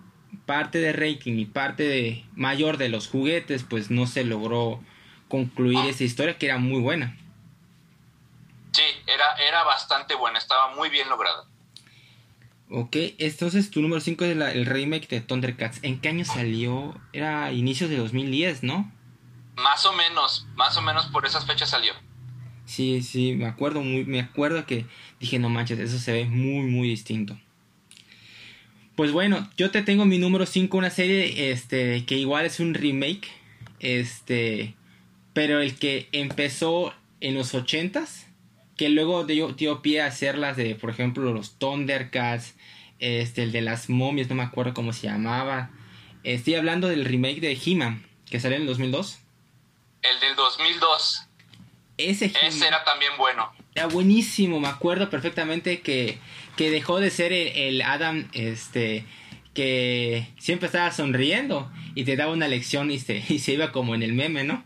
parte 0.52 0.80
de 0.80 0.92
ranking 0.92 1.38
y 1.38 1.46
parte 1.46 1.82
de 1.82 2.26
mayor 2.36 2.76
de 2.76 2.90
los 2.90 3.08
juguetes 3.08 3.62
pues 3.62 3.90
no 3.90 4.06
se 4.06 4.22
logró 4.22 4.84
concluir 5.28 5.78
esa 5.86 6.04
historia 6.04 6.36
que 6.36 6.44
era 6.44 6.58
muy 6.58 6.82
buena. 6.82 7.16
Sí, 8.72 8.82
era, 9.06 9.34
era 9.36 9.64
bastante 9.64 10.14
buena, 10.14 10.36
estaba 10.36 10.74
muy 10.74 10.90
bien 10.90 11.08
lograda. 11.08 11.46
Ok, 12.68 12.96
entonces 13.16 13.70
tu 13.70 13.80
número 13.80 14.02
5 14.02 14.24
es 14.26 14.36
el 14.36 14.66
remake 14.66 15.08
de 15.08 15.22
Thundercats. 15.22 15.78
¿En 15.80 15.98
qué 16.02 16.10
año 16.10 16.26
salió? 16.26 17.00
Era 17.14 17.50
inicios 17.52 17.88
de 17.88 17.96
2010, 17.96 18.62
¿no? 18.62 18.92
Más 19.56 19.86
o 19.86 19.94
menos, 19.94 20.46
más 20.54 20.76
o 20.76 20.82
menos 20.82 21.06
por 21.06 21.24
esas 21.24 21.46
fechas 21.46 21.70
salió. 21.70 21.94
Sí, 22.66 23.00
sí, 23.00 23.32
me 23.32 23.46
acuerdo 23.46 23.80
muy, 23.80 24.04
me 24.04 24.20
acuerdo 24.20 24.66
que 24.66 24.84
dije, 25.18 25.38
no 25.38 25.48
manches, 25.48 25.78
eso 25.78 25.98
se 25.98 26.12
ve 26.12 26.26
muy, 26.26 26.66
muy 26.66 26.90
distinto. 26.90 27.38
Pues 28.96 29.12
bueno, 29.12 29.48
yo 29.56 29.70
te 29.70 29.82
tengo 29.82 30.04
mi 30.04 30.18
número 30.18 30.44
5, 30.44 30.76
una 30.76 30.90
serie 30.90 31.50
este, 31.50 32.04
que 32.04 32.16
igual 32.16 32.44
es 32.44 32.60
un 32.60 32.74
remake, 32.74 33.28
este, 33.80 34.74
pero 35.32 35.60
el 35.60 35.78
que 35.78 36.08
empezó 36.12 36.94
en 37.20 37.34
los 37.34 37.54
80s, 37.54 38.26
que 38.76 38.90
luego 38.90 39.24
dio, 39.24 39.52
dio 39.52 39.80
pie 39.80 40.02
a 40.02 40.06
hacer 40.06 40.36
las 40.36 40.56
de, 40.56 40.74
por 40.74 40.90
ejemplo, 40.90 41.32
los 41.32 41.58
Thundercats, 41.58 42.54
este, 42.98 43.44
el 43.44 43.52
de 43.52 43.62
las 43.62 43.88
momias, 43.88 44.28
no 44.28 44.34
me 44.34 44.42
acuerdo 44.42 44.74
cómo 44.74 44.92
se 44.92 45.06
llamaba. 45.06 45.70
Estoy 46.22 46.54
hablando 46.54 46.88
del 46.88 47.04
remake 47.04 47.40
de 47.40 47.58
He-Man, 47.64 48.06
que 48.30 48.40
salió 48.40 48.56
en 48.56 48.62
el 48.62 48.68
2002. 48.68 49.18
El 50.02 50.20
del 50.20 50.36
2002. 50.36 51.28
Ese, 51.96 52.26
Ese 52.26 52.66
era 52.66 52.84
también 52.84 53.12
bueno. 53.16 53.52
Era 53.74 53.86
buenísimo, 53.86 54.60
me 54.60 54.68
acuerdo 54.68 55.08
perfectamente 55.08 55.80
que, 55.80 56.18
que 56.56 56.70
dejó 56.70 57.00
de 57.00 57.10
ser 57.10 57.32
el, 57.32 57.82
Adam, 57.82 58.28
este, 58.32 59.04
que 59.54 60.28
siempre 60.38 60.66
estaba 60.66 60.90
sonriendo 60.90 61.70
y 61.94 62.04
te 62.04 62.16
daba 62.16 62.32
una 62.32 62.48
lección 62.48 62.90
y 62.90 62.98
se, 62.98 63.22
y 63.28 63.38
se 63.38 63.52
iba 63.52 63.72
como 63.72 63.94
en 63.94 64.02
el 64.02 64.12
meme, 64.12 64.44
¿no? 64.44 64.64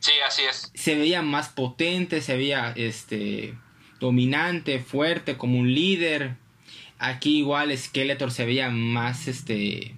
Sí, 0.00 0.12
así 0.26 0.42
es. 0.48 0.70
Se 0.74 0.94
veía 0.94 1.22
más 1.22 1.48
potente, 1.48 2.20
se 2.20 2.36
veía, 2.36 2.72
este, 2.76 3.54
dominante, 4.00 4.78
fuerte, 4.78 5.36
como 5.36 5.58
un 5.58 5.74
líder. 5.74 6.36
Aquí 6.98 7.38
igual 7.38 7.76
Skeletor 7.76 8.30
se 8.30 8.46
veía 8.46 8.70
más, 8.70 9.28
este, 9.28 9.96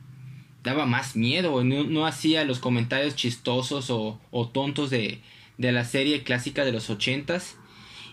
daba 0.63 0.87
más 0.87 1.17
miedo, 1.17 1.63
no, 1.65 1.85
no 1.85 2.07
hacía 2.07 2.45
los 2.45 2.59
comentarios 2.59 3.15
chistosos 3.15 3.91
o, 3.91 4.21
o 4.31 4.49
tontos 4.49 4.91
de, 4.91 5.21
de 5.59 5.73
la 5.73 5.85
serie 5.85 6.23
clásica 6.23 6.65
de 6.65 6.73
los 6.73 6.89
ochentas 6.89 7.57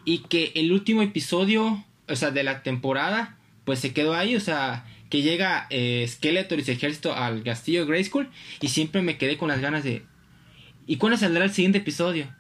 y 0.04 0.20
que 0.20 0.52
el 0.56 0.72
último 0.72 1.02
episodio, 1.02 1.84
o 2.08 2.16
sea, 2.16 2.32
de 2.32 2.44
la 2.44 2.64
temporada, 2.64 3.38
pues 3.66 3.80
se 3.80 3.94
quedó 3.94 4.14
ahí, 4.14 4.36
o 4.36 4.40
sea, 4.40 4.86
que 5.10 5.22
llega 5.22 5.68
eh, 5.70 6.06
Skeletor 6.08 6.60
y 6.60 6.64
su 6.64 6.72
ejército 6.72 7.14
al 7.16 7.44
castillo 7.44 7.86
School 8.04 8.30
y 8.62 8.70
siempre 8.70 9.02
me 9.02 9.18
quedé 9.18 9.38
con 9.38 9.48
las 9.48 9.62
ganas 9.62 9.84
de 9.84 10.06
¿y 10.86 10.98
cuándo 10.98 11.18
saldrá 11.18 11.44
el 11.44 11.54
siguiente 11.54 11.80
episodio? 11.80 12.34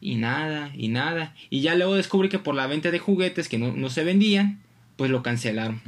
Y 0.00 0.16
nada, 0.16 0.70
y 0.74 0.88
nada, 0.88 1.34
y 1.50 1.62
ya 1.62 1.74
luego 1.74 1.94
descubrí 1.94 2.28
que 2.28 2.38
por 2.38 2.54
la 2.54 2.66
venta 2.66 2.90
de 2.90 2.98
juguetes 2.98 3.48
que 3.48 3.58
no, 3.58 3.72
no 3.72 3.88
se 3.88 4.04
vendían, 4.04 4.62
pues 4.96 5.10
lo 5.10 5.22
cancelaron. 5.22 5.82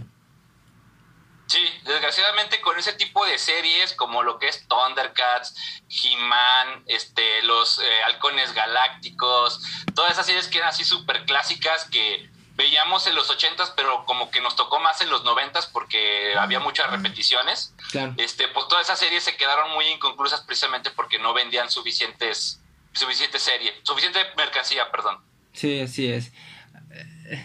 Sí, 1.46 1.60
desgraciadamente 1.84 2.60
con 2.60 2.78
ese 2.78 2.92
tipo 2.92 3.24
de 3.24 3.38
series 3.38 3.94
como 3.94 4.22
lo 4.22 4.38
que 4.38 4.48
es 4.48 4.66
Thundercats, 4.68 5.54
He-Man, 5.88 6.84
este, 6.86 7.42
los 7.42 7.78
eh, 7.78 8.02
halcones 8.06 8.52
galácticos, 8.52 9.62
todas 9.94 10.12
esas 10.12 10.26
series 10.26 10.48
que 10.48 10.58
eran 10.58 10.70
así 10.70 10.84
súper 10.84 11.24
clásicas 11.24 11.88
que 11.88 12.30
veíamos 12.58 13.06
en 13.06 13.14
los 13.14 13.30
ochentas, 13.30 13.72
pero 13.74 14.04
como 14.04 14.30
que 14.30 14.42
nos 14.42 14.54
tocó 14.56 14.78
más 14.80 15.00
en 15.00 15.08
los 15.08 15.24
noventas 15.24 15.66
porque 15.66 16.34
había 16.36 16.60
muchas 16.60 16.90
repeticiones. 16.90 17.72
Este, 18.18 18.48
pues 18.48 18.68
todas 18.68 18.84
esas 18.84 18.98
series 18.98 19.22
se 19.22 19.36
quedaron 19.36 19.72
muy 19.72 19.86
inconclusas 19.86 20.42
precisamente 20.42 20.90
porque 20.90 21.18
no 21.18 21.32
vendían 21.32 21.70
suficientes, 21.70 22.60
suficiente 22.92 23.38
serie, 23.38 23.72
suficiente 23.82 24.18
mercancía, 24.36 24.90
perdón. 24.90 25.18
Sí, 25.54 25.80
así 25.80 26.12
es 26.12 26.30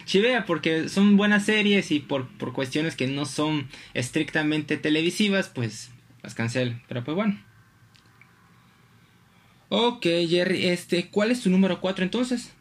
chivea 0.06 0.46
porque 0.46 0.90
son 0.90 1.18
buenas 1.18 1.46
series 1.46 1.92
y 1.92 2.00
por, 2.00 2.28
por 2.38 2.54
cuestiones 2.54 2.96
que 2.96 3.08
no 3.08 3.26
son 3.26 3.70
estrictamente 3.94 4.78
televisivas, 4.78 5.50
pues 5.50 5.92
las 6.22 6.34
cancelo. 6.34 6.80
Pero 6.88 7.04
pues 7.04 7.16
bueno. 7.16 7.44
Ok, 9.70 10.04
Jerry, 10.04 10.68
este, 10.68 11.10
¿cuál 11.10 11.32
es 11.32 11.42
tu 11.42 11.50
número 11.50 11.82
4 11.82 12.04
entonces? 12.04 12.54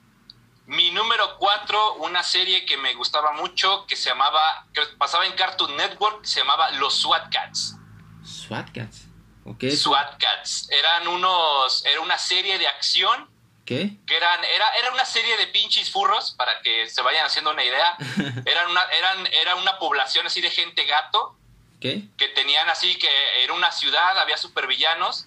Mi 0.67 0.91
número 0.91 1.37
4, 1.39 1.95
una 1.95 2.23
serie 2.23 2.65
que 2.65 2.77
me 2.77 2.95
gustaba 2.95 3.33
mucho, 3.33 3.85
que 3.87 3.97
se 3.97 4.11
llamaba, 4.11 4.67
que 4.73 4.83
pasaba 4.99 5.27
en 5.27 5.33
Cartoon 5.33 5.77
Network, 5.77 6.25
se 6.25 6.41
llamaba 6.41 6.71
Los 6.73 6.95
SWAT 7.01 7.33
Cats. 7.33 7.77
SWAT 8.25 8.71
Cats, 8.73 9.07
ok. 9.45 9.65
SWAT 9.71 10.19
Cats, 10.19 10.69
eran 10.71 11.09
unos, 11.09 11.85
era 11.85 12.01
una 12.01 12.19
serie 12.19 12.59
de 12.59 12.69
acción 12.69 13.33
¿Qué? 13.65 13.97
Que 14.07 14.17
eran, 14.17 14.43
era, 14.45 14.69
era 14.77 14.93
una 14.93 15.05
serie 15.05 15.37
de 15.37 15.47
pinches 15.49 15.91
furros, 15.91 16.33
para 16.33 16.61
que 16.63 16.89
se 16.89 17.01
vayan 17.03 17.27
haciendo 17.27 17.51
una 17.51 17.65
idea. 17.65 17.97
eran 18.45 18.71
una, 18.71 18.83
eran, 18.85 19.27
era 19.33 19.55
una 19.57 19.79
población 19.79 20.27
así 20.27 20.41
de 20.41 20.51
gente 20.51 20.85
gato. 20.85 21.37
¿Qué? 21.81 22.03
Que 22.17 22.29
tenían 22.29 22.69
así 22.69 22.97
que 22.97 23.09
era 23.43 23.53
una 23.53 23.71
ciudad, 23.71 24.19
había 24.19 24.37
supervillanos. 24.37 25.27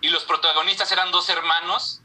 Y 0.00 0.08
los 0.08 0.24
protagonistas 0.24 0.90
eran 0.92 1.10
dos 1.10 1.28
hermanos 1.28 2.02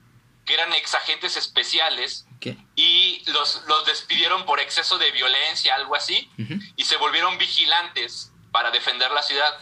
que 0.52 0.56
eran 0.56 0.74
exagentes 0.74 1.38
especiales. 1.38 2.26
¿Qué? 2.42 2.58
Y 2.76 3.24
los, 3.32 3.64
los 3.68 3.86
despidieron 3.86 4.44
por 4.46 4.60
exceso 4.60 4.98
de 4.98 5.10
violencia, 5.12 5.76
algo 5.76 5.96
así. 5.96 6.30
Y 6.76 6.84
se 6.84 6.98
volvieron 6.98 7.38
vigilantes 7.38 8.34
para 8.52 8.70
defender 8.70 9.10
la 9.12 9.24
ciudad 9.24 9.58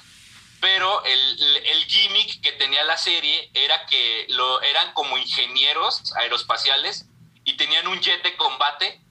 pero 0.62 1.04
el, 1.06 1.86
gimmick 1.88 2.42
que 2.42 2.52
tenía 2.54 2.84
la 2.84 2.98
serie 2.98 3.50
era 3.54 3.86
que 3.86 4.26
lo, 4.30 4.62
eran 4.62 4.94
como 4.94 5.18
ingenieros 5.18 6.14
aeroespaciales 6.18 7.06
y 7.46 7.54
tenían 7.54 7.88
un 7.88 8.00
jet 8.02 8.22
de 8.24 8.36
combate. 8.36 9.02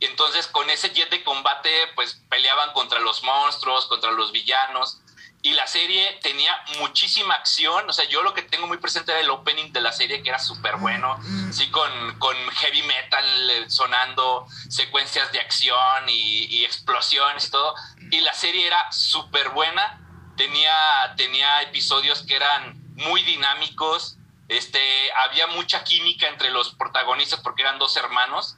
Entonces 0.00 0.46
con 0.46 0.68
ese 0.70 0.90
jet 0.90 1.10
de 1.10 1.22
combate 1.22 1.70
pues 1.94 2.20
peleaban 2.30 2.72
contra 2.72 2.98
los 3.00 3.22
monstruos, 3.22 3.86
contra 3.86 4.12
los 4.12 4.32
villanos. 4.32 5.00
Y 5.44 5.52
la 5.52 5.66
serie 5.68 6.18
tenía 6.22 6.52
muchísima 6.80 7.34
acción. 7.34 7.88
O 7.88 7.92
sea, 7.92 8.08
yo 8.08 8.24
lo 8.24 8.34
que 8.34 8.42
tengo 8.42 8.66
muy 8.66 8.78
presente 8.78 9.12
era 9.12 9.20
el 9.20 9.30
opening 9.30 9.72
de 9.72 9.80
la 9.80 9.92
serie, 9.92 10.22
que 10.22 10.30
era 10.30 10.40
súper 10.40 10.76
bueno. 10.78 11.16
Sí, 11.52 11.70
con, 11.70 12.18
con, 12.18 12.36
heavy 12.50 12.82
metal 12.82 13.50
eh, 13.50 13.70
sonando, 13.70 14.46
secuencias 14.68 15.30
de 15.30 15.40
acción 15.40 16.08
y, 16.08 16.46
y 16.46 16.64
explosiones 16.64 17.46
y 17.46 17.50
todo. 17.50 17.74
Y 18.10 18.20
la 18.22 18.34
serie 18.34 18.66
era 18.66 18.90
súper 18.90 19.50
buena 19.50 20.00
tenía, 20.36 21.14
tenía 21.16 21.62
episodios 21.62 22.22
que 22.22 22.36
eran 22.36 22.80
muy 22.94 23.22
dinámicos, 23.22 24.18
este, 24.48 25.12
había 25.12 25.46
mucha 25.48 25.84
química 25.84 26.28
entre 26.28 26.50
los 26.50 26.74
protagonistas 26.74 27.40
porque 27.40 27.62
eran 27.62 27.78
dos 27.78 27.96
hermanos. 27.96 28.56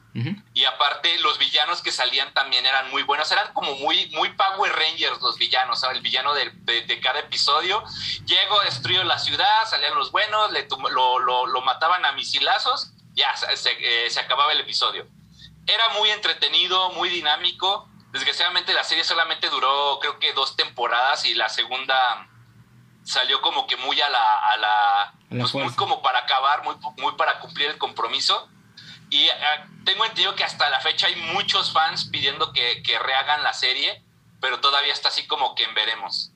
Y 0.54 0.64
aparte 0.64 1.18
los 1.18 1.38
villanos 1.38 1.82
que 1.82 1.92
salían 1.92 2.32
también 2.32 2.64
eran 2.64 2.90
muy 2.90 3.02
buenos, 3.02 3.30
eran 3.30 3.52
como 3.52 3.74
muy, 3.74 4.06
muy 4.12 4.30
Power 4.30 4.72
Rangers 4.72 5.20
los 5.20 5.36
villanos, 5.36 5.82
el 5.92 6.00
villano 6.00 6.32
de, 6.32 7.00
cada 7.02 7.18
episodio, 7.20 7.84
llego, 8.24 8.58
destruyo 8.60 9.04
la 9.04 9.18
ciudad, 9.18 9.68
salían 9.68 9.94
los 9.94 10.10
buenos, 10.12 10.52
le, 10.52 10.66
lo, 10.90 11.18
lo, 11.18 11.60
mataban 11.60 12.06
a 12.06 12.12
misilazos, 12.12 12.92
ya 13.12 13.36
se, 13.36 14.06
eh, 14.06 14.08
se 14.08 14.20
acababa 14.20 14.52
el 14.52 14.60
episodio. 14.60 15.06
Era 15.66 15.90
muy 15.90 16.08
entretenido, 16.08 16.92
muy 16.92 17.10
dinámico, 17.10 17.90
Desgraciadamente 18.12 18.72
la 18.72 18.82
serie 18.82 19.04
solamente 19.04 19.50
duró 19.50 19.98
creo 20.00 20.18
que 20.18 20.32
dos 20.32 20.56
temporadas 20.56 21.26
y 21.26 21.34
la 21.34 21.50
segunda 21.50 22.26
salió 23.06 23.40
como 23.40 23.66
que 23.66 23.76
muy 23.76 23.98
a 24.00 24.10
la... 24.10 24.38
A 24.38 24.56
la, 24.58 25.14
pues 25.30 25.54
muy 25.54 25.72
como 25.74 26.02
para 26.02 26.20
acabar, 26.20 26.64
muy, 26.64 26.74
muy 26.98 27.14
para 27.16 27.38
cumplir 27.40 27.70
el 27.70 27.78
compromiso. 27.78 28.48
Y 29.08 29.28
ah, 29.28 29.66
tengo 29.84 30.04
entendido 30.04 30.34
que 30.34 30.44
hasta 30.44 30.68
la 30.68 30.80
fecha 30.80 31.06
hay 31.06 31.16
muchos 31.32 31.72
fans 31.72 32.06
pidiendo 32.06 32.52
que, 32.52 32.82
que 32.82 32.98
rehagan 32.98 33.42
la 33.42 33.52
serie, 33.52 34.02
pero 34.40 34.60
todavía 34.60 34.92
está 34.92 35.08
así 35.08 35.26
como 35.26 35.54
que 35.54 35.64
en 35.64 35.74
veremos. 35.74 36.32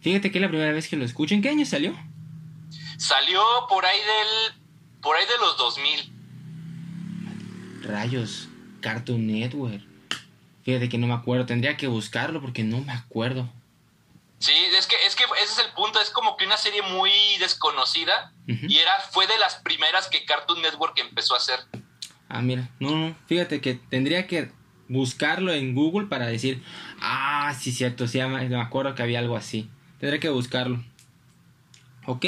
Fíjate 0.00 0.32
que 0.32 0.38
es 0.38 0.42
la 0.42 0.48
primera 0.48 0.72
vez 0.72 0.88
que 0.88 0.96
lo 0.96 1.04
escucho. 1.04 1.34
¿En 1.34 1.42
qué 1.42 1.50
año 1.50 1.66
salió? 1.66 1.94
Salió 2.96 3.42
por 3.68 3.84
ahí 3.84 3.98
del... 3.98 4.62
por 5.02 5.16
ahí 5.16 5.26
de 5.26 5.38
los 5.38 5.56
2000. 5.58 6.12
Rayos, 7.82 8.48
Cartoon 8.80 9.26
Network. 9.26 9.82
Fíjate 10.64 10.88
que 10.88 10.98
no 10.98 11.06
me 11.06 11.14
acuerdo, 11.14 11.46
tendría 11.46 11.76
que 11.76 11.86
buscarlo 11.86 12.40
porque 12.40 12.64
no 12.64 12.80
me 12.80 12.92
acuerdo. 12.92 13.48
Sí, 14.38 14.52
es 14.52 14.86
que, 14.86 14.96
es 15.06 15.16
que 15.16 15.24
ese 15.42 15.52
es 15.52 15.58
el 15.66 15.72
punto, 15.72 16.00
es 16.00 16.10
como 16.10 16.36
que 16.36 16.44
una 16.44 16.56
serie 16.56 16.82
muy 16.82 17.10
desconocida 17.40 18.32
y 18.46 18.78
era, 18.78 18.92
fue 19.10 19.26
de 19.26 19.38
las 19.38 19.56
primeras 19.56 20.08
que 20.08 20.24
Cartoon 20.24 20.60
Network 20.60 20.98
empezó 20.98 21.34
a 21.34 21.38
hacer. 21.38 21.60
Ah, 22.28 22.42
mira, 22.42 22.68
no, 22.78 22.90
no, 22.90 23.16
fíjate 23.26 23.60
que 23.60 23.74
tendría 23.74 24.26
que 24.26 24.50
buscarlo 24.88 25.52
en 25.52 25.74
Google 25.74 26.08
para 26.08 26.26
decir, 26.26 26.62
ah, 27.00 27.54
sí, 27.58 27.72
cierto, 27.72 28.06
sí, 28.06 28.20
me 28.20 28.60
acuerdo 28.60 28.94
que 28.94 29.02
había 29.02 29.20
algo 29.20 29.36
así. 29.36 29.70
Tendría 29.98 30.20
que 30.20 30.28
buscarlo. 30.28 30.84
¿Ok? 32.04 32.24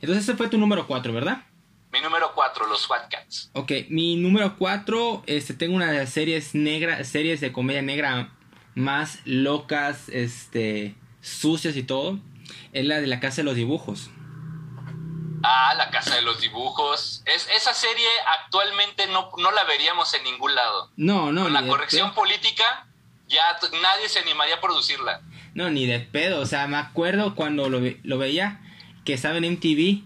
Entonces 0.00 0.24
ese 0.24 0.36
fue 0.36 0.48
tu 0.48 0.58
número 0.58 0.86
4, 0.86 1.12
¿verdad? 1.12 1.44
Mi 1.92 2.00
número 2.00 2.32
4, 2.34 2.66
los 2.68 2.80
SWAT 2.82 3.10
Cats. 3.10 3.50
Ok, 3.52 3.72
mi 3.90 4.16
número 4.16 4.56
4, 4.56 5.24
este, 5.26 5.54
tengo 5.54 5.76
una 5.76 5.90
de 5.90 5.98
las 5.98 6.10
series 6.10 6.54
negras, 6.54 7.06
series 7.06 7.40
de 7.40 7.52
comedia 7.52 7.82
negra 7.82 8.32
más 8.74 9.20
locas, 9.26 10.08
este, 10.08 10.94
sucias 11.22 11.76
y 11.76 11.82
todo. 11.82 12.18
Es 12.72 12.84
la 12.84 13.00
de 13.00 13.06
la 13.06 13.20
Casa 13.20 13.36
de 13.36 13.44
los 13.44 13.54
Dibujos. 13.54 14.10
Ah, 15.42 15.74
la 15.76 15.90
Casa 15.90 16.16
de 16.16 16.22
los 16.22 16.40
Dibujos. 16.40 17.22
Es, 17.24 17.48
esa 17.56 17.72
serie 17.72 18.06
actualmente 18.44 19.06
no, 19.06 19.30
no 19.38 19.50
la 19.50 19.64
veríamos 19.64 20.12
en 20.14 20.24
ningún 20.24 20.54
lado. 20.54 20.90
No, 20.96 21.32
no. 21.32 21.44
Con 21.44 21.52
la 21.54 21.66
corrección 21.66 22.12
política, 22.14 22.86
ya 23.28 23.56
nadie 23.80 24.08
se 24.08 24.18
animaría 24.18 24.56
a 24.56 24.60
producirla. 24.60 25.22
No, 25.54 25.70
ni 25.70 25.86
de 25.86 26.00
pedo. 26.00 26.40
O 26.40 26.46
sea, 26.46 26.66
me 26.66 26.76
acuerdo 26.76 27.34
cuando 27.34 27.68
lo, 27.68 27.80
lo 28.02 28.18
veía 28.18 28.60
que 29.04 29.14
estaba 29.14 29.38
en 29.38 29.52
MTV 29.54 30.04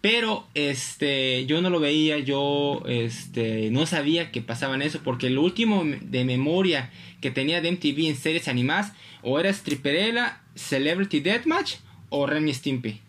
Pero 0.00 0.46
este 0.54 1.46
yo 1.46 1.62
no 1.62 1.70
lo 1.70 1.80
veía, 1.80 2.18
yo 2.18 2.82
este 2.86 3.70
no 3.70 3.86
sabía 3.86 4.32
que 4.32 4.42
pasaban 4.42 4.82
eso 4.82 5.00
porque 5.02 5.30
lo 5.30 5.42
último 5.42 5.82
de 5.84 6.24
memoria 6.24 6.90
que 7.20 7.30
tenía 7.30 7.60
de 7.60 7.72
MTV 7.72 8.08
en 8.08 8.16
series 8.16 8.48
animadas 8.48 8.92
o 9.22 9.40
era 9.40 9.50
Stripperella, 9.50 10.42
Celebrity 10.54 11.20
Deathmatch 11.20 11.76
o 12.08 12.26
Remy 12.26 12.54
Stimpy. 12.54 13.00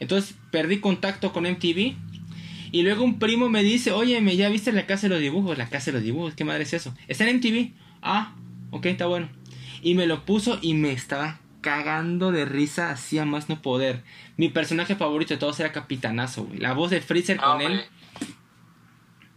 Entonces 0.00 0.34
perdí 0.50 0.80
contacto 0.80 1.32
con 1.32 1.44
MTV 1.46 1.96
y 2.72 2.82
luego 2.82 3.04
un 3.04 3.18
primo 3.18 3.48
me 3.48 3.62
dice, 3.62 3.92
"Oye, 3.92 4.20
¿me 4.20 4.36
ya 4.36 4.48
viste 4.48 4.72
la 4.72 4.86
casa 4.86 5.02
de 5.02 5.10
los 5.10 5.20
dibujos? 5.20 5.56
La 5.56 5.68
casa 5.68 5.86
de 5.86 5.92
los 5.92 6.02
dibujos, 6.02 6.34
¿qué 6.34 6.44
madre 6.44 6.64
es 6.64 6.72
eso?" 6.72 6.94
Está 7.06 7.24
en 7.24 7.36
MTV. 7.36 7.72
Ah, 8.02 8.34
ok, 8.70 8.86
está 8.86 9.06
bueno. 9.06 9.28
Y 9.82 9.94
me 9.94 10.06
lo 10.06 10.24
puso 10.24 10.58
y 10.60 10.74
me 10.74 10.92
estaba 10.92 11.38
cagando 11.60 12.30
de 12.30 12.44
risa, 12.44 12.90
hacía 12.90 13.24
más 13.24 13.48
no 13.48 13.62
poder. 13.62 14.02
Mi 14.36 14.48
personaje 14.48 14.96
favorito 14.96 15.32
de 15.32 15.40
todos 15.40 15.58
era 15.60 15.72
Capitanazo, 15.72 16.44
güey. 16.44 16.58
La 16.58 16.74
voz 16.74 16.90
de 16.90 17.00
Freezer 17.00 17.38
con 17.38 17.62
él. 17.62 17.86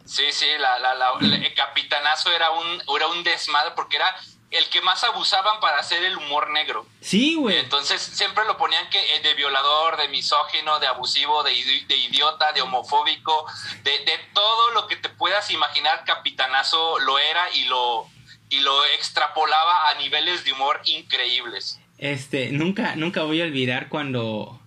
Sí, 0.03 0.23
sí, 0.31 0.45
la, 0.59 0.79
la, 0.79 0.95
la, 0.95 1.35
el 1.35 1.53
Capitanazo 1.53 2.31
era 2.31 2.49
un, 2.51 2.95
era 2.95 3.07
un 3.07 3.23
desmadre 3.23 3.71
porque 3.75 3.97
era 3.97 4.07
el 4.49 4.65
que 4.69 4.81
más 4.81 5.03
abusaban 5.03 5.59
para 5.59 5.79
hacer 5.79 6.03
el 6.03 6.17
humor 6.17 6.49
negro. 6.51 6.85
Sí, 7.01 7.35
güey. 7.35 7.57
Entonces 7.57 8.01
siempre 8.01 8.45
lo 8.45 8.57
ponían 8.57 8.89
que 8.89 8.97
eh, 8.97 9.19
de 9.21 9.33
violador, 9.33 9.97
de 9.97 10.07
misógino, 10.07 10.79
de 10.79 10.87
abusivo, 10.87 11.43
de, 11.43 11.51
de 11.87 11.97
idiota, 11.97 12.53
de 12.53 12.61
homofóbico, 12.61 13.45
de, 13.83 13.91
de, 13.91 14.17
todo 14.33 14.71
lo 14.71 14.87
que 14.87 14.95
te 14.95 15.09
puedas 15.09 15.51
imaginar, 15.51 16.03
Capitanazo 16.05 16.99
lo 16.99 17.19
era 17.19 17.51
y 17.53 17.65
lo, 17.65 18.07
y 18.49 18.59
lo 18.61 18.85
extrapolaba 18.95 19.89
a 19.89 19.95
niveles 19.95 20.45
de 20.45 20.53
humor 20.53 20.81
increíbles. 20.85 21.79
Este, 21.97 22.51
nunca, 22.51 22.95
nunca 22.95 23.23
voy 23.23 23.41
a 23.41 23.45
olvidar 23.45 23.89
cuando 23.89 24.61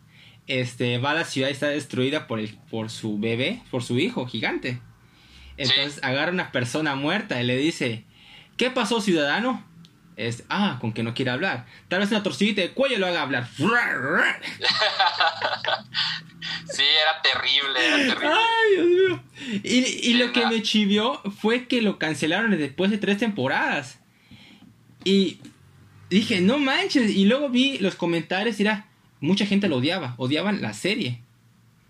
este 0.46 0.98
va 0.98 1.12
a 1.12 1.14
la 1.14 1.24
ciudad 1.24 1.48
y 1.48 1.52
está 1.52 1.68
destruida 1.68 2.26
por 2.26 2.40
el, 2.40 2.58
por 2.70 2.90
su 2.90 3.18
bebé, 3.18 3.62
por 3.70 3.82
su 3.82 3.98
hijo 3.98 4.26
gigante. 4.26 4.80
Entonces 5.56 6.00
agarra 6.02 6.32
una 6.32 6.52
persona 6.52 6.94
muerta 6.94 7.40
y 7.40 7.44
le 7.44 7.56
dice, 7.56 8.04
¿qué 8.56 8.70
pasó 8.70 9.00
ciudadano? 9.00 9.64
Es, 10.20 10.44
ah, 10.50 10.76
con 10.80 10.92
que 10.92 11.02
no 11.02 11.14
quiere 11.14 11.30
hablar. 11.30 11.64
Tal 11.88 12.00
vez 12.00 12.10
una 12.10 12.22
torcida 12.22 12.60
de 12.60 12.72
cuello 12.72 12.98
lo 12.98 13.06
haga 13.06 13.22
hablar. 13.22 13.48
sí, 13.56 13.64
era 16.82 17.22
terrible, 17.22 17.86
era 17.86 17.96
terrible. 17.96 18.28
Ay, 18.28 18.76
Dios 18.76 18.86
mío. 18.86 19.22
Y, 19.62 20.10
y 20.10 20.14
lo 20.14 20.30
que 20.32 20.44
me 20.44 20.60
chivió 20.62 21.22
fue 21.40 21.66
que 21.68 21.80
lo 21.80 21.98
cancelaron 21.98 22.50
después 22.58 22.90
de 22.90 22.98
tres 22.98 23.16
temporadas. 23.16 23.98
Y 25.04 25.40
dije, 26.10 26.42
no 26.42 26.58
manches. 26.58 27.10
Y 27.10 27.24
luego 27.24 27.48
vi 27.48 27.78
los 27.78 27.94
comentarios 27.94 28.60
y 28.60 28.64
era, 28.64 28.88
mucha 29.20 29.46
gente 29.46 29.68
lo 29.68 29.76
odiaba, 29.76 30.14
odiaban 30.18 30.60
la 30.60 30.74
serie. 30.74 31.22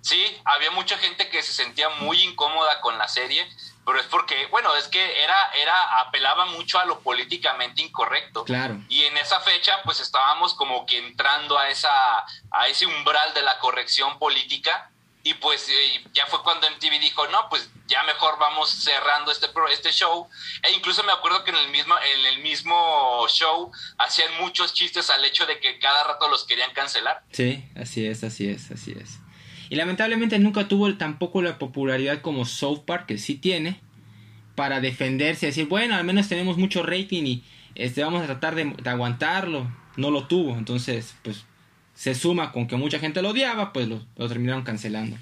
Sí, 0.03 0.23
había 0.45 0.71
mucha 0.71 0.97
gente 0.99 1.29
que 1.29 1.43
se 1.43 1.53
sentía 1.53 1.89
muy 2.01 2.21
incómoda 2.23 2.81
con 2.81 2.97
la 2.97 3.09
serie, 3.09 3.45
pero 3.91 4.03
es 4.03 4.07
porque, 4.07 4.47
bueno, 4.53 4.77
es 4.77 4.87
que 4.87 5.21
era, 5.21 5.51
era, 5.61 5.99
apelaba 5.99 6.47
mucho 6.47 6.79
a 6.79 6.85
lo 6.85 7.01
políticamente 7.01 7.83
incorrecto. 7.83 8.45
Claro. 8.45 8.81
Y 8.89 9.03
en 9.03 9.17
esa 9.17 9.41
fecha, 9.41 9.83
pues 9.85 9.99
estábamos 9.99 10.55
como 10.55 10.87
que 10.87 10.97
entrando 10.97 11.59
a 11.59 11.69
esa, 11.71 12.25
a 12.53 12.69
ese 12.69 12.87
umbral 12.87 13.35
de 13.35 13.43
la 13.43 13.59
corrección 13.59 14.17
política 14.21 14.93
y 15.25 15.35
pues 15.35 15.69
eh, 15.69 16.05
ya 16.15 16.27
fue 16.27 16.41
cuando 16.45 16.71
MTV 16.71 17.01
dijo, 17.01 17.27
no, 17.29 17.49
pues 17.51 17.69
ya 17.89 18.05
mejor 18.05 18.39
vamos 18.39 18.71
cerrando 18.71 19.33
este, 19.33 19.49
este 19.73 19.91
show. 19.91 20.29
E 20.63 20.71
incluso 20.71 21.03
me 21.03 21.11
acuerdo 21.11 21.43
que 21.43 21.51
en 21.51 21.57
el, 21.57 21.69
mismo, 21.71 21.95
en 21.99 22.27
el 22.27 22.39
mismo 22.39 23.27
show 23.29 23.73
hacían 23.99 24.33
muchos 24.41 24.73
chistes 24.73 25.11
al 25.11 25.25
hecho 25.25 25.47
de 25.47 25.59
que 25.59 25.81
cada 25.81 26.05
rato 26.05 26.29
los 26.29 26.45
querían 26.45 26.73
cancelar. 26.75 27.25
Sí, 27.33 27.69
así 27.75 28.07
es, 28.07 28.23
así 28.23 28.49
es, 28.49 28.71
así 28.71 28.93
es. 28.93 29.19
Y 29.71 29.77
lamentablemente 29.77 30.39
nunca 30.39 30.69
tuvo 30.69 30.93
tampoco 30.97 31.41
la 31.41 31.59
popularidad 31.59 32.21
como 32.21 32.45
South 32.45 32.81
Park, 32.85 33.07
que 33.07 33.17
sí 33.19 33.37
tiene, 33.37 33.81
para 34.57 34.81
defenderse 34.81 35.47
y 35.47 35.49
decir, 35.51 35.69
bueno, 35.69 35.95
al 35.95 36.05
menos 36.05 36.29
tenemos 36.29 36.59
mucho 36.59 36.83
rating 36.83 37.23
y 37.25 37.45
este, 37.77 38.05
vamos 38.05 38.23
a 38.23 38.27
tratar 38.27 38.57
de, 38.57 38.65
de 38.65 38.91
aguantarlo. 38.91 39.71
No 39.97 40.11
lo 40.11 40.27
tuvo, 40.27 40.57
entonces, 40.57 41.15
pues 41.23 41.45
se 41.95 42.15
suma 42.15 42.51
con 42.51 42.67
que 42.67 42.77
mucha 42.77 42.99
gente 42.99 43.23
lo 43.23 43.31
odiaba, 43.31 43.73
pues 43.73 43.87
lo, 43.87 44.03
lo 44.17 44.29
terminaron 44.29 44.65
cancelando. 44.65 45.17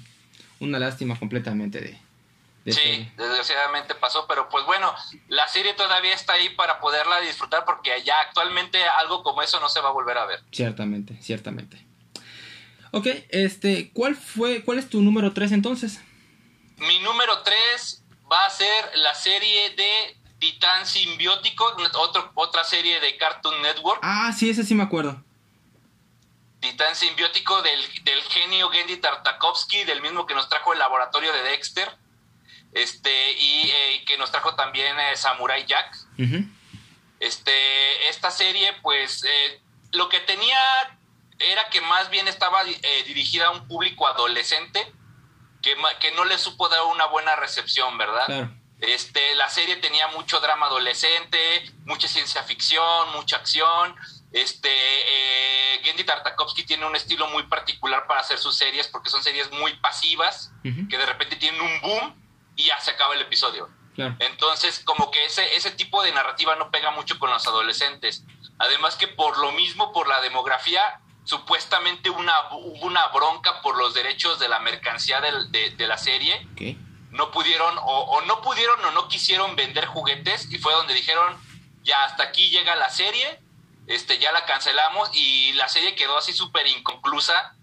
Una 0.59 0.79
lástima 0.79 1.17
completamente 1.19 1.79
de... 1.81 2.71
sí, 2.71 3.07
desgraciadamente 3.17 3.95
pasó, 3.95 4.25
pero 4.27 4.49
pues 4.49 4.65
bueno, 4.65 4.93
la 5.27 5.47
serie 5.47 5.73
todavía 5.73 6.13
está 6.13 6.33
ahí 6.33 6.49
para 6.49 6.79
poderla 6.79 7.21
disfrutar 7.21 7.65
porque 7.65 7.91
ya 8.03 8.19
actualmente 8.21 8.79
algo 8.99 9.23
como 9.23 9.41
eso 9.41 9.59
no 9.59 9.69
se 9.69 9.79
va 9.79 9.89
a 9.89 9.91
volver 9.91 10.17
a 10.17 10.25
ver. 10.25 10.41
Ciertamente, 10.51 11.17
ciertamente. 11.21 11.88
Ok, 12.91 13.07
este, 13.29 13.91
¿cuál 13.93 14.15
fue, 14.15 14.63
cuál 14.63 14.79
es 14.79 14.89
tu 14.89 15.01
número 15.01 15.33
3 15.33 15.51
entonces? 15.51 15.99
Mi 16.77 16.99
número 16.99 17.41
3 17.43 18.03
va 18.31 18.45
a 18.45 18.49
ser 18.49 18.91
la 18.95 19.13
serie 19.13 19.71
de 19.71 20.17
Titán 20.39 20.85
Simbiótico, 20.85 21.65
otro, 21.95 22.31
otra 22.35 22.63
serie 22.63 22.99
de 22.99 23.17
Cartoon 23.17 23.61
Network. 23.61 23.99
Ah, 24.01 24.33
sí, 24.37 24.49
esa 24.49 24.63
sí 24.63 24.73
me 24.73 24.83
acuerdo. 24.83 25.23
Titán 26.59 26.95
simbiótico 26.95 27.61
del, 27.61 27.81
del 28.03 28.21
genio 28.23 28.69
Gendy 28.69 28.97
Tartakovsky, 28.97 29.85
del 29.85 30.01
mismo 30.01 30.25
que 30.25 30.33
nos 30.33 30.49
trajo 30.49 30.73
el 30.73 30.79
laboratorio 30.79 31.31
de 31.31 31.43
Dexter, 31.43 31.89
este, 32.73 33.31
y 33.33 33.69
eh, 33.69 34.03
que 34.05 34.17
nos 34.17 34.31
trajo 34.31 34.55
también 34.55 34.99
eh, 34.99 35.15
Samurai 35.15 35.65
Jack. 35.65 35.95
Uh 36.17 36.23
-huh. 36.23 36.49
Este, 37.19 38.09
esta 38.09 38.29
serie, 38.31 38.73
pues, 38.81 39.23
eh, 39.23 39.61
lo 39.91 40.09
que 40.09 40.19
tenía 40.19 40.98
era 41.39 41.69
que 41.69 41.81
más 41.81 42.09
bien 42.09 42.27
estaba 42.27 42.63
eh, 42.63 43.03
dirigida 43.05 43.47
a 43.47 43.51
un 43.51 43.67
público 43.67 44.07
adolescente 44.07 44.93
que, 45.61 45.75
que 45.99 46.11
no 46.11 46.25
le 46.25 46.37
supo 46.37 46.69
dar 46.69 46.83
una 46.83 47.05
buena 47.05 47.35
recepción, 47.35 47.97
¿verdad? 47.97 48.25
Claro. 48.25 48.49
Este, 48.79 49.35
la 49.35 49.49
serie 49.49 49.75
tenía 49.77 50.07
mucho 50.07 50.39
drama 50.39 50.67
adolescente, 50.67 51.69
mucha 51.85 52.07
ciencia 52.07 52.43
ficción, 52.43 53.11
mucha 53.13 53.37
acción. 53.37 53.95
Este, 54.31 54.69
eh, 54.69 55.81
Gendy 55.83 56.03
Tartakovsky 56.03 56.63
tiene 56.63 56.85
un 56.85 56.95
estilo 56.95 57.27
muy 57.27 57.43
particular 57.43 58.07
para 58.07 58.21
hacer 58.21 58.37
sus 58.37 58.55
series 58.57 58.87
porque 58.87 59.09
son 59.09 59.23
series 59.23 59.51
muy 59.51 59.73
pasivas, 59.77 60.51
uh 60.63 60.67
-huh. 60.67 60.87
que 60.87 60.97
de 60.97 61.05
repente 61.05 61.35
tienen 61.35 61.59
un 61.59 61.81
boom 61.81 62.15
y 62.55 62.67
ya 62.67 62.79
se 62.79 62.91
acaba 62.91 63.15
el 63.15 63.21
episodio. 63.21 63.69
Claro. 63.95 64.15
Entonces, 64.19 64.79
como 64.85 65.11
que 65.11 65.25
ese, 65.25 65.55
ese 65.55 65.71
tipo 65.71 66.01
de 66.03 66.13
narrativa 66.13 66.55
no 66.55 66.71
pega 66.71 66.91
mucho 66.91 67.19
con 67.19 67.31
los 67.31 67.45
adolescentes. 67.47 68.23
Además 68.57 68.95
que 68.95 69.09
por 69.09 69.37
lo 69.39 69.51
mismo, 69.51 69.91
por 69.91 70.07
la 70.07 70.21
demografía, 70.21 71.01
supuestamente 71.29 72.09
una, 72.09 72.33
hubo 72.53 72.87
una 72.87 73.05
bronca 73.09 73.61
por 73.61 73.77
los 73.77 73.93
derechos 73.93 74.39
de 74.39 74.49
la 74.49 74.57
mercancía 74.59 75.21
de, 75.21 75.31
de, 75.49 75.69
de 75.69 75.87
la 75.87 75.99
serie. 75.99 76.47
No 77.11 77.29
pudieron, 77.29 77.77
o, 77.77 77.81
o 77.83 78.21
no 78.21 78.41
pudieron 78.41 78.83
o 78.83 78.91
no 78.91 79.07
quisieron 79.07 79.55
vender 79.55 79.85
juguetes 79.85 80.51
y 80.51 80.57
fue 80.57 80.73
donde 80.73 80.95
dijeron, 80.95 81.39
ya 81.83 82.03
hasta 82.03 82.23
aquí 82.23 82.49
llega 82.49 82.75
la 82.75 82.89
serie, 82.89 83.39
este, 83.85 84.17
ya 84.17 84.31
la 84.31 84.45
cancelamos 84.45 85.11
y 85.13 85.53
la 85.53 85.69
serie 85.69 85.93
quedó 85.93 86.17
así 86.17 86.33
súper 86.33 86.65
inconclusa. 86.65 87.53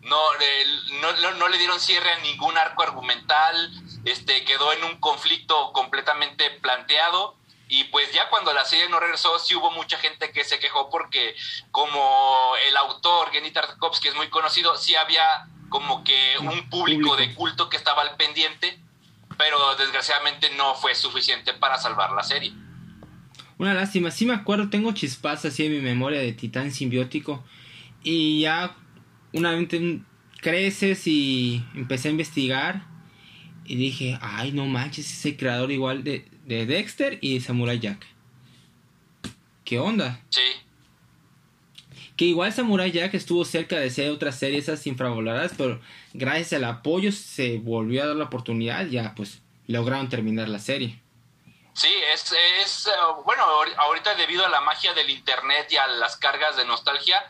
No, 0.00 0.20
eh, 0.40 0.66
no, 1.00 1.12
no, 1.12 1.30
no, 1.32 1.46
le 1.46 1.58
dieron 1.58 1.78
cierre 1.78 2.10
a 2.10 2.18
ningún 2.18 2.58
arco 2.58 2.82
argumental, 2.82 3.70
este, 4.04 4.44
quedó 4.44 4.72
en 4.72 4.82
un 4.82 4.98
conflicto 4.98 5.72
completamente 5.72 6.50
planteado. 6.50 7.36
Y 7.68 7.84
pues 7.84 8.12
ya 8.12 8.28
cuando 8.28 8.52
la 8.52 8.64
serie 8.64 8.88
no 8.88 9.00
regresó, 9.00 9.38
sí 9.38 9.54
hubo 9.54 9.70
mucha 9.70 9.98
gente 9.98 10.30
que 10.30 10.44
se 10.44 10.58
quejó 10.58 10.90
porque 10.90 11.34
como 11.70 12.52
el 12.68 12.76
autor, 12.76 13.30
Genny 13.30 13.50
Tartakovsky, 13.50 14.08
es 14.08 14.14
muy 14.14 14.28
conocido, 14.28 14.76
sí 14.76 14.94
había 14.94 15.46
como 15.68 16.04
que 16.04 16.36
un 16.38 16.68
público 16.68 17.16
de 17.16 17.34
culto 17.34 17.70
que 17.70 17.78
estaba 17.78 18.02
al 18.02 18.16
pendiente, 18.16 18.78
pero 19.38 19.74
desgraciadamente 19.76 20.50
no 20.56 20.74
fue 20.74 20.94
suficiente 20.94 21.54
para 21.54 21.78
salvar 21.78 22.12
la 22.12 22.22
serie. 22.22 22.52
Una 23.56 23.72
lástima, 23.72 24.10
sí 24.10 24.26
me 24.26 24.34
acuerdo, 24.34 24.68
tengo 24.68 24.92
chispas 24.92 25.44
así 25.44 25.64
en 25.64 25.72
mi 25.72 25.80
memoria 25.80 26.20
de 26.20 26.32
Titán 26.32 26.72
Simbiótico. 26.72 27.42
Y 28.02 28.40
ya 28.40 28.76
una 29.32 29.52
vez 29.52 29.68
creces 30.40 31.06
y 31.06 31.64
empecé 31.74 32.08
a 32.08 32.10
investigar. 32.10 32.91
Y 33.64 33.76
dije, 33.76 34.18
ay, 34.20 34.52
no 34.52 34.66
manches, 34.66 35.10
ese 35.10 35.36
creador 35.36 35.70
igual 35.70 36.04
de, 36.04 36.26
de 36.46 36.66
Dexter 36.66 37.18
y 37.20 37.34
de 37.34 37.40
Samurai 37.40 37.78
Jack. 37.78 38.06
¿Qué 39.64 39.78
onda? 39.78 40.20
Sí. 40.30 40.40
Que 42.16 42.26
igual 42.26 42.52
Samurai 42.52 42.90
Jack 42.90 43.14
estuvo 43.14 43.44
cerca 43.44 43.76
de 43.76 43.90
ser 43.90 44.10
otra 44.10 44.32
serie 44.32 44.58
esas 44.58 44.86
infravaloradas, 44.86 45.52
pero 45.56 45.80
gracias 46.12 46.52
al 46.54 46.64
apoyo 46.64 47.12
se 47.12 47.58
volvió 47.58 48.02
a 48.02 48.06
dar 48.08 48.16
la 48.16 48.24
oportunidad 48.24 48.86
y 48.86 48.92
ya 48.92 49.14
pues 49.14 49.40
lograron 49.66 50.08
terminar 50.08 50.48
la 50.48 50.58
serie. 50.58 51.00
Sí, 51.74 51.88
es, 52.12 52.34
es, 52.62 52.90
bueno, 53.24 53.44
ahorita 53.78 54.14
debido 54.16 54.44
a 54.44 54.50
la 54.50 54.60
magia 54.60 54.92
del 54.92 55.08
internet 55.08 55.68
y 55.70 55.76
a 55.76 55.86
las 55.86 56.16
cargas 56.16 56.56
de 56.56 56.66
nostalgia, 56.66 57.24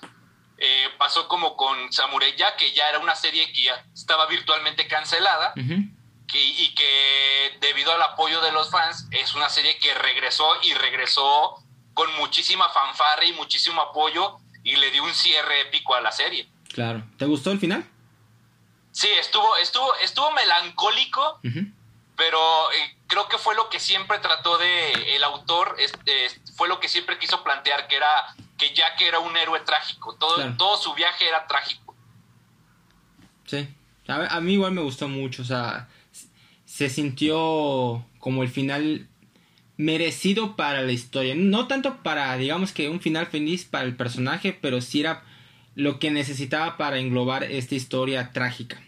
eh, 0.58 0.88
pasó 0.98 1.28
como 1.28 1.56
con 1.56 1.92
Samurai 1.92 2.34
Jack, 2.36 2.56
que 2.56 2.72
ya 2.72 2.88
era 2.88 2.98
una 2.98 3.14
serie 3.14 3.52
que 3.52 3.62
ya 3.62 3.84
estaba 3.94 4.26
virtualmente 4.26 4.86
cancelada, 4.88 5.52
uh 5.56 5.60
-huh. 5.60 5.90
Que, 6.32 6.42
y 6.42 6.74
que 6.74 7.58
debido 7.60 7.92
al 7.92 8.02
apoyo 8.02 8.40
de 8.40 8.50
los 8.52 8.70
fans, 8.70 9.06
es 9.10 9.34
una 9.34 9.48
serie 9.48 9.78
que 9.78 9.92
regresó 9.94 10.46
y 10.62 10.72
regresó 10.74 11.62
con 11.94 12.12
muchísima 12.16 12.68
fanfarra 12.70 13.24
y 13.24 13.32
muchísimo 13.34 13.82
apoyo 13.82 14.38
y 14.64 14.76
le 14.76 14.90
dio 14.90 15.04
un 15.04 15.14
cierre 15.14 15.60
épico 15.60 15.94
a 15.94 16.00
la 16.00 16.10
serie. 16.10 16.48
Claro. 16.72 17.02
¿Te 17.18 17.26
gustó 17.26 17.50
el 17.50 17.58
final? 17.58 17.84
Sí, 18.92 19.08
estuvo, 19.18 19.56
estuvo, 19.58 19.94
estuvo 19.96 20.30
melancólico, 20.32 21.40
pero 22.16 22.72
eh, 22.72 22.96
creo 23.06 23.28
que 23.28 23.38
fue 23.38 23.54
lo 23.54 23.68
que 23.68 23.80
siempre 23.80 24.18
trató 24.18 24.58
de 24.58 25.16
el 25.16 25.24
autor, 25.24 25.76
fue 26.56 26.68
lo 26.68 26.80
que 26.80 26.88
siempre 26.88 27.18
quiso 27.18 27.42
plantear, 27.42 27.88
que 27.88 27.96
era 27.96 28.34
que 28.58 28.74
Jack 28.74 29.00
era 29.00 29.18
un 29.18 29.36
héroe 29.36 29.60
trágico, 29.60 30.14
todo, 30.16 30.56
todo 30.56 30.76
su 30.76 30.94
viaje 30.94 31.26
era 31.26 31.46
trágico. 31.46 31.94
Sí, 33.46 33.68
a, 34.08 34.40
mí 34.40 34.54
igual 34.54 34.72
me 34.72 34.82
gustó 34.82 35.08
mucho, 35.08 35.42
o 35.42 35.44
sea, 35.44 35.88
se 36.88 36.90
sintió 36.90 38.04
como 38.18 38.42
el 38.42 38.48
final 38.48 39.06
merecido 39.76 40.56
para 40.56 40.82
la 40.82 40.90
historia, 40.90 41.36
no 41.36 41.68
tanto 41.68 42.02
para, 42.02 42.36
digamos 42.36 42.72
que 42.72 42.88
un 42.88 43.00
final 43.00 43.26
feliz 43.26 43.64
para 43.64 43.84
el 43.84 43.94
personaje, 43.94 44.56
pero 44.60 44.80
sí 44.80 45.00
era 45.00 45.22
lo 45.76 46.00
que 46.00 46.10
necesitaba 46.10 46.76
para 46.76 46.98
englobar 46.98 47.44
esta 47.44 47.76
historia 47.76 48.32
trágica. 48.32 48.82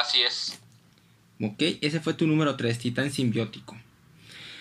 Así 0.00 0.22
es. 0.22 0.60
Ok, 1.40 1.60
ese 1.80 1.98
fue 1.98 2.14
tu 2.14 2.28
número 2.28 2.56
3, 2.56 2.78
Titán 2.78 3.10
Simbiótico. 3.10 3.76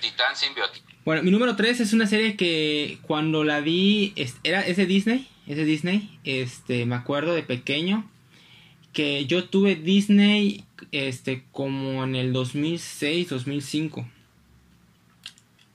Titán 0.02 0.36
Simbiótico. 0.36 0.88
Bueno, 1.06 1.22
mi 1.22 1.30
número 1.30 1.56
3 1.56 1.80
es 1.80 1.94
una 1.94 2.08
serie 2.08 2.36
que 2.36 2.98
cuando 3.04 3.44
la 3.44 3.60
vi, 3.60 4.16
era, 4.44 4.62
es 4.62 4.78
de 4.78 4.88
Disney, 4.88 5.28
es 5.46 5.58
de 5.58 5.66
Disney, 5.66 6.20
este, 6.24 6.88
me 6.88 6.96
acuerdo 6.96 7.36
de 7.36 7.44
pequeño, 7.44 8.10
que 8.94 9.26
yo 9.26 9.46
tuve 9.46 9.76
Disney, 9.76 10.66
este, 10.92 11.46
como 11.52 12.04
en 12.04 12.16
el 12.16 12.34
2006, 12.34 13.30
2005. 13.30 14.06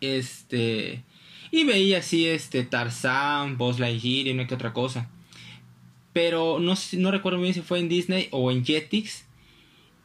Este, 0.00 1.02
y 1.50 1.64
veía 1.64 1.98
así, 1.98 2.28
este, 2.28 2.64
Tarzán, 2.64 3.56
Buzz 3.56 3.78
Lightyear 3.78 4.26
y 4.26 4.30
una 4.30 4.46
que 4.46 4.54
otra 4.54 4.72
cosa. 4.72 5.08
Pero 6.12 6.58
no, 6.58 6.74
no 6.92 7.10
recuerdo 7.10 7.40
bien 7.40 7.54
si 7.54 7.62
fue 7.62 7.78
en 7.78 7.88
Disney 7.88 8.28
o 8.30 8.50
en 8.50 8.64
Jetix, 8.64 9.24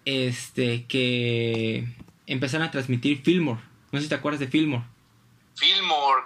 este, 0.06 0.86
que 0.86 1.88
empezaron 2.28 2.68
a 2.68 2.72
transmitir 2.72 3.22
Fillmore. 3.22 3.62
No 3.92 4.00
sé 4.00 4.04
si 4.04 4.10
te 4.10 4.16
acuerdas 4.16 4.40
de 4.40 4.48
Fillmore. 4.48 4.84
Fillmore, 5.56 6.24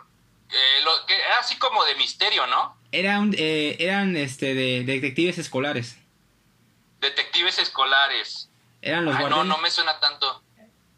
eh, 0.49 0.83
lo, 0.83 1.05
que 1.07 1.15
era 1.15 1.39
así 1.39 1.57
como 1.57 1.83
de 1.85 1.95
misterio, 1.95 2.47
¿no? 2.47 2.75
Eran, 2.91 3.33
eh, 3.37 3.75
eran 3.79 4.15
este, 4.15 4.53
de, 4.53 4.83
detectives 4.83 5.37
escolares. 5.37 5.97
Detectives 7.01 7.59
escolares. 7.59 8.49
Eran 8.85 9.03
los 9.03 9.17
guardianes. 9.17 9.47
No, 9.47 9.55
no 9.55 9.61
me 9.61 9.71
suena 9.71 9.99
tanto. 9.99 10.43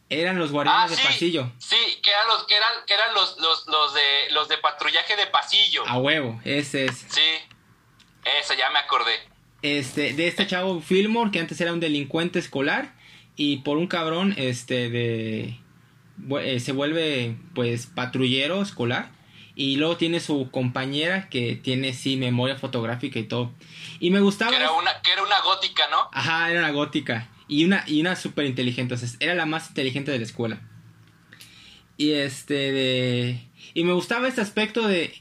Eran 0.10 0.38
los 0.38 0.52
guardianes 0.52 0.92
ah, 0.92 0.96
de 0.96 1.08
pasillo. 1.08 1.52
Sí, 1.58 1.78
que 2.04 2.12
eran 2.12 2.28
los, 2.28 2.46
que 2.46 2.56
eran, 2.56 2.74
que 2.86 2.94
eran 2.94 3.14
los, 3.14 3.38
los, 3.40 3.66
los, 3.68 3.94
de, 3.94 4.32
los 4.32 4.48
de 4.50 4.58
patrullaje 4.58 5.16
de 5.16 5.28
pasillo. 5.28 5.88
A 5.88 5.98
huevo, 5.98 6.40
ese 6.44 6.86
es. 6.86 7.06
Sí, 7.10 7.22
ese 8.40 8.58
ya 8.58 8.70
me 8.70 8.80
acordé. 8.80 9.14
Este, 9.62 10.14
de 10.14 10.28
este 10.28 10.46
chavo 10.48 10.82
Fillmore, 10.82 11.32
que 11.32 11.40
antes 11.40 11.60
era 11.60 11.74
un 11.74 11.80
delincuente 11.80 12.40
escolar, 12.40 12.94
y 13.36 13.58
por 13.58 13.78
un 13.78 13.88
cabrón, 13.88 14.34
este, 14.38 14.90
de 14.90 15.60
eh, 16.42 16.60
se 16.60 16.72
vuelve 16.74 17.38
pues 17.54 17.86
patrullero 17.86 18.62
escolar 18.62 19.12
y 19.56 19.78
luego 19.78 19.98
tiene 19.98 20.20
su 20.20 20.52
compañera 20.52 21.30
que 21.30 21.56
tiene 21.56 21.94
sí 21.94 22.18
memoria 22.18 22.58
fotográfica 22.58 23.18
y 23.18 23.24
todo. 23.24 23.52
Y 24.00 24.12
me 24.12 24.20
gustaba... 24.20 24.52
Que 24.52 24.58
era 24.58 24.72
una, 24.72 25.02
que 25.02 25.12
era 25.12 25.24
una 25.24 25.40
gótica, 25.42 25.88
¿no? 25.90 26.10
Ajá, 26.12 26.52
era 26.52 26.60
una 26.60 26.72
gótica. 26.72 27.30
Y 27.48 27.66
una, 27.66 27.84
y 27.88 28.02
una 28.02 28.16
súper 28.16 28.46
inteligente. 28.46 28.96
O 28.96 28.98
era 29.20 29.36
la 29.36 29.46
más 29.46 29.70
inteligente 29.70 30.12
de 30.12 30.20
la 30.20 30.26
escuela. 30.26 30.62
Y 31.98 32.12
este 32.12 32.72
de... 32.72 33.42
Y 33.74 33.84
me 33.84 33.94
gustaba 33.94 34.28
este 34.28 34.42
aspecto 34.42 34.88
de 34.88 35.14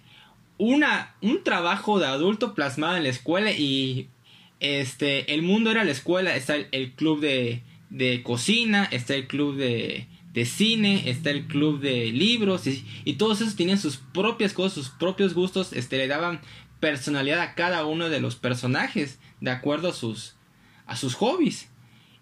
una, 0.58 1.14
un 1.20 1.42
trabajo 1.44 1.98
de 1.98 2.06
adulto 2.06 2.54
plasmado 2.54 2.96
en 2.96 3.02
la 3.02 3.08
escuela 3.10 3.52
y 3.52 4.08
este, 4.60 5.34
el 5.34 5.42
mundo 5.42 5.70
era 5.70 5.84
la 5.84 5.92
escuela, 5.92 6.34
está 6.34 6.56
el, 6.56 6.92
club 6.92 7.20
de, 7.20 7.62
de 7.90 8.22
cocina, 8.22 8.88
está 8.90 9.14
el 9.14 9.26
club 9.26 9.56
de, 9.56 10.06
de 10.36 10.44
cine, 10.44 11.08
está 11.08 11.30
el 11.30 11.46
club 11.46 11.80
de 11.80 12.12
libros 12.12 12.66
y, 12.66 13.14
todos 13.14 13.40
esos 13.40 13.56
tenían 13.56 13.78
sus 13.78 13.96
propias 13.96 14.52
cosas, 14.52 14.74
sus 14.74 14.90
propios 14.90 15.32
gustos, 15.32 15.72
este, 15.72 15.96
le 15.96 16.08
daban 16.08 16.40
personalidad 16.78 17.40
a 17.40 17.54
cada 17.54 17.86
uno 17.86 18.10
de 18.10 18.20
los 18.20 18.36
personajes 18.36 19.18
de 19.40 19.50
acuerdo 19.50 19.88
a 19.88 19.94
sus, 19.94 20.36
a 20.86 20.94
sus 20.94 21.14
hobbies. 21.14 21.70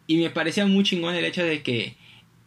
Y 0.07 0.17
me 0.19 0.31
parecía 0.31 0.67
muy 0.67 0.85
chingón 0.85 1.15
el 1.15 1.25
hecho 1.25 1.45
de 1.45 1.63
que 1.63 1.97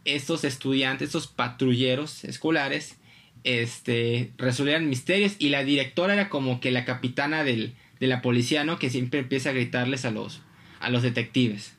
estos 0.04 0.44
estudiantes, 0.44 1.08
estos 1.08 1.26
patrulleros 1.26 2.24
escolares, 2.24 2.96
este, 3.44 4.32
resolvieran 4.36 4.88
misterios 4.88 5.36
y 5.38 5.48
la 5.48 5.64
directora 5.64 6.14
era 6.14 6.28
como 6.28 6.60
que 6.60 6.70
la 6.70 6.84
capitana 6.84 7.44
del, 7.44 7.74
de 8.00 8.06
la 8.06 8.22
policía, 8.22 8.64
¿no? 8.64 8.78
Que 8.78 8.90
siempre 8.90 9.20
empieza 9.20 9.50
a 9.50 9.52
gritarles 9.52 10.04
a 10.04 10.10
los, 10.10 10.40
a 10.80 10.90
los 10.90 11.02
detectives 11.02 11.78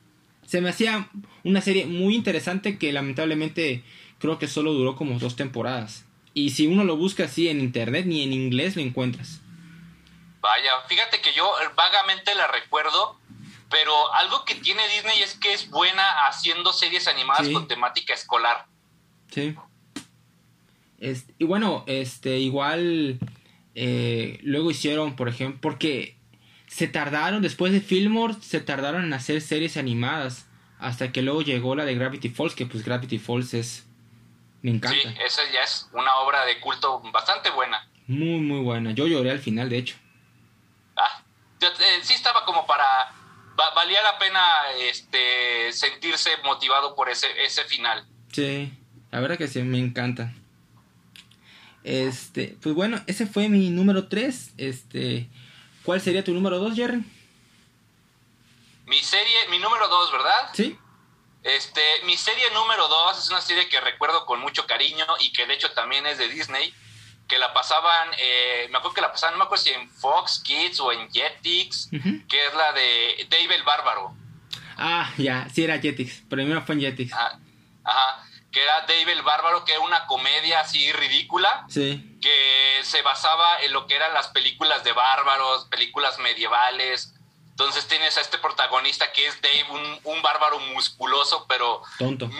se 0.49 0.61
me 0.61 0.69
hacía 0.69 1.07
una 1.43 1.61
serie 1.61 1.85
muy 1.85 2.15
interesante 2.15 2.79
que 2.79 2.91
lamentablemente 2.91 3.83
creo 4.17 4.39
que 4.39 4.47
solo 4.47 4.73
duró 4.73 4.95
como 4.95 5.19
dos 5.19 5.35
temporadas. 5.35 6.05
Y 6.33 6.49
si 6.49 6.65
uno 6.65 6.83
lo 6.83 6.97
busca 6.97 7.25
así 7.25 7.49
en 7.49 7.59
internet, 7.59 8.07
ni 8.07 8.23
en 8.23 8.33
inglés 8.33 8.75
lo 8.75 8.81
encuentras. 8.81 9.41
Vaya, 10.41 10.71
fíjate 10.87 11.21
que 11.21 11.33
yo 11.33 11.47
vagamente 11.75 12.33
la 12.33 12.47
recuerdo, 12.47 13.19
pero 13.69 14.13
algo 14.13 14.45
que 14.45 14.55
tiene 14.55 14.87
Disney 14.87 15.21
es 15.21 15.35
que 15.35 15.53
es 15.53 15.69
buena 15.69 16.27
haciendo 16.27 16.73
series 16.73 17.07
animadas 17.07 17.49
con 17.49 17.67
temática 17.67 18.13
escolar. 18.13 18.65
Sí. 19.31 19.55
y 21.37 21.45
bueno, 21.45 21.83
este, 21.87 22.39
igual 22.39 23.19
eh, 23.75 24.39
luego 24.43 24.71
hicieron, 24.71 25.15
por 25.15 25.29
ejemplo, 25.29 25.59
porque 25.61 26.17
se 26.67 26.87
tardaron, 26.87 27.41
después 27.41 27.71
de 27.73 27.81
Fillmore, 27.81 28.35
se 28.41 28.59
tardaron 28.59 29.05
en 29.05 29.13
hacer 29.13 29.41
series 29.41 29.77
animadas. 29.77 30.47
Hasta 30.79 31.11
que 31.11 31.21
luego 31.21 31.41
llegó 31.41 31.75
la 31.75 31.83
de 31.83 31.95
Gravity 31.95 32.29
Falls, 32.29 32.55
que 32.55 32.65
pues 32.65 32.85
Gravity 32.85 33.19
Falls 33.19 33.53
es... 33.53 33.85
Me 34.61 34.71
encanta. 34.71 34.97
Sí, 35.01 35.07
esa 35.25 35.41
ya 35.51 35.61
es 35.61 35.89
una 35.93 36.15
obra 36.17 36.45
de 36.45 36.59
culto 36.59 37.01
bastante 37.11 37.49
buena. 37.49 37.87
Muy, 38.07 38.39
muy 38.39 38.61
buena. 38.61 38.91
Yo 38.91 39.07
lloré 39.07 39.31
al 39.31 39.39
final, 39.39 39.69
de 39.69 39.77
hecho. 39.77 39.95
Ah, 40.95 41.21
eh, 41.61 41.99
sí 42.01 42.13
estaba 42.13 42.45
como 42.45 42.65
para... 42.65 43.13
valía 43.75 44.01
la 44.01 44.17
pena 44.17 44.41
este, 44.79 45.71
sentirse 45.71 46.29
motivado 46.43 46.95
por 46.95 47.09
ese, 47.09 47.27
ese 47.43 47.63
final. 47.65 48.05
Sí, 48.31 48.71
la 49.11 49.19
verdad 49.19 49.37
que 49.37 49.47
sí, 49.47 49.61
me 49.61 49.79
encanta. 49.79 50.33
Este, 51.83 52.57
pues 52.61 52.75
bueno, 52.75 53.01
ese 53.07 53.25
fue 53.25 53.49
mi 53.49 53.69
número 53.69 54.07
3. 54.07 54.53
Este, 54.57 55.29
¿Cuál 55.83 56.01
sería 56.01 56.23
tu 56.23 56.33
número 56.33 56.59
2, 56.59 56.75
Jerry? 56.75 57.03
Mi 58.85 59.01
serie, 59.01 59.47
mi 59.49 59.59
número 59.59 59.87
2, 59.87 60.11
¿verdad? 60.11 60.49
Sí. 60.53 60.77
Este, 61.43 61.81
mi 62.05 62.17
serie 62.17 62.43
número 62.53 62.87
2 62.87 63.17
es 63.17 63.29
una 63.29 63.41
serie 63.41 63.69
que 63.69 63.79
recuerdo 63.79 64.25
con 64.25 64.41
mucho 64.41 64.67
cariño 64.67 65.05
y 65.19 65.31
que 65.31 65.45
de 65.45 65.53
hecho 65.53 65.71
también 65.71 66.05
es 66.05 66.17
de 66.17 66.27
Disney, 66.27 66.73
que 67.29 67.37
la 67.37 67.53
pasaban, 67.53 68.09
eh, 68.17 68.67
me 68.71 68.79
acuerdo 68.79 68.95
que 68.95 69.01
la 69.01 69.11
pasaban, 69.11 69.35
no 69.35 69.39
me 69.39 69.45
acuerdo 69.45 69.63
si 69.63 69.69
en 69.69 69.89
Fox 69.89 70.41
Kids 70.43 70.79
o 70.79 70.91
en 70.91 71.09
Jetix, 71.11 71.89
que 72.27 72.47
es 72.47 72.53
la 72.55 72.73
de 72.73 73.27
Dave 73.29 73.55
el 73.55 73.63
Bárbaro. 73.63 74.13
Ah, 74.75 75.13
ya, 75.17 75.47
sí 75.53 75.63
era 75.63 75.79
Jetix, 75.79 76.23
pero 76.27 76.41
primero 76.41 76.61
fue 76.63 76.75
en 76.75 76.81
Jetix. 76.81 77.13
Ah, 77.13 77.37
ajá, 77.83 78.29
que 78.51 78.63
era 78.63 78.81
Dave 78.81 79.11
el 79.11 79.21
Bárbaro, 79.21 79.63
que 79.63 79.73
era 79.73 79.81
una 79.81 80.05
comedia 80.07 80.61
así 80.61 80.91
ridícula. 80.91 81.65
Sí. 81.69 82.17
Que 82.21 82.79
se 82.83 83.01
basaba 83.01 83.61
en 83.61 83.73
lo 83.73 83.85
que 83.85 83.95
eran 83.95 84.13
las 84.13 84.29
películas 84.29 84.83
de 84.83 84.91
bárbaros, 84.93 85.65
películas 85.65 86.17
medievales. 86.19 87.13
Entonces 87.51 87.87
tienes 87.87 88.17
a 88.17 88.21
este 88.21 88.37
protagonista 88.37 89.11
que 89.11 89.27
es 89.27 89.39
Dave, 89.41 89.99
un, 90.03 90.21
bárbaro 90.21 90.59
musculoso, 90.59 91.45
pero 91.47 91.81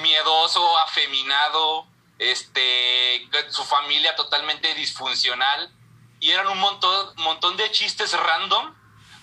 miedoso, 0.02 0.78
afeminado, 0.80 1.86
este, 2.20 3.28
su 3.50 3.64
familia 3.64 4.16
totalmente 4.16 4.74
disfuncional. 4.76 5.72
Y 6.20 6.32
eran 6.32 6.48
un 6.48 6.60
montón, 6.60 7.16
montón 7.18 7.56
de 7.58 7.72
chistes 7.72 8.12
random, 8.14 8.76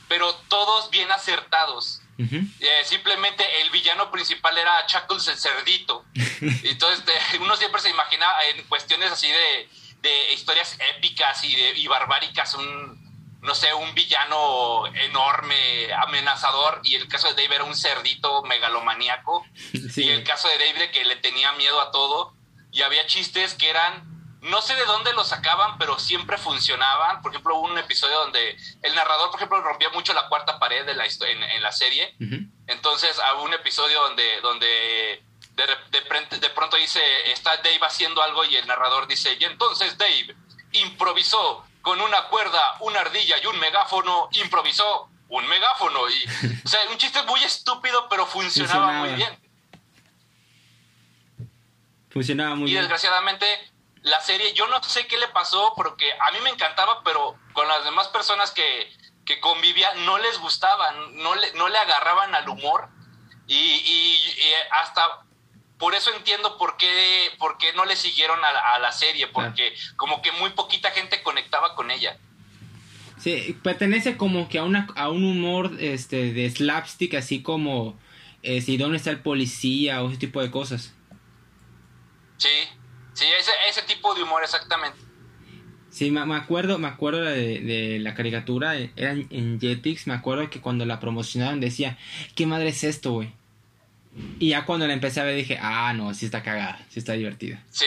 pero 0.09 0.35
todos 0.49 0.91
bien 0.91 1.11
acertados. 1.13 2.01
Eh, 2.19 2.83
simplemente 2.85 3.45
el 3.61 3.69
villano 3.69 4.11
principal 4.11 4.57
era 4.57 4.87
Chuckles 4.87 5.29
el 5.29 5.37
cerdito. 5.37 6.05
Entonces 6.65 7.05
uno 7.39 7.57
siempre 7.57 7.81
se 7.83 7.91
imagina 7.91 8.27
en 8.49 8.65
cuestiones 8.65 9.13
así 9.13 9.29
de, 9.29 9.69
de 10.01 10.33
historias 10.33 10.79
épicas 10.97 11.45
y, 11.45 11.55
de, 11.55 11.79
y 11.79 11.87
barbáricas 11.89 12.55
un, 12.55 13.07
no 13.43 13.55
sé, 13.55 13.73
un 13.75 13.95
villano 13.95 14.87
enorme, 14.87 15.93
amenazador, 15.95 16.81
y 16.85 16.97
el 16.97 17.09
caso 17.09 17.33
de 17.33 17.43
Dave 17.43 17.57
era 17.57 17.65
un 17.65 17.77
cerdito 17.77 18.43
megalomaníaco, 18.43 19.47
y 19.73 20.09
el 20.09 20.25
caso 20.25 20.49
de 20.49 20.59
Dave 20.59 20.91
que 20.91 21.05
le 21.05 21.17
tenía 21.17 21.53
miedo 21.53 21.81
a 21.81 21.91
todo, 21.91 22.36
y 22.77 22.83
había 22.83 23.07
chistes 23.07 23.55
que 23.55 23.71
eran 23.71 24.17
no 24.43 24.61
sé 24.61 24.77
de 24.77 24.85
dónde 24.85 25.13
lo 25.15 25.25
sacaban, 25.25 25.79
pero 25.79 25.99
siempre 25.99 26.37
funcionaban. 26.39 27.23
Por 27.23 27.33
ejemplo, 27.33 27.57
hubo 27.57 27.67
un 27.67 27.79
episodio 27.79 28.19
donde 28.21 28.57
el 28.83 28.95
narrador, 28.95 29.31
por 29.31 29.41
ejemplo, 29.41 29.61
rompía 29.63 29.89
mucho 29.91 30.13
la 30.13 30.29
cuarta 30.29 30.59
pared 30.59 30.85
de 30.85 30.95
la 30.95 31.07
en, 31.07 31.43
en 31.43 31.63
la 31.63 31.73
serie. 31.73 32.15
Entonces, 32.67 33.19
hubo 33.35 33.45
un 33.45 33.55
episodio 33.55 34.01
donde, 34.03 34.41
donde 34.43 35.25
de, 35.53 35.67
de, 36.39 36.51
pronto 36.51 36.77
dice, 36.77 37.01
está 37.33 37.57
Dave 37.57 37.81
haciendo 37.81 38.23
algo 38.23 38.45
y 38.45 38.57
el 38.57 38.67
narrador 38.67 39.09
dice, 39.09 39.37
y 39.41 39.45
entonces 39.45 39.97
Dave 39.99 40.37
improvisó 40.73 41.65
con 41.83 42.01
una 42.01 42.25
cuerda, 42.25 42.77
una 42.81 43.01
ardilla 43.01 43.37
y 43.43 43.47
un 43.47 43.59
megáfono, 43.59 44.29
improvisó 44.33 45.09
un 45.29 45.49
megáfono. 45.49 46.09
Y, 46.11 46.25
o 46.65 46.69
sea, 46.69 46.81
un 46.91 46.99
chiste 46.99 47.23
muy 47.23 47.43
estúpido, 47.43 48.07
pero 48.09 48.27
funcionaba, 48.27 48.93
muy 48.93 49.15
bien. 49.15 49.46
Funcionaba 52.17 52.55
muy 52.55 52.71
y 52.71 52.73
bien. 52.73 52.79
Y 52.79 52.81
desgraciadamente, 52.81 53.45
la 54.01 54.19
serie, 54.23 54.55
yo 54.55 54.67
no 54.69 54.83
sé 54.83 55.07
qué 55.07 55.19
le 55.19 55.29
pasó, 55.29 55.75
porque 55.77 56.11
a 56.13 56.31
mí 56.33 56.39
me 56.43 56.49
encantaba, 56.49 57.03
pero 57.05 57.37
con 57.53 57.69
las 57.69 57.85
demás 57.85 58.09
personas 58.09 58.53
que, 58.53 58.91
que 59.27 59.39
convivían 59.39 60.07
no 60.07 60.17
les 60.17 60.39
gustaba, 60.39 60.93
no 61.13 61.35
le, 61.35 61.53
no 61.53 61.69
le 61.69 61.77
agarraban 61.77 62.35
al 62.35 62.49
humor. 62.49 62.89
Y, 63.47 64.19
hasta 64.81 65.27
por 65.77 65.95
eso 65.95 66.11
entiendo 66.17 66.57
por 66.57 66.79
qué, 66.79 67.33
por 67.39 67.59
qué 67.59 67.75
no 67.75 67.85
le 67.85 67.97
siguieron 67.97 68.39
a 68.43 68.79
la, 68.79 68.93
serie, 68.93 69.27
porque 69.27 69.75
como 69.97 70.23
que 70.23 70.33
muy 70.33 70.49
poquita 70.51 70.93
gente 70.93 71.23
conectaba 71.23 71.75
con 71.75 71.91
ella. 71.91 72.17
Sí, 73.19 73.59
pertenece 73.63 74.17
como 74.17 74.49
que 74.49 74.59
a, 74.59 74.65
una, 74.65 74.89
a 74.97 75.11
un 75.11 75.23
humor 75.23 75.77
este, 75.81 76.33
de 76.33 76.49
slapstick, 76.49 77.13
así 77.13 77.43
como 77.43 77.95
eh, 78.43 78.63
si 78.63 78.79
dónde 78.79 78.97
está 78.97 79.11
el 79.11 79.21
policía 79.21 80.03
o 80.03 80.09
ese 80.09 80.17
tipo 80.17 80.41
de 80.41 80.51
cosas. 80.51 80.96
Sí, 82.37 82.49
sí, 83.15 83.25
ese, 83.39 83.51
ese 83.69 83.83
tipo 83.83 84.15
de 84.15 84.23
humor 84.23 84.43
exactamente. 84.43 85.07
Sí, 85.97 86.11
me, 86.11 86.21
acuerdo, 86.37 86.79
me 86.79 86.89
acuerdo 86.89 87.23
de, 87.23 87.99
la 88.03 88.15
caricatura, 88.15 88.77
era 88.77 89.13
en, 89.13 89.59
Jetix, 89.59 90.07
me 90.07 90.13
acuerdo 90.13 90.51
que 90.51 90.61
cuando 90.61 90.85
la 90.85 91.01
promocionaron 91.01 91.59
decía, 91.59 91.97
¿qué 92.35 92.45
madre 92.45 92.69
es 92.69 92.85
esto, 92.85 93.13
güey? 93.13 93.33
Y 94.39 94.51
ya 94.51 94.67
cuando 94.67 94.87
la 94.87 94.93
empecé 94.93 95.21
a 95.21 95.25
ver 95.25 95.37
dije, 95.37 95.59
ah, 95.59 95.95
no, 95.95 96.13
sí 96.13 96.27
está 96.27 96.43
cagada, 96.43 96.85
sí 96.91 96.99
está 96.99 97.15
divertida. 97.15 97.65
Sí. 97.71 97.87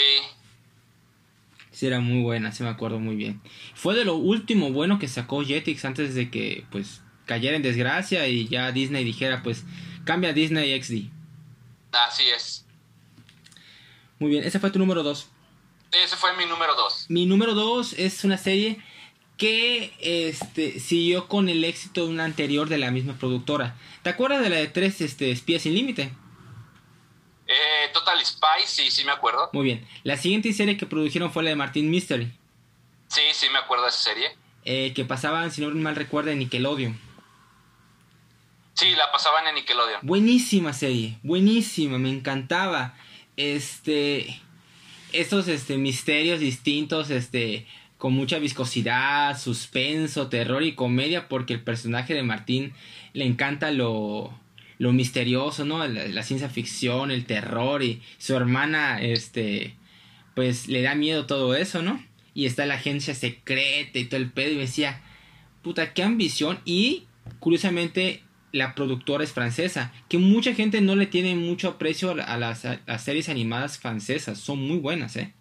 Sí, 1.70 1.86
era 1.86 2.00
muy 2.00 2.24
buena, 2.24 2.52
sí 2.52 2.64
me 2.64 2.70
acuerdo 2.70 3.00
muy 3.00 3.16
bien. 3.16 3.42
Fue 3.76 3.94
de 3.94 4.06
lo 4.06 4.16
último 4.16 4.72
bueno 4.72 4.98
que 4.98 5.08
sacó 5.08 5.44
Jetix 5.44 5.86
antes 5.86 6.16
de 6.16 6.32
que, 6.32 6.66
pues, 6.72 7.04
cayera 7.26 7.58
en 7.58 7.62
desgracia 7.62 8.28
y 8.28 8.48
ya 8.48 8.72
Disney 8.72 9.04
dijera, 9.04 9.44
pues, 9.44 9.66
cambia 10.04 10.32
a 10.32 10.34
Disney 10.34 10.82
XD. 10.82 11.12
Así 11.92 12.24
es. 12.36 12.66
Muy 14.20 14.30
bien, 14.30 14.44
ese 14.44 14.60
fue 14.60 14.70
tu 14.70 14.80
número 14.80 15.04
2. 15.04 15.30
Ese 15.92 16.16
fue 16.16 16.36
mi 16.36 16.46
número 16.46 16.76
2. 16.76 17.06
Mi 17.10 17.26
número 17.26 17.54
2 17.54 17.94
es 17.94 18.24
una 18.24 18.38
serie 18.38 18.80
que 19.38 19.94
este, 20.02 20.80
siguió 20.80 21.28
con 21.28 21.48
el 21.48 21.64
éxito 21.64 22.04
de 22.06 22.12
una 22.12 22.26
anterior 22.26 22.68
de 22.68 22.78
la 22.78 22.92
misma 22.92 23.14
productora. 23.14 23.76
¿Te 24.04 24.10
acuerdas 24.10 24.42
de 24.42 24.50
la 24.50 24.58
de 24.58 24.68
tres 24.68 25.00
este, 25.00 25.32
espías 25.32 25.62
sin 25.62 25.74
límite? 25.74 26.12
Eh, 27.48 27.90
Total 27.94 28.24
Spice, 28.24 28.68
sí, 28.68 28.92
sí 28.92 29.06
me 29.06 29.12
acuerdo. 29.12 29.50
Muy 29.54 29.64
bien. 29.64 29.88
La 30.04 30.18
siguiente 30.18 30.52
serie 30.54 30.78
que 30.78 30.86
produjeron 30.86 31.32
fue 31.32 31.44
la 31.44 31.52
de 31.52 31.56
Martin 31.56 31.90
Mystery. 31.90 32.32
Sí, 33.08 33.22
sí 33.32 33.48
me 33.52 33.60
acuerdo 33.60 33.86
de 33.86 33.90
esa 33.90 34.12
serie. 34.12 34.38
Eh, 34.66 34.94
que 34.94 35.06
pasaban, 35.06 35.50
si 35.52 35.62
no 35.62 35.70
mal 35.72 35.96
recuerdo, 35.96 36.30
en 36.32 36.40
Nickelodeon. 36.40 37.00
Sí, 38.74 38.92
la 38.92 39.12
pasaban 39.12 39.48
en 39.48 39.56
Nickelodeon. 39.56 40.02
Buenísima 40.04 40.74
serie, 40.74 41.18
buenísima, 41.24 41.98
me 41.98 42.10
encantaba. 42.10 42.96
Este 43.40 44.42
estos 45.14 45.48
este, 45.48 45.78
misterios 45.78 46.40
distintos, 46.40 47.10
este, 47.10 47.66
con 47.98 48.14
mucha 48.14 48.40
viscosidad, 48.40 49.40
suspenso, 49.40 50.28
terror 50.28 50.64
y 50.64 50.74
comedia, 50.74 51.28
porque 51.28 51.54
el 51.54 51.62
personaje 51.62 52.14
de 52.14 52.24
Martín 52.24 52.74
le 53.14 53.26
encanta 53.26 53.72
lo, 53.72 54.38
lo 54.78 54.94
misterioso, 54.94 55.66
¿no? 55.66 55.86
La, 55.88 56.24
ciencia 56.24 56.50
ficción, 56.50 57.12
el 57.12 57.26
terror 57.26 57.84
y 57.84 58.02
su 58.18 58.36
hermana, 58.36 59.02
este, 59.02 59.76
pues 60.36 60.68
le 60.68 60.82
da 60.82 60.96
miedo 60.96 61.26
todo 61.26 61.56
eso, 61.56 61.82
¿no? 61.82 62.04
Y 62.34 62.46
está 62.46 62.66
la 62.66 62.76
agencia 62.76 63.16
secreta 63.16 63.98
y 64.00 64.06
todo 64.06 64.20
el 64.20 64.32
pedo 64.32 64.52
y 64.52 64.56
me 64.56 64.62
decía, 64.62 65.02
puta, 65.64 65.94
qué 65.94 66.04
ambición 66.04 66.60
y 66.66 67.04
curiosamente 67.40 68.22
la 68.52 68.76
productora 68.76 69.24
es 69.24 69.34
francesa, 69.34 69.92
que 70.10 70.18
mucha 70.18 70.54
gente 70.54 70.82
no 70.82 70.96
le 70.96 71.06
tiene 71.06 71.36
mucho 71.36 71.70
aprecio 71.70 72.12
a 72.12 72.38
las, 72.38 72.66
series 73.04 73.30
animadas 73.30 73.78
francesas, 73.80 74.40
son 74.40 74.60
muy 74.60 74.78
buenas, 74.78 75.16
¿eh? 75.16 75.34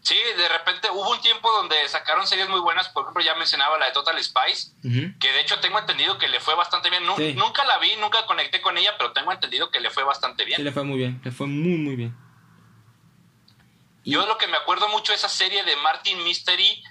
Sí, 0.00 0.16
de 0.36 0.48
repente 0.48 0.88
hubo 0.90 1.12
un 1.12 1.20
tiempo 1.20 1.50
donde 1.52 1.76
sacaron 1.88 2.26
series 2.26 2.48
muy 2.48 2.58
buenas, 2.58 2.88
por 2.88 3.04
ejemplo 3.04 3.22
ya 3.22 3.36
mencionaba 3.36 3.78
la 3.78 3.86
de 3.86 3.92
Total 3.92 4.20
Spice, 4.20 4.72
que 4.82 5.32
de 5.32 5.40
hecho 5.40 5.60
tengo 5.60 5.78
entendido 5.78 6.18
que 6.18 6.26
le 6.26 6.40
fue 6.40 6.56
bastante 6.56 6.90
bien, 6.90 7.04
nunca 7.06 7.64
la 7.64 7.78
vi, 7.78 7.94
nunca 8.00 8.26
conecté 8.26 8.60
con 8.60 8.76
ella, 8.76 8.96
pero 8.98 9.12
tengo 9.12 9.30
entendido 9.30 9.70
que 9.70 9.78
le 9.78 9.90
fue 9.90 10.02
bastante 10.02 10.44
bien. 10.44 10.56
Sí, 10.56 10.64
le 10.64 10.72
fue 10.72 10.82
muy 10.82 10.98
bien, 10.98 11.20
le 11.22 11.30
fue 11.30 11.46
muy 11.46 11.78
muy 11.78 11.94
bien. 11.94 12.16
Yo 14.04 14.26
lo 14.26 14.36
que 14.36 14.48
me 14.48 14.56
acuerdo 14.56 14.88
mucho 14.88 15.12
de 15.12 15.16
esa 15.16 15.28
serie 15.28 15.62
de 15.62 15.76
Martin 15.76 16.24
Mystery 16.24 16.82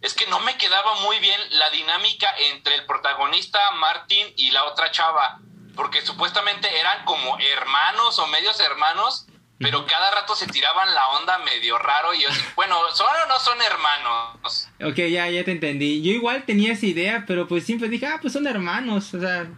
es 0.00 0.14
que 0.14 0.26
no 0.26 0.40
me 0.40 0.56
quedaba 0.56 1.00
muy 1.02 1.18
bien 1.18 1.40
la 1.50 1.70
dinámica 1.70 2.28
entre 2.52 2.76
el 2.76 2.86
protagonista 2.86 3.58
Martin 3.78 4.26
y 4.36 4.50
la 4.52 4.64
otra 4.64 4.90
chava, 4.90 5.40
porque 5.74 6.02
supuestamente 6.02 6.68
eran 6.78 7.04
como 7.04 7.38
hermanos 7.38 8.18
o 8.18 8.26
medios 8.28 8.60
hermanos, 8.60 9.26
pero 9.58 9.86
cada 9.86 10.12
rato 10.12 10.36
se 10.36 10.46
tiraban 10.46 10.94
la 10.94 11.08
onda 11.08 11.38
medio 11.38 11.78
raro 11.78 12.14
y 12.14 12.22
yo, 12.22 12.28
bueno, 12.54 12.76
¿son 12.94 13.08
o 13.08 13.28
no 13.28 13.40
son 13.40 13.58
hermanos? 13.60 14.68
Ok, 14.84 14.96
ya, 15.10 15.28
ya 15.28 15.44
te 15.44 15.50
entendí. 15.50 16.00
Yo 16.00 16.12
igual 16.12 16.44
tenía 16.44 16.72
esa 16.72 16.86
idea, 16.86 17.24
pero 17.26 17.48
pues 17.48 17.66
siempre 17.66 17.88
dije, 17.88 18.06
ah, 18.06 18.18
pues 18.20 18.32
son 18.32 18.46
hermanos, 18.46 19.12
o 19.14 19.20
sea, 19.20 19.48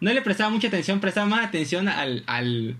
no 0.00 0.12
le 0.12 0.20
prestaba 0.20 0.50
mucha 0.50 0.68
atención, 0.68 1.00
prestaba 1.00 1.26
más 1.26 1.46
atención 1.46 1.88
al, 1.88 2.22
al, 2.26 2.76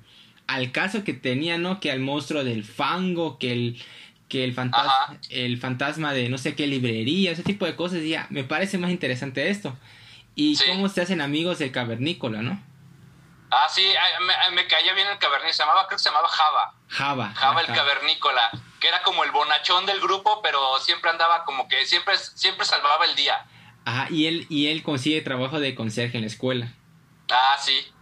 al 0.46 0.72
caso 0.72 1.03
que 1.03 1.14
tenía, 1.14 1.57
¿no? 1.57 1.80
Que 1.80 1.90
al 1.90 2.01
monstruo 2.01 2.44
del 2.44 2.64
fango, 2.64 3.38
que 3.38 3.53
el 3.53 3.82
que 4.30 4.44
el 4.44 4.54
fantasma, 4.54 5.18
el 5.28 5.58
fantasma 5.58 6.14
de 6.14 6.30
no 6.30 6.38
sé 6.38 6.54
qué 6.54 6.66
librería, 6.66 7.32
ese 7.32 7.42
tipo 7.42 7.66
de 7.66 7.76
cosas, 7.76 8.02
ya 8.02 8.26
me 8.30 8.44
parece 8.44 8.78
más 8.78 8.90
interesante 8.90 9.50
esto. 9.50 9.76
Y 10.36 10.56
cómo 10.56 10.88
se 10.88 11.02
hacen 11.02 11.20
amigos 11.20 11.58
del 11.58 11.72
cavernícola, 11.72 12.40
¿no? 12.40 12.62
Ah, 13.50 13.66
sí, 13.68 13.84
me, 14.54 14.66
caía 14.68 14.94
bien 14.94 15.08
el 15.08 15.18
cavernícola, 15.18 15.52
se 15.52 15.62
llamaba, 15.62 15.86
creo 15.88 15.98
que 15.98 16.02
se 16.02 16.08
llamaba 16.08 16.28
Java. 16.28 16.74
Java. 16.88 17.32
Java 17.34 17.60
el 17.60 17.66
cavernícola, 17.66 18.50
que 18.78 18.86
era 18.88 19.02
como 19.02 19.24
el 19.24 19.32
bonachón 19.32 19.84
del 19.84 20.00
grupo, 20.00 20.40
pero 20.40 20.78
siempre 20.78 21.10
andaba 21.10 21.44
como 21.44 21.66
que 21.68 21.84
siempre, 21.84 22.16
siempre 22.16 22.64
salvaba 22.64 23.04
el 23.04 23.16
día. 23.16 23.44
Ajá, 23.84 24.06
y 24.10 24.26
él, 24.26 24.46
y 24.48 24.68
él 24.68 24.84
consigue 24.84 25.20
trabajo 25.22 25.58
de 25.58 25.74
conserje 25.74 26.18
en 26.18 26.22
la 26.22 26.28
escuela. 26.28 26.72
Ah, 27.28 27.56
sí. 27.60 27.92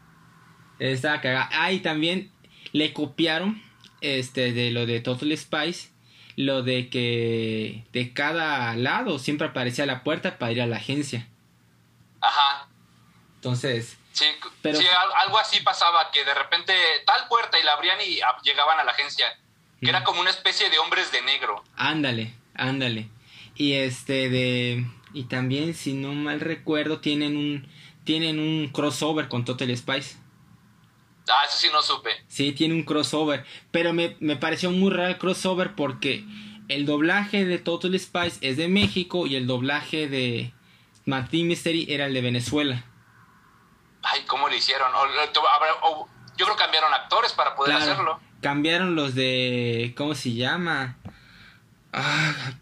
Estaba 0.79 1.23
cagada. 1.23 1.49
Ah, 1.53 1.73
y 1.73 1.81
también 1.81 2.31
le 2.73 2.93
copiaron 2.93 3.63
este 4.03 4.53
de 4.53 4.71
lo 4.71 4.85
de 4.85 5.01
Total 5.01 5.37
Spice 5.37 5.98
lo 6.39 6.63
de 6.63 6.89
que 6.89 7.85
de 7.93 8.13
cada 8.13 8.77
lado 8.77 9.19
siempre 9.19 9.49
aparecía 9.49 9.87
la 9.87 10.05
puerta 10.05 10.39
para 10.39 10.53
ir 10.53 10.63
a 10.63 10.67
la 10.67 10.77
agencia. 10.77 11.27
Ajá. 12.21 12.69
Entonces. 13.35 13.99
Sí, 14.13 14.25
pero, 14.63 14.79
sí, 14.79 14.87
algo 15.17 15.37
así 15.39 15.61
pasaba, 15.63 16.13
que 16.13 16.25
de 16.25 16.35
repente 16.35 16.73
tal 17.05 17.27
puerta 17.27 17.59
y 17.59 17.65
la 17.65 17.73
abrían 17.73 17.99
y 18.01 18.21
llegaban 18.45 18.79
a 18.79 18.85
la 18.85 18.93
agencia. 18.93 19.27
Que 19.81 19.89
era 19.89 20.05
como 20.05 20.21
una 20.21 20.31
especie 20.31 20.71
de 20.71 20.79
hombres 20.79 21.11
de 21.11 21.23
negro. 21.23 21.65
Ándale, 21.77 22.33
ándale. 22.55 23.09
Y 23.57 23.73
este 23.73 24.29
de. 24.29 24.87
Y 25.13 25.25
también, 25.25 25.75
si 25.75 25.95
no 25.95 26.13
mal 26.13 26.39
recuerdo, 26.39 27.01
tienen 27.01 27.37
un. 27.37 27.69
Tienen 28.05 28.39
un 28.39 28.69
crossover 28.69 29.27
con 29.27 29.45
Total 29.45 29.77
Spice. 29.77 30.19
Ah, 31.29 31.45
eso 31.47 31.59
sí 31.59 31.69
no 31.73 31.83
supe. 31.83 32.11
Sí, 32.29 32.53
tiene 32.53 32.75
un 32.75 32.83
crossover. 32.83 33.45
Pero 33.71 33.93
me, 33.93 34.11
pareció 34.37 34.71
muy 34.71 34.91
raro 34.91 35.09
el 35.09 35.19
crossover 35.19 35.75
porque 35.75 36.25
el 36.69 36.87
doblaje 36.87 37.45
de 37.45 37.59
Total 37.59 37.99
Spice 37.99 38.39
es 38.41 38.57
de 38.57 38.69
México 38.69 39.27
y 39.27 39.37
el 39.37 39.47
doblaje 39.47 40.09
de 40.09 40.53
Martin 41.05 41.49
Mystery 41.49 41.87
era 41.89 42.07
el 42.07 42.15
de 42.15 42.21
Venezuela. 42.21 42.85
Ay, 44.03 44.23
¿cómo 44.27 44.49
lo 44.49 44.55
hicieron? 44.55 44.89
yo 44.93 46.45
creo 46.45 46.57
que 46.57 46.63
cambiaron 46.63 46.95
actores 46.95 47.33
para 47.33 47.55
poder 47.55 47.77
hacerlo. 47.77 48.21
Cambiaron 48.41 48.95
los 48.95 49.15
de. 49.15 49.93
¿Cómo 49.97 50.15
se 50.15 50.33
llama? 50.35 50.97
Ah, 51.93 52.53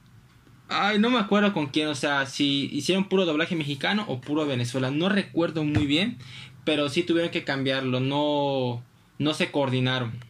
ay, 0.68 0.98
no 0.98 1.10
me 1.10 1.18
acuerdo 1.18 1.52
con 1.52 1.66
quién. 1.66 1.88
O 1.88 1.94
sea, 1.94 2.24
si 2.26 2.70
hicieron 2.72 3.08
puro 3.08 3.26
doblaje 3.26 3.54
mexicano 3.54 4.04
o 4.08 4.20
puro 4.20 4.46
Venezuela. 4.46 4.90
No 4.90 5.10
recuerdo 5.10 5.64
muy 5.64 5.86
bien 5.86 6.18
pero 6.66 6.88
sí 6.90 7.04
tuvieron 7.04 7.30
que 7.30 7.44
cambiarlo, 7.44 8.00
no, 8.00 8.82
no 9.18 9.34
se 9.34 9.50
coordinaron. 9.52 10.20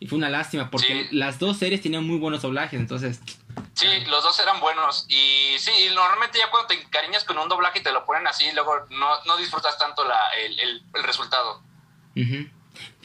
Y 0.00 0.08
fue 0.08 0.18
una 0.18 0.28
lástima 0.28 0.68
porque 0.70 1.06
las 1.12 1.38
dos 1.38 1.56
series 1.56 1.80
tenían 1.80 2.04
muy 2.04 2.18
buenos 2.18 2.42
doblajes, 2.42 2.78
entonces... 2.78 3.20
Sí, 3.74 3.86
los 4.08 4.24
dos 4.24 4.38
eran 4.40 4.60
buenos. 4.60 5.06
Y 5.08 5.56
sí, 5.58 5.70
normalmente 5.94 6.38
ya 6.38 6.50
cuando 6.50 6.66
te 6.66 6.74
encariñas 6.74 7.22
con 7.22 7.38
un 7.38 7.48
doblaje 7.48 7.78
y 7.78 7.82
te 7.84 7.92
lo 7.92 8.04
ponen 8.04 8.26
así, 8.26 8.44
luego 8.52 8.72
no, 8.90 9.36
disfrutas 9.36 9.78
tanto 9.78 10.04
la, 10.04 10.18
el, 10.36 10.82
resultado. 11.04 11.62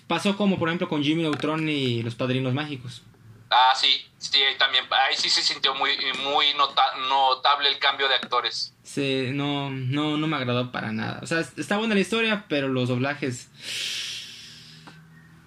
Pasó 0.08 0.36
como 0.36 0.58
por 0.58 0.70
ejemplo 0.70 0.90
con 0.90 1.04
Jimmy 1.04 1.22
Neutron 1.22 1.70
y 1.70 2.02
los 2.02 2.16
Padrinos 2.16 2.56
Mágicos. 2.56 3.04
Ah, 3.50 3.74
sí, 3.76 4.06
sí, 4.18 4.40
también, 4.60 4.86
ahí 4.92 5.16
sí 5.16 5.30
se 5.30 5.42
sintió 5.42 5.74
muy, 5.74 5.92
muy 6.24 6.48
notable 6.54 7.70
el 7.70 7.80
cambio 7.80 8.08
de 8.10 8.16
actores. 8.16 8.74
Sí, 8.84 9.30
no, 9.32 9.70
no, 9.70 10.18
no 10.18 10.28
me 10.28 10.36
agradó 10.36 10.72
para 10.72 10.92
nada. 10.92 11.20
O 11.22 11.28
sea, 11.28 11.40
está 11.40 11.78
buena 11.78 11.96
la 11.96 12.02
historia, 12.02 12.46
pero 12.50 12.68
los 12.68 12.90
doblajes... 12.90 13.50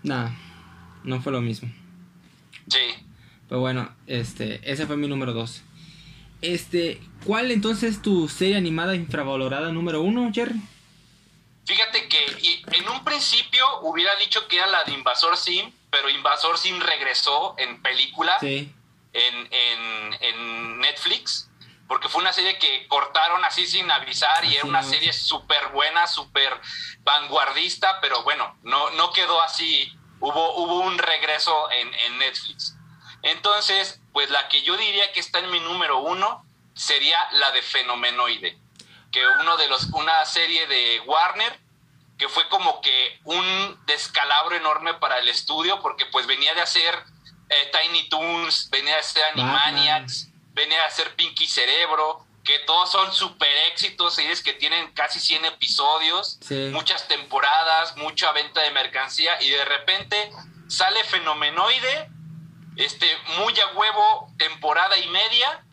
Nada, 0.03 0.35
no 1.05 1.21
fue 1.21 1.33
lo 1.33 1.43
mismo. 1.43 1.71
Sí. 2.69 3.07
Pero 3.49 3.61
bueno, 3.61 3.95
este, 4.07 4.61
ese 4.71 4.87
fue 4.87 4.97
mi 4.97 5.09
número 5.09 5.35
dos. 5.35 5.63
Este, 6.41 7.03
¿cuál 7.27 7.51
entonces 7.51 7.97
es 7.97 8.03
tu 8.03 8.29
serie 8.29 8.57
animada 8.57 8.95
infravalorada 8.95 9.73
número 9.73 10.01
uno, 10.01 10.31
Jerry? 10.33 10.61
Fíjate 11.67 12.09
que 12.09 12.65
en 12.79 12.89
un 12.89 13.05
principio 13.05 13.65
hubiera 13.83 14.15
dicho 14.17 14.49
que 14.49 14.57
era 14.57 14.67
la 14.69 14.85
de 14.85 14.93
Invasor 14.93 15.37
Sim, 15.37 15.71
pero 15.91 16.09
Invasor 16.09 16.59
Sim 16.59 16.81
regresó 16.81 17.55
en 17.59 17.83
película 17.83 18.37
en, 18.41 18.69
en, 19.13 20.81
Netflix, 20.81 21.51
porque 21.87 22.09
fue 22.09 22.23
una 22.23 22.33
serie 22.33 22.59
que 22.59 22.87
cortaron 22.89 23.45
así 23.45 23.67
sin 23.67 23.91
avisar 23.91 24.45
y 24.45 24.57
era 24.57 24.65
una 24.65 24.83
serie 24.83 25.13
súper 25.13 25.69
buena, 25.69 26.07
súper 26.07 26.59
vanguardista, 27.01 28.01
pero 28.01 28.23
bueno, 28.23 28.57
no, 28.63 28.91
no 28.91 29.13
quedó 29.13 29.43
así, 29.43 29.93
hubo, 30.21 30.55
hubo 30.57 30.81
un 30.81 30.97
regreso 30.99 31.71
en, 31.71 31.93
en 31.93 32.19
Netflix. 32.19 32.77
Entonces, 33.23 34.01
pues 34.13 34.31
la 34.31 34.49
que 34.49 34.63
yo 34.63 34.77
diría 34.77 35.13
que 35.13 35.21
está 35.21 35.41
en 35.41 35.51
mi 35.51 35.61
número 35.61 35.99
uno 35.99 36.45
sería 36.75 37.19
la 37.33 37.51
de 37.53 37.63
Fenomenoide, 37.63 38.59
que 39.13 39.27
uno 39.41 39.57
de 39.57 39.69
los, 39.69 39.85
una 39.93 40.25
serie 40.25 40.67
de 40.67 41.01
Warner 41.01 41.59
que 42.21 42.29
fue 42.29 42.47
como 42.51 42.83
que 42.83 43.19
un 43.25 43.81
descalabro 43.87 44.55
enorme 44.55 44.93
para 44.95 45.19
el 45.21 45.29
estudio, 45.31 45.81
porque 45.81 46.05
pues 46.05 46.27
venía 46.27 46.53
de 46.53 46.61
hacer 46.61 46.95
eh, 47.49 47.73
Tiny 47.73 48.11
Toons, 48.11 48.69
venía 48.69 48.93
de 48.93 49.01
hacer 49.01 49.25
Animaniacs, 49.33 50.29
venía 50.53 50.77
de 50.77 50.85
hacer 50.85 51.17
Pinky 51.17 51.47
Cerebro, 51.47 52.27
que 52.45 52.59
todos 52.61 52.93
son 52.93 53.11
super 53.15 53.49
éxitos, 53.73 54.15
series 54.15 54.43
que 54.43 54.53
tienen 54.53 54.93
casi 54.93 55.19
100 55.19 55.47
episodios, 55.47 56.39
muchas 56.73 57.09
temporadas, 57.09 57.97
mucha 57.97 58.33
venta 58.33 58.61
de 58.61 58.71
mercancía, 58.73 59.41
y 59.41 59.49
de 59.49 59.65
repente 59.65 60.31
sale 60.69 61.03
Fenomenoide, 61.05 62.11
este, 62.77 63.07
muy 63.39 63.59
a 63.59 63.67
huevo, 63.69 64.31
temporada 64.37 64.99
y 64.99 65.09
media, 65.09 65.65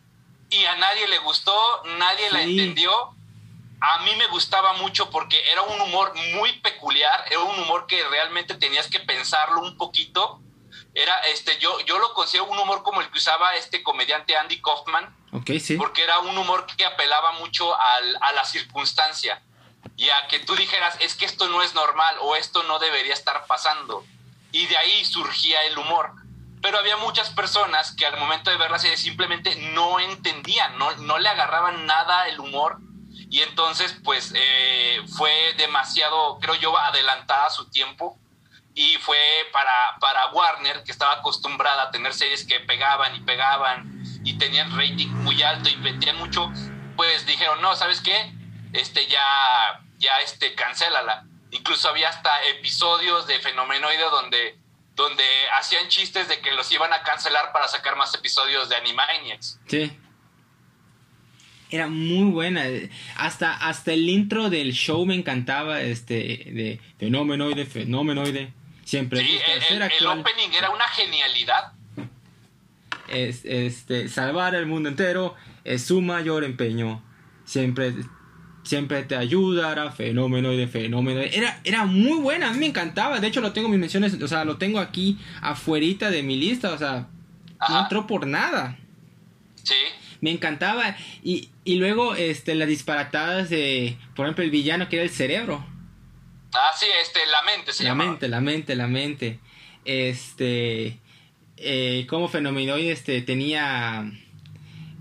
y 0.48 0.64
a 0.64 0.76
nadie 0.76 1.08
le 1.08 1.18
gustó, 1.18 1.82
nadie 1.98 2.30
la 2.30 2.40
entendió, 2.40 3.17
a 3.80 3.98
mí 4.00 4.14
me 4.16 4.26
gustaba 4.28 4.72
mucho 4.74 5.10
porque 5.10 5.50
era 5.50 5.62
un 5.62 5.80
humor 5.80 6.12
muy 6.34 6.52
peculiar, 6.60 7.24
era 7.28 7.40
un 7.40 7.58
humor 7.60 7.86
que 7.86 8.02
realmente 8.08 8.54
tenías 8.54 8.88
que 8.88 9.00
pensarlo 9.00 9.60
un 9.60 9.76
poquito. 9.76 10.40
Era 10.94 11.16
este, 11.32 11.58
yo, 11.58 11.78
yo 11.80 11.98
lo 11.98 12.12
considero 12.12 12.46
un 12.46 12.58
humor 12.58 12.82
como 12.82 13.00
el 13.00 13.10
que 13.10 13.18
usaba 13.18 13.54
este 13.54 13.82
comediante 13.82 14.36
Andy 14.36 14.60
Kaufman. 14.60 15.14
sí. 15.60 15.76
Porque 15.76 16.02
era 16.02 16.18
un 16.20 16.36
humor 16.36 16.66
que 16.76 16.84
apelaba 16.84 17.32
mucho 17.32 17.78
al, 17.78 18.18
a 18.20 18.32
la 18.32 18.44
circunstancia. 18.44 19.42
Y 19.96 20.08
a 20.10 20.26
que 20.28 20.40
tú 20.40 20.56
dijeras, 20.56 20.96
es 21.00 21.14
que 21.14 21.24
esto 21.24 21.48
no 21.48 21.62
es 21.62 21.74
normal 21.74 22.16
o 22.20 22.36
esto 22.36 22.64
no 22.64 22.78
debería 22.78 23.14
estar 23.14 23.46
pasando. 23.46 24.04
Y 24.50 24.66
de 24.66 24.76
ahí 24.76 25.04
surgía 25.04 25.62
el 25.62 25.78
humor. 25.78 26.12
Pero 26.60 26.78
había 26.78 26.96
muchas 26.96 27.30
personas 27.30 27.92
que 27.92 28.06
al 28.06 28.18
momento 28.18 28.50
de 28.50 28.56
ver 28.56 28.72
la 28.72 28.80
serie 28.80 28.96
simplemente 28.96 29.54
no 29.72 30.00
entendían, 30.00 30.76
no, 30.78 30.90
no 30.96 31.18
le 31.18 31.28
agarraban 31.28 31.86
nada 31.86 32.26
el 32.26 32.40
humor 32.40 32.78
y 33.30 33.42
entonces 33.42 33.96
pues 34.04 34.32
eh, 34.34 35.00
fue 35.16 35.54
demasiado, 35.56 36.38
creo 36.40 36.54
yo, 36.54 36.76
adelantada 36.78 37.46
a 37.46 37.50
su 37.50 37.68
tiempo 37.70 38.18
y 38.74 38.96
fue 38.98 39.18
para, 39.52 39.96
para 40.00 40.28
Warner, 40.28 40.84
que 40.84 40.92
estaba 40.92 41.14
acostumbrada 41.14 41.84
a 41.84 41.90
tener 41.90 42.14
series 42.14 42.46
que 42.46 42.60
pegaban 42.60 43.14
y 43.16 43.20
pegaban 43.20 44.02
y 44.24 44.38
tenían 44.38 44.70
rating 44.76 45.08
muy 45.08 45.42
alto 45.42 45.68
y 45.68 45.74
vendían 45.76 46.16
mucho, 46.16 46.50
pues 46.96 47.26
dijeron, 47.26 47.60
no, 47.60 47.74
¿sabes 47.74 48.00
qué? 48.00 48.32
Este 48.72 49.06
ya, 49.08 49.82
ya 49.98 50.20
este, 50.20 50.54
cancélala. 50.54 51.24
Incluso 51.50 51.88
había 51.88 52.08
hasta 52.08 52.44
episodios 52.44 53.26
de 53.26 53.40
Fenomenoide 53.40 54.04
donde, 54.10 54.58
donde 54.94 55.24
hacían 55.58 55.88
chistes 55.88 56.28
de 56.28 56.40
que 56.40 56.52
los 56.52 56.70
iban 56.70 56.92
a 56.92 57.02
cancelar 57.02 57.52
para 57.52 57.66
sacar 57.68 57.96
más 57.96 58.14
episodios 58.14 58.68
de 58.68 58.76
Animaniacs. 58.76 59.58
Sí 59.66 59.98
era 61.70 61.88
muy 61.88 62.30
buena. 62.30 62.64
Hasta, 63.16 63.54
hasta 63.54 63.92
el 63.92 64.08
intro 64.08 64.50
del 64.50 64.72
show 64.72 65.04
me 65.04 65.14
encantaba, 65.14 65.80
este, 65.80 66.14
de 66.14 66.80
fenomenoide, 66.98 67.66
fenomenoide. 67.66 68.52
Siempre. 68.84 69.20
Sí, 69.20 69.38
el, 69.70 69.82
opening 70.06 70.50
era 70.56 70.70
una 70.70 70.88
genialidad. 70.88 71.72
Es, 73.08 73.44
este, 73.44 74.08
salvar 74.08 74.54
el 74.54 74.66
mundo 74.66 74.88
entero 74.88 75.34
es 75.64 75.84
su 75.84 76.00
mayor 76.00 76.44
empeño. 76.44 77.02
Siempre, 77.44 77.94
siempre 78.62 79.02
te 79.02 79.16
ayudará, 79.16 79.90
fenomenoide, 79.92 80.68
fenomenoide. 80.68 81.36
Era, 81.36 81.60
era 81.64 81.84
muy 81.84 82.18
buena, 82.18 82.48
a 82.48 82.52
mí 82.52 82.60
me 82.60 82.66
encantaba. 82.66 83.20
De 83.20 83.26
hecho, 83.26 83.42
lo 83.42 83.52
tengo 83.52 83.66
en 83.66 83.72
mis 83.72 83.80
menciones, 83.80 84.14
o 84.22 84.28
sea, 84.28 84.44
lo 84.44 84.56
tengo 84.56 84.78
aquí 84.78 85.18
afuerita 85.42 86.10
de 86.10 86.22
mi 86.22 86.36
lista, 86.36 86.72
o 86.72 86.78
sea, 86.78 87.08
no 87.68 87.80
entró 87.80 88.06
por 88.06 88.26
nada. 88.26 88.78
Sí 89.62 89.74
me 90.20 90.30
encantaba. 90.30 90.96
Y, 91.22 91.50
y 91.68 91.74
luego 91.74 92.14
este, 92.14 92.54
las 92.54 92.66
disparatadas 92.66 93.50
de, 93.50 93.98
por 94.16 94.24
ejemplo, 94.24 94.42
el 94.42 94.50
villano 94.50 94.88
que 94.88 94.96
era 94.96 95.02
el 95.02 95.10
cerebro. 95.10 95.62
Ah, 96.54 96.70
sí, 96.74 96.86
este, 97.02 97.20
la 97.26 97.42
mente 97.42 97.74
se 97.74 97.84
La 97.84 97.94
mente, 97.94 98.26
la 98.26 98.40
mente, 98.40 98.74
la 98.74 98.86
mente. 98.86 99.38
Este, 99.84 100.98
eh, 101.58 102.06
como 102.08 102.28
Fenomenoide 102.28 102.90
este, 102.90 103.20
tenía, 103.20 104.10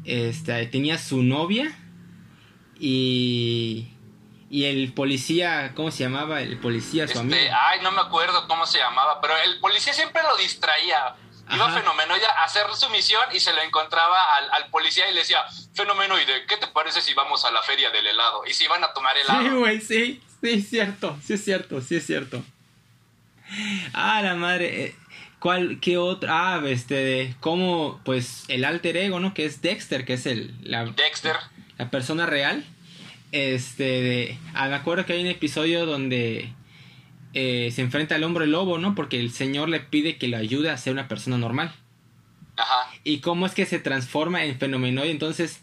este, 0.04 0.66
tenía 0.66 0.98
su 0.98 1.24
novia 1.24 1.74
y, 2.78 3.88
y 4.50 4.66
el 4.66 4.92
policía, 4.92 5.72
¿cómo 5.74 5.90
se 5.90 6.04
llamaba? 6.04 6.42
El 6.42 6.60
policía, 6.60 7.08
su 7.08 7.14
este, 7.14 7.20
amigo. 7.20 7.56
Ay, 7.62 7.80
no 7.82 7.94
me 7.94 8.02
acuerdo 8.02 8.46
cómo 8.46 8.66
se 8.66 8.80
llamaba, 8.80 9.22
pero 9.22 9.36
el 9.38 9.62
policía 9.62 9.94
siempre 9.94 10.22
lo 10.22 10.36
distraía. 10.36 11.16
Iba 11.50 11.72
Fenomenoide 11.72 12.26
a 12.26 12.44
hacer 12.44 12.66
su 12.76 12.90
misión 12.90 13.24
y 13.34 13.40
se 13.40 13.54
lo 13.54 13.62
encontraba 13.62 14.36
al, 14.52 14.70
policía 14.70 15.10
y 15.10 15.14
le 15.14 15.22
decía, 15.22 15.46
Fenomenoide, 15.74 16.46
¿qué 16.46 16.58
te 16.58 16.68
parece 16.68 17.02
si 17.02 17.14
vamos 17.14 17.46
a 17.46 17.52
la 17.52 17.62
feria 17.62 17.90
del 17.90 18.06
helado? 18.06 18.44
Y 18.46 18.54
si 18.54 18.66
iban 18.66 18.84
a 18.84 18.94
tomar 18.94 19.16
helado. 19.18 19.44
Sí, 19.44 19.50
güey, 19.50 19.82
sí, 19.82 20.22
sí, 20.42 20.50
es 20.50 20.70
cierto, 20.70 21.18
sí 21.24 21.34
es 21.34 21.44
cierto, 21.44 21.82
sí 21.82 21.96
es 21.96 22.06
cierto. 22.06 22.44
Ah, 23.94 24.22
la 24.22 24.36
madre. 24.36 24.84
Eh, 24.84 24.96
¿Cuál, 25.40 25.80
qué 25.80 25.98
otra? 25.98 26.56
Ah, 26.56 26.62
este, 26.66 27.36
como, 27.40 28.02
pues, 28.04 28.44
el 28.48 28.66
alter 28.66 28.98
ego, 28.98 29.20
¿no? 29.20 29.34
Que 29.34 29.46
es 29.46 29.62
Dexter, 29.62 30.04
que 30.04 30.14
es 30.14 30.26
el... 30.26 30.54
La, 30.64 30.86
Dexter. 30.86 31.36
La 31.78 31.90
persona 31.90 32.26
real. 32.26 32.66
Este, 33.32 33.84
de... 33.84 34.40
Ah, 34.54 34.68
me 34.68 34.76
acuerdo 34.76 35.06
que 35.06 35.14
hay 35.14 35.22
un 35.22 35.28
episodio 35.28 35.86
donde 35.86 36.54
eh, 37.40 37.70
se 37.72 37.84
enfrenta 37.84 38.16
al 38.16 38.24
hombre 38.24 38.48
lobo, 38.48 38.80
¿no? 38.80 38.96
Porque 38.96 39.20
el 39.20 39.32
Señor 39.32 39.70
le 39.70 39.80
pide 39.80 40.18
que 40.18 40.28
le 40.28 40.38
ayude 40.38 40.72
a 40.72 40.78
ser 40.78 40.94
una 40.94 41.08
persona 41.08 41.38
normal. 41.38 41.72
Ajá. 42.56 42.90
¿Y 43.04 43.22
cómo 43.22 43.46
es 43.46 43.54
que 43.54 43.68
se 43.68 43.78
transforma 43.78 44.44
en 44.44 44.58
fenomenoide? 44.58 45.12
Entonces 45.12 45.62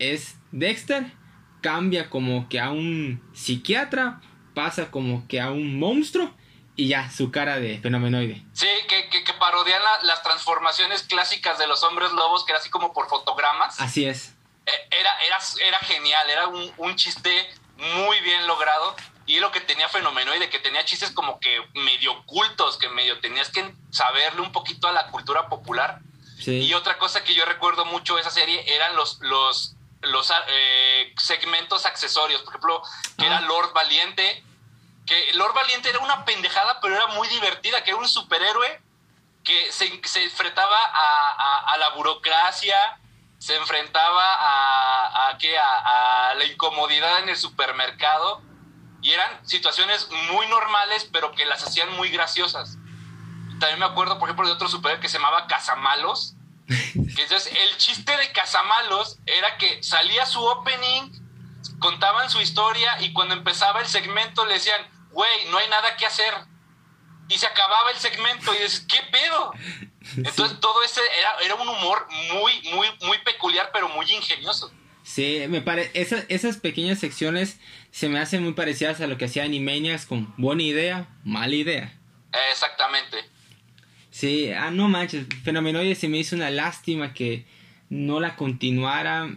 es 0.00 0.34
Dexter, 0.50 1.12
cambia 1.60 2.10
como 2.10 2.48
que 2.48 2.58
a 2.58 2.72
un 2.72 3.22
psiquiatra, 3.34 4.20
pasa 4.52 4.90
como 4.90 5.28
que 5.28 5.40
a 5.40 5.52
un 5.52 5.78
monstruo 5.78 6.34
y 6.74 6.88
ya 6.88 7.08
su 7.08 7.30
cara 7.30 7.60
de 7.60 7.78
fenomenoide. 7.78 8.42
Sí, 8.52 8.66
que, 8.88 9.08
que, 9.08 9.32
parodian 9.34 9.80
las 10.02 10.24
transformaciones 10.24 11.04
clásicas 11.04 11.56
de 11.56 11.68
los 11.68 11.84
hombres 11.84 12.10
lobos, 12.10 12.44
que 12.44 12.50
era 12.50 12.58
así 12.58 12.68
como 12.68 12.92
por 12.92 13.08
fotogramas. 13.08 13.80
Así 13.80 14.06
es. 14.06 14.34
Eh, 14.66 14.72
era, 14.90 15.10
era, 15.24 15.38
era 15.68 15.78
genial, 15.78 16.28
era 16.28 16.48
un, 16.48 16.72
un 16.78 16.96
chiste 16.96 17.30
muy 17.76 18.20
bien 18.22 18.44
logrado 18.48 18.96
y 19.32 19.40
lo 19.40 19.50
que 19.50 19.62
tenía 19.62 19.88
fenomenoide, 19.88 20.50
que 20.50 20.58
tenía 20.58 20.84
chistes 20.84 21.10
como 21.10 21.40
que 21.40 21.66
medio 21.72 22.12
ocultos, 22.12 22.76
que 22.76 22.90
medio 22.90 23.18
tenías 23.20 23.48
que 23.48 23.74
saberle 23.90 24.42
un 24.42 24.52
poquito 24.52 24.88
a 24.88 24.92
la 24.92 25.06
cultura 25.06 25.48
popular. 25.48 26.00
Y 26.44 26.74
otra 26.74 26.98
cosa 26.98 27.24
que 27.24 27.34
yo 27.34 27.46
recuerdo 27.46 27.86
mucho 27.86 28.16
de 28.16 28.20
esa 28.20 28.30
serie 28.30 28.62
eran 28.74 28.94
los, 28.94 29.20
los, 29.20 29.74
los 30.02 30.30
eh, 30.48 31.14
segmentos 31.16 31.86
accesorios. 31.86 32.42
Por 32.42 32.50
ejemplo, 32.50 32.82
que 33.16 33.24
era 33.24 33.38
ah. 33.38 33.40
Lord 33.40 33.72
Valiente. 33.72 34.44
Que 35.06 35.32
Lord 35.32 35.54
Valiente 35.54 35.88
era 35.88 36.00
una 36.00 36.26
pendejada, 36.26 36.78
pero 36.82 36.94
era 36.94 37.06
muy 37.06 37.26
divertida, 37.28 37.82
que 37.82 37.92
era 37.92 37.98
un 37.98 38.08
superhéroe 38.08 38.82
que 39.44 39.72
se, 39.72 39.98
se 40.04 40.24
enfrentaba 40.24 40.76
a, 40.92 41.72
a, 41.72 41.78
la 41.78 41.88
burocracia, 41.90 42.76
se 43.38 43.56
enfrentaba 43.56 44.34
a, 44.34 45.30
a, 45.30 46.30
a 46.30 46.34
la 46.34 46.44
incomodidad 46.44 47.20
en 47.20 47.30
el 47.30 47.36
supermercado 47.38 48.42
y 49.02 49.10
eran 49.10 49.46
situaciones 49.46 50.08
muy 50.32 50.46
normales, 50.46 51.08
pero 51.12 51.32
que 51.32 51.44
las 51.44 51.64
hacían 51.64 51.92
muy 51.96 52.08
graciosas. 52.08 52.78
También 53.58 53.80
me 53.80 53.84
acuerdo, 53.84 54.18
por 54.18 54.28
ejemplo, 54.28 54.46
de 54.46 54.54
otro 54.54 54.68
superhéroe 54.68 55.02
que 55.02 55.08
se 55.08 55.18
llamaba 55.18 55.46
Cazamalos. 55.48 56.34
Que 56.66 57.22
entonces 57.22 57.52
el 57.52 57.76
chiste 57.76 58.16
de 58.16 58.32
Cazamalos 58.32 59.18
era 59.26 59.58
que 59.58 59.82
salía 59.82 60.24
su 60.24 60.42
opening, 60.42 61.10
contaban 61.80 62.30
su 62.30 62.40
historia 62.40 63.00
y 63.00 63.12
cuando 63.12 63.34
empezaba 63.34 63.80
el 63.80 63.88
segmento 63.88 64.46
le 64.46 64.54
decían, 64.54 64.80
güey, 65.10 65.46
no 65.50 65.58
hay 65.58 65.68
nada 65.68 65.96
que 65.96 66.06
hacer. 66.06 66.32
Y 67.28 67.38
se 67.38 67.46
acababa 67.46 67.90
el 67.90 67.98
segmento 67.98 68.54
y 68.54 68.58
dices, 68.58 68.86
¿qué 68.88 69.00
pedo? 69.10 69.52
Entonces 70.16 70.60
todo 70.60 70.82
ese 70.82 71.00
era, 71.18 71.34
era 71.42 71.54
un 71.56 71.68
humor 71.68 72.06
muy, 72.32 72.62
muy, 72.74 72.86
muy 73.02 73.18
peculiar, 73.18 73.70
pero 73.72 73.88
muy 73.88 74.10
ingenioso. 74.10 74.72
Sí, 75.02 75.40
me 75.48 75.60
parece, 75.60 75.90
esas 76.28 76.56
pequeñas 76.58 76.98
secciones 77.00 77.58
se 77.90 78.08
me 78.08 78.18
hacen 78.18 78.42
muy 78.42 78.52
parecidas 78.52 79.00
a 79.00 79.06
lo 79.06 79.18
que 79.18 79.24
hacía 79.24 79.44
Animaniacs 79.44 80.06
con 80.06 80.32
buena 80.36 80.62
idea, 80.62 81.08
mala 81.24 81.54
idea. 81.54 81.92
Exactamente. 82.50 83.18
Sí, 84.10 84.50
ah, 84.50 84.70
no 84.70 84.88
manches, 84.88 85.26
Fenomenoide 85.42 85.94
se 85.94 86.08
me 86.08 86.18
hizo 86.18 86.36
una 86.36 86.50
lástima 86.50 87.14
que 87.14 87.46
no 87.88 88.20
la 88.20 88.36
continuara. 88.36 89.36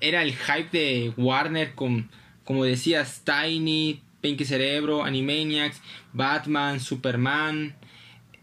Era 0.00 0.22
el 0.22 0.34
hype 0.34 0.76
de 0.76 1.12
Warner 1.16 1.74
con, 1.74 2.10
como 2.44 2.64
decías, 2.64 3.22
Tiny, 3.24 4.02
Pinky 4.20 4.44
Cerebro, 4.44 5.04
Animaniacs, 5.04 5.80
Batman, 6.12 6.80
Superman. 6.80 7.76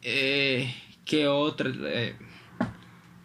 Eh, 0.01 0.73
¿Qué 1.03 1.27
otra? 1.27 1.71
Eh, 1.73 2.15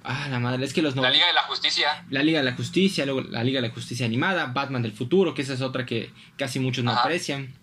ah, 0.04 0.28
la 0.28 0.38
madre, 0.38 0.64
es 0.64 0.72
que 0.72 0.82
los... 0.82 0.96
La 0.96 1.10
Liga 1.10 1.26
de 1.26 1.32
la 1.32 1.42
Justicia. 1.42 2.04
La 2.10 2.22
Liga 2.22 2.38
de 2.40 2.44
la 2.44 2.56
Justicia, 2.56 3.04
luego 3.04 3.22
la 3.22 3.44
Liga 3.44 3.60
de 3.60 3.68
la 3.68 3.74
Justicia 3.74 4.06
animada, 4.06 4.46
Batman 4.46 4.82
del 4.82 4.92
futuro, 4.92 5.34
que 5.34 5.42
esa 5.42 5.54
es 5.54 5.60
otra 5.60 5.86
que 5.86 6.12
casi 6.36 6.58
muchos 6.58 6.84
no 6.84 6.92
aprecian. 6.92 7.54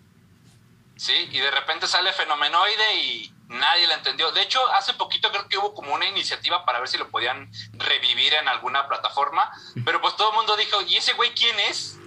Sí, 0.96 1.14
y 1.30 1.38
de 1.38 1.50
repente 1.50 1.86
sale 1.86 2.12
Fenomenoide 2.12 3.02
y 3.04 3.32
nadie 3.48 3.86
la 3.86 3.94
entendió. 3.94 4.32
De 4.32 4.42
hecho, 4.42 4.60
hace 4.74 4.94
poquito 4.94 5.30
creo 5.30 5.48
que 5.48 5.58
hubo 5.58 5.74
como 5.74 5.94
una 5.94 6.08
iniciativa 6.08 6.64
para 6.64 6.80
ver 6.80 6.88
si 6.88 6.98
lo 6.98 7.08
podían 7.08 7.50
revivir 7.74 8.34
en 8.34 8.48
alguna 8.48 8.88
plataforma, 8.88 9.50
pero 9.84 10.00
pues 10.00 10.16
todo 10.16 10.30
el 10.30 10.36
mundo 10.36 10.56
dijo, 10.56 10.82
¿y 10.82 10.96
ese 10.96 11.12
güey 11.14 11.30
quién 11.30 11.56
es? 11.70 11.98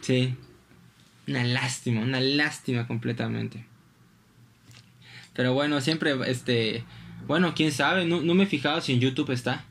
Sí, 0.00 0.36
una 1.26 1.42
lástima, 1.44 2.00
una 2.00 2.20
lástima 2.20 2.86
completamente. 2.86 3.66
Pero 5.34 5.52
bueno, 5.52 5.80
siempre, 5.80 6.16
este, 6.30 6.84
bueno, 7.26 7.54
quién 7.54 7.72
sabe, 7.72 8.04
no, 8.04 8.20
no 8.20 8.34
me 8.34 8.44
he 8.44 8.46
fijado 8.46 8.80
si 8.80 8.92
en 8.92 9.00
YouTube 9.00 9.30
está. 9.30 9.64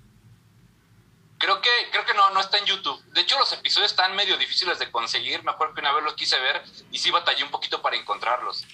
Creo 1.38 1.62
que, 1.62 1.70
creo 1.92 2.06
que 2.06 2.14
no, 2.14 2.34
no 2.34 2.40
está 2.40 2.58
en 2.58 2.66
YouTube. 2.66 3.02
De 3.14 3.22
hecho, 3.22 3.38
los 3.38 3.52
episodios 3.54 3.92
están 3.92 4.16
medio 4.16 4.38
difíciles 4.38 4.80
de 4.80 4.90
conseguir. 4.90 5.44
Me 5.44 5.52
acuerdo 5.52 5.74
que 5.74 5.82
una 5.82 5.94
vez 5.94 6.04
los 6.04 6.14
quise 6.16 6.40
ver 6.40 6.64
y 6.92 6.98
sí 6.98 7.12
batallé 7.12 7.44
un 7.44 7.52
poquito 7.52 7.82
para 7.82 7.98
encontrarlos. 7.98 8.66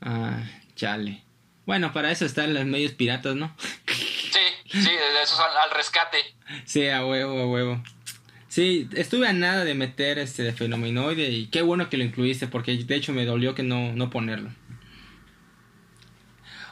Ah, 0.00 0.42
chale. 0.74 1.22
Bueno, 1.64 1.92
para 1.92 2.10
eso 2.10 2.24
están 2.24 2.54
los 2.54 2.64
medios 2.64 2.92
piratas, 2.92 3.36
¿no? 3.36 3.54
Sí, 3.86 4.40
sí, 4.70 4.90
eso 5.22 5.42
al, 5.42 5.56
al 5.56 5.70
rescate. 5.70 6.18
Sí, 6.64 6.88
a 6.88 7.06
huevo, 7.06 7.40
a 7.40 7.46
huevo. 7.46 7.82
Sí, 8.48 8.88
estuve 8.94 9.28
a 9.28 9.32
nada 9.32 9.64
de 9.64 9.74
meter 9.74 10.18
este 10.18 10.42
de 10.42 10.52
fenomenoide 10.52 11.30
y 11.30 11.46
qué 11.46 11.62
bueno 11.62 11.88
que 11.88 11.96
lo 11.96 12.04
incluiste 12.04 12.48
porque 12.48 12.76
de 12.76 12.94
hecho 12.94 13.12
me 13.12 13.24
dolió 13.24 13.54
que 13.54 13.62
no, 13.62 13.92
no 13.94 14.10
ponerlo. 14.10 14.50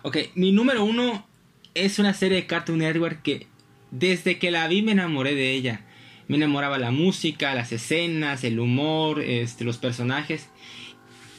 Ok, 0.02 0.16
mi 0.34 0.52
número 0.52 0.84
uno 0.84 1.29
es 1.74 1.98
una 1.98 2.14
serie 2.14 2.36
de 2.36 2.46
Cartoon 2.46 2.78
Network 2.78 3.22
que 3.22 3.46
desde 3.90 4.38
que 4.38 4.50
la 4.50 4.66
vi 4.68 4.82
me 4.82 4.92
enamoré 4.92 5.34
de 5.34 5.52
ella. 5.52 5.86
Me 6.28 6.36
enamoraba 6.36 6.78
la 6.78 6.92
música, 6.92 7.54
las 7.54 7.72
escenas, 7.72 8.44
el 8.44 8.60
humor, 8.60 9.20
este, 9.20 9.64
los 9.64 9.78
personajes. 9.78 10.48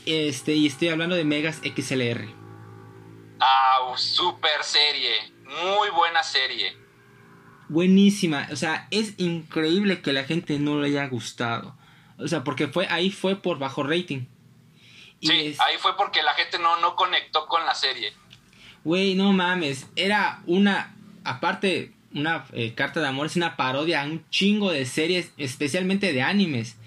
Este, 0.06 0.54
y 0.54 0.68
estoy 0.68 0.90
hablando 0.90 1.16
de 1.16 1.24
Megas 1.24 1.62
XLR. 1.64 2.28
Ah, 3.40 3.94
super 3.96 4.64
serie. 4.64 5.34
Muy 5.46 5.90
buena 5.92 6.24
serie. 6.24 6.76
Buenísima. 7.70 8.50
O 8.52 8.56
sea, 8.58 8.88
es 8.92 9.18
increíble 9.18 10.02
que 10.02 10.12
la 10.12 10.26
gente 10.26 10.60
no 10.60 10.82
le 10.82 10.88
haya 10.88 11.08
gustado. 11.08 11.78
O 12.18 12.28
sea, 12.28 12.44
porque 12.44 12.68
fue, 12.68 12.86
ahí 12.90 13.12
fue 13.12 13.38
por 13.38 13.60
bajo 13.60 13.84
rating. 13.84 14.26
sí, 15.22 15.56
ahí 15.58 15.78
fue 15.80 15.96
porque 15.96 16.22
la 16.22 16.34
gente 16.34 16.60
no, 16.60 16.80
no 16.82 16.96
conectó 16.96 17.48
con 17.48 17.66
la 17.66 17.74
serie. 17.74 18.14
Güey, 18.84 19.16
no 19.16 19.32
mames. 19.34 19.88
Era 19.96 20.42
una. 20.46 20.96
Aparte, 21.24 21.94
una 22.14 22.46
eh, 22.52 22.74
carta 22.74 23.00
de 23.00 23.08
amor 23.08 23.28
es 23.28 23.36
una 23.36 23.56
parodia 23.56 24.02
a 24.02 24.06
un 24.06 24.24
chingo 24.30 24.72
de 24.72 24.86
series, 24.86 25.32
especialmente 25.38 26.14
de 26.14 26.22
animes. 26.22 26.78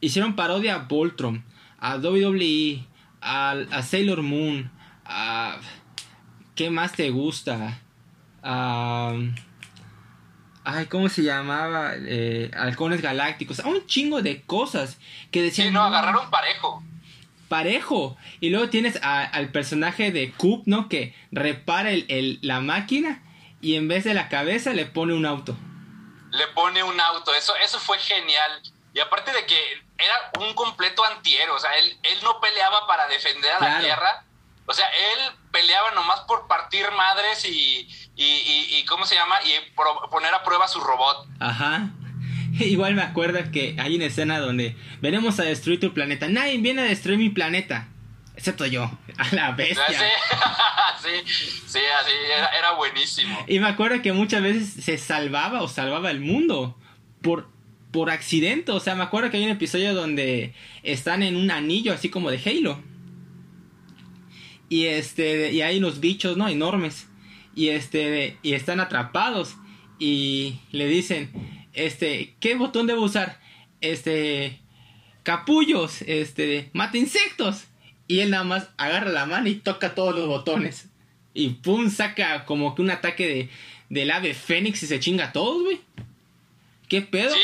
hicieron 0.00 0.36
parodia 0.36 0.76
a 0.76 0.78
Voltron, 0.78 1.44
a 1.78 1.96
WWE, 1.96 2.84
a, 3.20 3.50
a 3.70 3.82
Sailor 3.82 4.22
Moon, 4.22 4.70
a... 5.04 5.58
¿Qué 6.54 6.70
más 6.70 6.92
te 6.92 7.10
gusta? 7.10 7.80
A... 8.42 9.12
Ay, 10.64 10.86
¿cómo 10.86 11.08
se 11.08 11.22
llamaba? 11.22 11.92
Eh, 11.96 12.50
Halcones 12.54 13.02
Galácticos. 13.02 13.60
A 13.60 13.68
un 13.68 13.86
chingo 13.86 14.22
de 14.22 14.42
cosas 14.42 14.98
que 15.30 15.42
decían... 15.42 15.68
Sí, 15.68 15.74
no, 15.74 15.82
agarraron 15.82 16.30
parejo. 16.30 16.82
Parejo. 17.48 18.16
Y 18.40 18.50
luego 18.50 18.68
tienes 18.68 18.98
al 19.02 19.50
personaje 19.50 20.10
de 20.12 20.32
Coop, 20.32 20.62
¿no? 20.66 20.88
Que 20.88 21.14
repara 21.30 21.90
el, 21.90 22.38
la 22.42 22.60
máquina 22.60 23.22
y 23.60 23.76
en 23.76 23.88
vez 23.88 24.04
de 24.04 24.14
la 24.14 24.28
cabeza 24.28 24.72
le 24.72 24.86
pone 24.86 25.14
un 25.14 25.26
auto. 25.26 25.56
Le 26.30 26.46
pone 26.48 26.82
un 26.82 27.00
auto, 27.00 27.34
eso, 27.34 27.54
eso 27.56 27.78
fue 27.78 27.98
genial. 27.98 28.62
Y 28.92 29.00
aparte 29.00 29.32
de 29.32 29.46
que 29.46 29.56
era 29.98 30.46
un 30.46 30.54
completo 30.54 31.04
antihéroe, 31.04 31.54
o 31.54 31.58
sea, 31.58 31.76
él, 31.78 31.98
él 32.02 32.18
no 32.22 32.40
peleaba 32.40 32.86
para 32.86 33.06
defender 33.08 33.50
a 33.52 33.60
la 33.60 33.80
tierra, 33.80 34.24
o 34.66 34.72
sea, 34.72 34.86
él 34.88 35.32
peleaba 35.52 35.92
nomás 35.92 36.20
por 36.20 36.46
partir 36.48 36.90
madres 36.92 37.44
y, 37.44 37.88
y, 38.16 38.78
y, 38.78 38.84
¿cómo 38.86 39.06
se 39.06 39.14
llama? 39.14 39.36
Y 39.44 39.54
poner 40.10 40.34
a 40.34 40.42
prueba 40.42 40.66
su 40.66 40.80
robot. 40.80 41.26
Ajá. 41.40 41.88
Igual 42.60 42.94
me 42.94 43.02
acuerdo 43.02 43.38
que 43.50 43.74
hay 43.78 43.96
una 43.96 44.06
escena 44.06 44.38
donde 44.38 44.76
venimos 45.00 45.38
a 45.40 45.44
destruir 45.44 45.80
tu 45.80 45.92
planeta. 45.92 46.28
Nadie 46.28 46.58
viene 46.58 46.82
a 46.82 46.84
destruir 46.84 47.18
mi 47.18 47.30
planeta. 47.30 47.88
Excepto 48.36 48.66
yo, 48.66 48.84
a 49.16 49.34
la 49.34 49.52
bestia. 49.52 49.84
Sí, 50.98 51.32
sí, 51.66 51.78
así, 52.00 52.10
era, 52.58 52.72
buenísimo. 52.72 53.44
Y 53.46 53.60
me 53.60 53.68
acuerdo 53.68 54.02
que 54.02 54.12
muchas 54.12 54.42
veces 54.42 54.84
se 54.84 54.98
salvaba 54.98 55.62
o 55.62 55.68
salvaba 55.68 56.10
el 56.10 56.20
mundo 56.20 56.76
por, 57.22 57.48
por 57.92 58.10
accidente. 58.10 58.72
O 58.72 58.80
sea, 58.80 58.96
me 58.96 59.04
acuerdo 59.04 59.30
que 59.30 59.36
hay 59.36 59.44
un 59.44 59.50
episodio 59.50 59.94
donde 59.94 60.52
están 60.82 61.22
en 61.22 61.36
un 61.36 61.52
anillo 61.52 61.92
así 61.92 62.08
como 62.08 62.30
de 62.30 62.40
Halo. 62.44 62.82
Y 64.68 64.86
este, 64.86 65.52
y 65.52 65.62
hay 65.62 65.78
unos 65.78 66.00
bichos, 66.00 66.36
¿no? 66.36 66.48
Enormes. 66.48 67.06
Y 67.54 67.68
este, 67.68 68.38
y 68.42 68.54
están 68.54 68.80
atrapados. 68.80 69.54
Y 70.00 70.58
le 70.72 70.88
dicen, 70.88 71.30
este, 71.76 72.34
¿qué 72.40 72.56
botón 72.56 72.86
debo 72.86 73.02
usar? 73.02 73.38
Este, 73.80 74.58
capullos, 75.22 76.02
este, 76.02 76.70
mata 76.72 76.98
insectos. 76.98 77.64
Y 78.08 78.20
él 78.20 78.30
nada 78.30 78.44
más 78.44 78.68
agarra 78.76 79.10
la 79.10 79.26
mano 79.26 79.48
y 79.48 79.56
toca 79.56 79.94
todos 79.94 80.14
los 80.14 80.26
botones. 80.26 80.88
Y 81.34 81.50
pum, 81.50 81.90
saca 81.90 82.44
como 82.44 82.74
que 82.74 82.82
un 82.82 82.90
ataque 82.90 83.26
de, 83.26 83.48
del 83.90 84.10
ave 84.10 84.32
fénix 84.32 84.82
y 84.82 84.86
se 84.86 85.00
chinga 85.00 85.26
a 85.26 85.32
todos, 85.32 85.62
güey. 85.62 85.80
¿Qué 86.88 87.02
pedo? 87.02 87.34
Sí, 87.34 87.40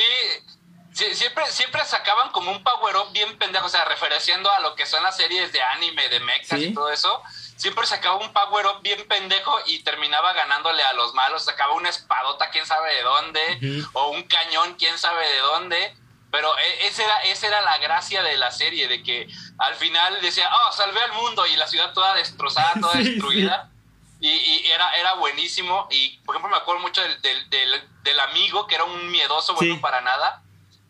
siempre, 0.93 1.47
siempre 1.51 1.85
sacaban 1.85 2.31
como 2.31 2.51
un 2.51 2.63
power 2.63 2.97
up 2.97 3.13
bien 3.13 3.39
pendejo, 3.39 3.67
o 3.67 3.69
sea, 3.69 3.85
referenciando 3.85 4.51
a 4.51 4.61
lo 4.61 4.75
que 4.75 4.87
son 4.87 5.03
las 5.03 5.17
series 5.17 5.53
de 5.53 5.63
anime, 5.63 6.09
de 6.09 6.21
mechas 6.21 6.61
y 6.61 6.75
todo 6.75 6.91
eso. 6.91 7.23
Siempre 7.57 7.87
sacaba 7.87 8.17
un 8.17 8.33
power 8.33 8.67
up 8.67 8.83
bien 8.83 9.07
pendejo 9.07 9.57
y 9.67 9.81
terminaba 9.85 10.33
ganándole 10.33 10.83
a 10.83 10.93
los 10.95 11.15
malos. 11.15 11.45
Sacaba 11.45 11.75
una 11.75 11.89
espadota, 11.89 12.51
quién 12.51 12.67
sabe 12.67 12.95
de 12.95 13.03
dónde, 13.03 13.85
o 13.93 14.11
un 14.11 14.23
cañón, 14.25 14.75
quién 14.75 14.99
sabe 14.99 15.29
de 15.29 15.39
dónde 15.39 16.03
pero 16.33 16.49
e, 16.59 16.87
esa 16.87 17.05
era, 17.05 17.23
esa 17.25 17.47
era 17.47 17.61
la 17.61 17.77
gracia 17.79 18.23
de 18.23 18.39
la 18.39 18.51
serie, 18.51 18.89
de 18.89 19.03
que 19.03 19.29
al 19.59 19.75
final 19.75 20.19
decía, 20.23 20.49
oh, 20.51 20.73
salvé 20.73 21.01
al 21.03 21.13
mundo 21.13 21.47
y 21.47 21.57
la 21.57 21.69
ciudad 21.69 21.93
toda 21.93 22.15
destrozada, 22.15 22.73
toda 22.81 22.95
destruida. 22.99 23.69
Y, 24.19 24.67
era, 24.67 24.93
era 24.95 25.15
buenísimo. 25.15 25.89
Y, 25.91 26.19
por 26.25 26.35
ejemplo, 26.35 26.57
me 26.57 26.63
acuerdo 26.63 26.81
mucho 26.81 27.03
del, 27.03 27.21
del, 27.51 27.83
del, 28.03 28.21
amigo, 28.21 28.67
que 28.67 28.77
era 28.77 28.85
un 28.85 29.11
miedoso, 29.11 29.55
bueno, 29.55 29.81
para 29.81 30.01
nada. 30.01 30.43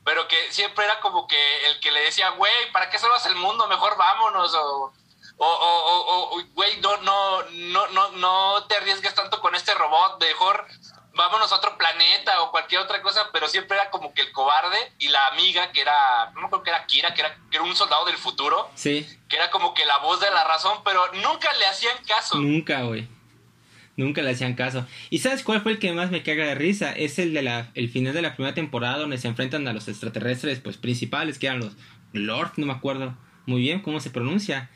Pero 0.04 0.26
que 0.26 0.52
siempre 0.52 0.84
era 0.84 1.00
como 1.00 1.26
que 1.28 1.66
el 1.66 1.80
que 1.80 1.92
le 1.92 2.00
decía, 2.00 2.30
güey, 2.30 2.72
¿para 2.72 2.90
qué 2.90 2.98
salvas 2.98 3.24
el 3.26 3.36
mundo? 3.36 3.68
Mejor 3.68 3.96
vámonos. 3.96 4.54
O, 4.54 4.92
o, 5.36 5.46
o, 5.46 6.36
o 6.36 6.42
güey, 6.54 6.80
no, 6.80 6.96
no, 6.98 7.42
no, 7.42 7.86
no, 7.88 8.10
no 8.12 8.64
te 8.66 8.76
arriesgues 8.76 9.14
tanto 9.14 9.40
con 9.40 9.54
este 9.54 9.74
robot. 9.74 10.20
Mejor 10.20 10.66
vámonos 11.14 11.52
a 11.52 11.56
otro 11.56 11.76
planeta 11.76 12.40
o 12.42 12.50
cualquier 12.50 12.80
otra 12.80 13.02
cosa, 13.02 13.28
pero 13.32 13.48
siempre 13.48 13.76
era 13.76 13.90
como 13.90 14.14
que 14.14 14.22
el 14.22 14.32
cobarde 14.32 14.92
y 14.98 15.08
la 15.08 15.26
amiga 15.28 15.70
que 15.72 15.82
era, 15.82 16.30
no 16.34 16.46
acuerdo 16.46 16.64
que 16.64 16.70
era 16.70 16.86
Kira, 16.86 17.14
que 17.14 17.20
era, 17.20 17.34
que 17.50 17.56
era 17.56 17.64
un 17.64 17.76
soldado 17.76 18.04
del 18.06 18.16
futuro. 18.16 18.70
Sí. 18.74 19.06
Que 19.28 19.36
era 19.36 19.50
como 19.50 19.74
que 19.74 19.84
la 19.84 19.98
voz 19.98 20.20
de 20.20 20.30
la 20.30 20.44
razón, 20.44 20.82
pero 20.84 21.06
nunca 21.14 21.52
le 21.54 21.66
hacían 21.66 21.96
caso. 22.04 22.36
Nunca, 22.36 22.82
güey. 22.82 23.08
Nunca 23.96 24.22
le 24.22 24.30
hacían 24.30 24.54
caso. 24.54 24.86
¿Y 25.10 25.18
sabes 25.18 25.42
cuál 25.42 25.60
fue 25.60 25.72
el 25.72 25.78
que 25.78 25.92
más 25.92 26.10
me 26.10 26.22
caga 26.22 26.46
de 26.46 26.54
risa? 26.54 26.92
Es 26.92 27.18
el 27.18 27.34
de 27.34 27.42
la, 27.42 27.70
el 27.74 27.90
final 27.90 28.14
de 28.14 28.22
la 28.22 28.34
primera 28.34 28.54
temporada 28.54 28.98
donde 28.98 29.18
se 29.18 29.28
enfrentan 29.28 29.68
a 29.68 29.72
los 29.72 29.88
extraterrestres 29.88 30.60
pues 30.60 30.78
principales, 30.78 31.38
que 31.38 31.46
eran 31.46 31.60
los 31.60 31.76
Lord, 32.12 32.52
no 32.56 32.66
me 32.66 32.72
acuerdo 32.72 33.16
muy 33.46 33.60
bien 33.60 33.80
cómo 33.80 34.00
se 34.00 34.10
pronuncia. 34.10 34.70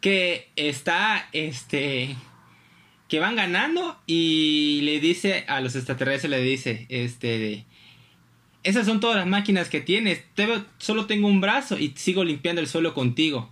Que 0.00 0.48
está, 0.56 1.28
este, 1.32 2.16
que 3.08 3.20
van 3.20 3.36
ganando 3.36 4.00
y 4.06 4.80
le 4.82 5.00
dice 5.00 5.44
a 5.48 5.60
los 5.60 5.76
extraterrestres, 5.76 6.30
le 6.30 6.40
dice, 6.40 6.86
este, 6.88 7.66
esas 8.62 8.86
son 8.86 9.00
todas 9.00 9.16
las 9.16 9.26
máquinas 9.26 9.68
que 9.68 9.80
tienes, 9.80 10.22
solo 10.78 11.06
tengo 11.06 11.28
un 11.28 11.40
brazo 11.40 11.78
y 11.78 11.92
sigo 11.96 12.24
limpiando 12.24 12.60
el 12.60 12.68
suelo 12.68 12.94
contigo. 12.94 13.50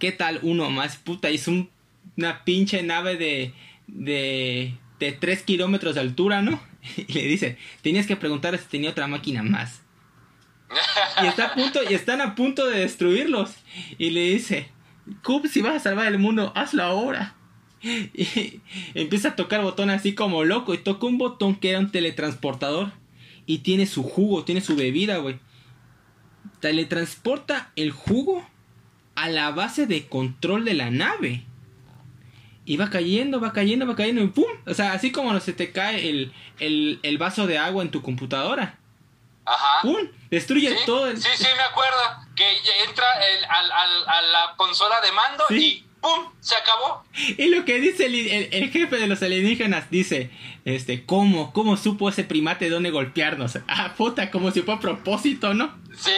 ¿Qué 0.00 0.12
tal 0.12 0.40
uno 0.42 0.70
más? 0.70 0.96
Puta, 0.96 1.30
hizo 1.30 1.68
una 2.16 2.44
pinche 2.44 2.82
nave 2.82 3.16
de, 3.16 3.52
de, 3.86 4.74
de 4.98 5.12
3 5.12 5.42
kilómetros 5.42 5.94
de 5.94 6.00
altura, 6.00 6.42
¿no? 6.42 6.60
Y 6.96 7.12
le 7.12 7.26
dice, 7.26 7.58
tenías 7.82 8.06
que 8.06 8.16
preguntar 8.16 8.56
si 8.58 8.64
tenía 8.66 8.90
otra 8.90 9.06
máquina 9.06 9.42
más. 9.42 9.82
Y, 11.22 11.26
está 11.26 11.46
a 11.46 11.54
punto, 11.54 11.80
y 11.88 11.94
están 11.94 12.20
a 12.20 12.34
punto 12.34 12.66
de 12.66 12.80
destruirlos. 12.80 13.54
Y 13.98 14.10
le 14.10 14.30
dice, 14.30 14.68
Cub, 15.22 15.46
si 15.46 15.62
vas 15.62 15.76
a 15.76 15.80
salvar 15.80 16.06
el 16.06 16.18
mundo, 16.18 16.52
hazlo 16.54 16.82
ahora. 16.82 17.34
y 17.82 18.60
empieza 18.94 19.28
a 19.28 19.36
tocar 19.36 19.62
botón 19.62 19.90
así 19.90 20.14
como 20.14 20.44
loco 20.44 20.74
y 20.74 20.78
toca 20.78 21.06
un 21.06 21.18
botón 21.18 21.54
que 21.54 21.70
era 21.70 21.78
un 21.78 21.90
teletransportador 21.90 22.92
y 23.46 23.58
tiene 23.58 23.86
su 23.86 24.02
jugo, 24.02 24.44
tiene 24.44 24.60
su 24.60 24.74
bebida, 24.76 25.18
güey. 25.18 25.38
Teletransporta 26.60 27.72
el 27.76 27.90
jugo 27.90 28.46
a 29.14 29.28
la 29.28 29.50
base 29.50 29.86
de 29.86 30.06
control 30.06 30.64
de 30.64 30.74
la 30.74 30.90
nave. 30.90 31.44
Y 32.66 32.76
va 32.76 32.88
cayendo, 32.88 33.40
va 33.40 33.52
cayendo, 33.52 33.86
va 33.86 33.94
cayendo 33.94 34.22
y 34.22 34.28
¡pum! 34.28 34.46
O 34.66 34.74
sea, 34.74 34.92
así 34.92 35.12
como 35.12 35.38
se 35.40 35.52
te 35.52 35.70
cae 35.70 36.08
el, 36.08 36.32
el, 37.02 37.18
vaso 37.18 37.46
de 37.46 37.58
agua 37.58 37.82
en 37.82 37.90
tu 37.90 38.00
computadora. 38.00 38.78
Ajá. 39.44 39.82
¡Pum! 39.82 40.08
Destruye 40.30 40.74
todo. 40.86 41.08
El... 41.08 41.20
Sí, 41.20 41.28
sí, 41.36 41.46
me 41.56 41.62
acuerdo. 41.62 42.00
Que 42.34 42.44
entra 42.88 43.04
el, 43.28 43.44
al, 43.44 43.72
al, 43.72 44.08
a 44.08 44.22
la 44.22 44.54
consola 44.56 45.00
de 45.02 45.12
mando 45.12 45.44
y 45.50 45.84
¡pum! 46.00 46.32
Se 46.40 46.56
acabó. 46.56 47.04
Y 47.36 47.46
lo 47.48 47.64
que 47.66 47.80
dice 47.80 48.06
el, 48.06 48.14
el, 48.14 48.70
jefe 48.70 48.96
de 48.96 49.06
los 49.06 49.22
alienígenas 49.22 49.90
dice, 49.90 50.30
este, 50.64 51.04
¿cómo? 51.04 51.52
¿Cómo 51.52 51.76
supo 51.76 52.08
ese 52.08 52.24
primate 52.24 52.70
dónde 52.70 52.90
golpearnos? 52.90 53.58
Ah, 53.68 53.94
puta, 53.96 54.30
como 54.30 54.50
si 54.50 54.62
fue 54.62 54.74
a 54.74 54.80
propósito, 54.80 55.52
¿no? 55.52 55.74
Sí. 55.96 56.10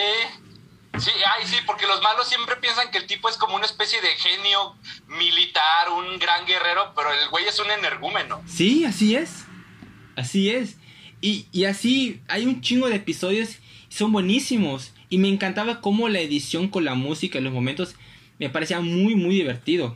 Sí, 0.99 1.11
ay, 1.11 1.45
sí, 1.45 1.57
porque 1.65 1.87
los 1.87 2.01
malos 2.01 2.27
siempre 2.27 2.55
piensan 2.57 2.91
que 2.91 2.97
el 2.97 3.07
tipo 3.07 3.29
es 3.29 3.37
como 3.37 3.55
una 3.55 3.65
especie 3.65 4.01
de 4.01 4.09
genio 4.09 4.75
militar, 5.07 5.89
un 5.91 6.19
gran 6.19 6.45
guerrero, 6.45 6.93
pero 6.95 7.11
el 7.11 7.29
güey 7.29 7.45
es 7.45 7.59
un 7.59 7.69
energúmeno. 7.71 8.41
Sí, 8.47 8.85
así 8.85 9.15
es. 9.15 9.45
Así 10.15 10.49
es. 10.49 10.77
Y, 11.21 11.47
y 11.51 11.65
así 11.65 12.21
hay 12.27 12.45
un 12.45 12.61
chingo 12.61 12.89
de 12.89 12.95
episodios, 12.95 13.57
son 13.89 14.11
buenísimos. 14.11 14.93
Y 15.09 15.19
me 15.19 15.29
encantaba 15.29 15.79
cómo 15.79 16.09
la 16.09 16.19
edición 16.19 16.67
con 16.67 16.83
la 16.83 16.93
música 16.95 17.37
en 17.37 17.45
los 17.45 17.53
momentos 17.53 17.95
me 18.39 18.49
parecía 18.49 18.81
muy, 18.81 19.15
muy 19.15 19.35
divertido. 19.35 19.95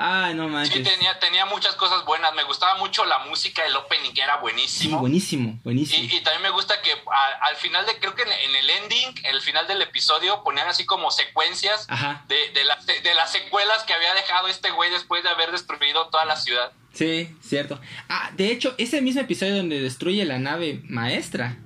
Ah, 0.00 0.32
no 0.32 0.48
manches. 0.48 0.76
Sí, 0.76 0.82
tenía, 0.84 1.18
tenía 1.18 1.44
muchas 1.46 1.74
cosas 1.74 2.04
buenas. 2.04 2.32
Me 2.32 2.44
gustaba 2.44 2.76
mucho 2.76 3.04
la 3.04 3.18
música, 3.26 3.66
el 3.66 3.74
opening 3.74 4.12
era 4.14 4.36
buenísimo. 4.36 4.96
Sí, 4.96 5.00
buenísimo, 5.00 5.58
buenísimo. 5.64 6.04
Y, 6.04 6.20
también 6.20 6.42
me 6.42 6.50
gusta 6.50 6.80
que 6.82 6.92
al 6.92 7.56
final 7.56 7.84
de, 7.84 7.98
creo 7.98 8.14
que 8.14 8.22
en, 8.22 8.54
el 8.54 8.70
ending, 8.70 9.08
en 9.24 9.34
el 9.34 9.40
final 9.40 9.66
del 9.66 9.82
episodio, 9.82 10.44
ponían 10.44 10.68
así 10.68 10.86
como 10.86 11.10
secuencias 11.10 11.88
De, 12.28 12.36
de, 12.52 13.00
de 13.02 13.14
las 13.14 13.32
secuelas 13.32 13.82
que 13.82 13.92
había 13.92 14.14
dejado 14.14 14.46
este 14.46 14.70
güey 14.70 14.88
después 14.92 15.24
de 15.24 15.30
haber 15.30 15.50
destruido 15.50 16.06
toda 16.10 16.24
la 16.24 16.36
ciudad. 16.36 16.70
Sí, 16.92 17.34
cierto. 17.42 17.80
Ah, 18.08 18.30
de 18.36 18.52
hecho, 18.52 18.76
ese 18.78 19.02
mismo 19.02 19.22
episodio 19.22 19.56
donde 19.56 19.80
destruye 19.80 20.24
la 20.24 20.38
nave 20.38 20.80
maestra, 20.84 21.58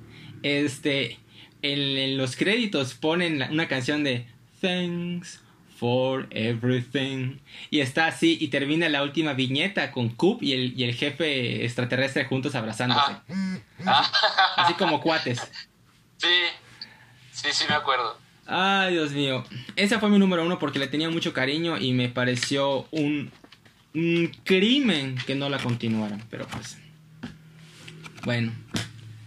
este, 0.43 1.18
en, 1.61 2.16
los 2.16 2.37
créditos 2.37 2.95
ponen 2.95 3.43
una 3.51 3.68
canción 3.68 4.05
de 4.05 4.26
Thanks 4.62 5.41
for 5.83 6.28
everything. 6.30 7.41
Y 7.68 7.80
está 7.80 8.07
así, 8.07 8.39
y 8.41 8.49
termina 8.49 8.89
la 8.89 9.03
última 9.03 9.33
viñeta 9.33 9.91
con 9.91 10.11
Coop 10.11 10.41
y 10.41 10.53
el, 10.53 10.78
y 10.78 10.85
el 10.85 10.95
jefe 10.95 11.64
extraterrestre 11.64 12.24
juntos 12.24 12.55
abrazándose. 12.55 13.16
Ah. 13.85 14.09
Así 14.59 14.74
como 14.74 15.01
cuates. 15.01 15.41
Sí, 16.18 16.28
sí, 17.33 17.49
sí 17.51 17.64
me 17.68 17.74
acuerdo. 17.74 18.16
Ay, 18.47 18.93
Dios 18.93 19.11
mío. 19.11 19.45
Esa 19.74 19.99
fue 19.99 20.09
mi 20.09 20.20
número 20.20 20.45
uno 20.45 20.61
porque 20.61 20.78
le 20.78 20.87
tenía 20.87 21.11
mucho 21.11 21.33
cariño 21.33 21.76
y 21.76 21.91
me 21.91 22.09
pareció 22.09 22.87
un, 22.93 23.33
un 23.93 24.28
crimen 24.45 25.16
que 25.26 25.35
no 25.35 25.49
la 25.49 25.59
continuaran. 25.59 26.24
Pero 26.30 26.47
pues. 26.47 26.78
Bueno. 28.22 28.53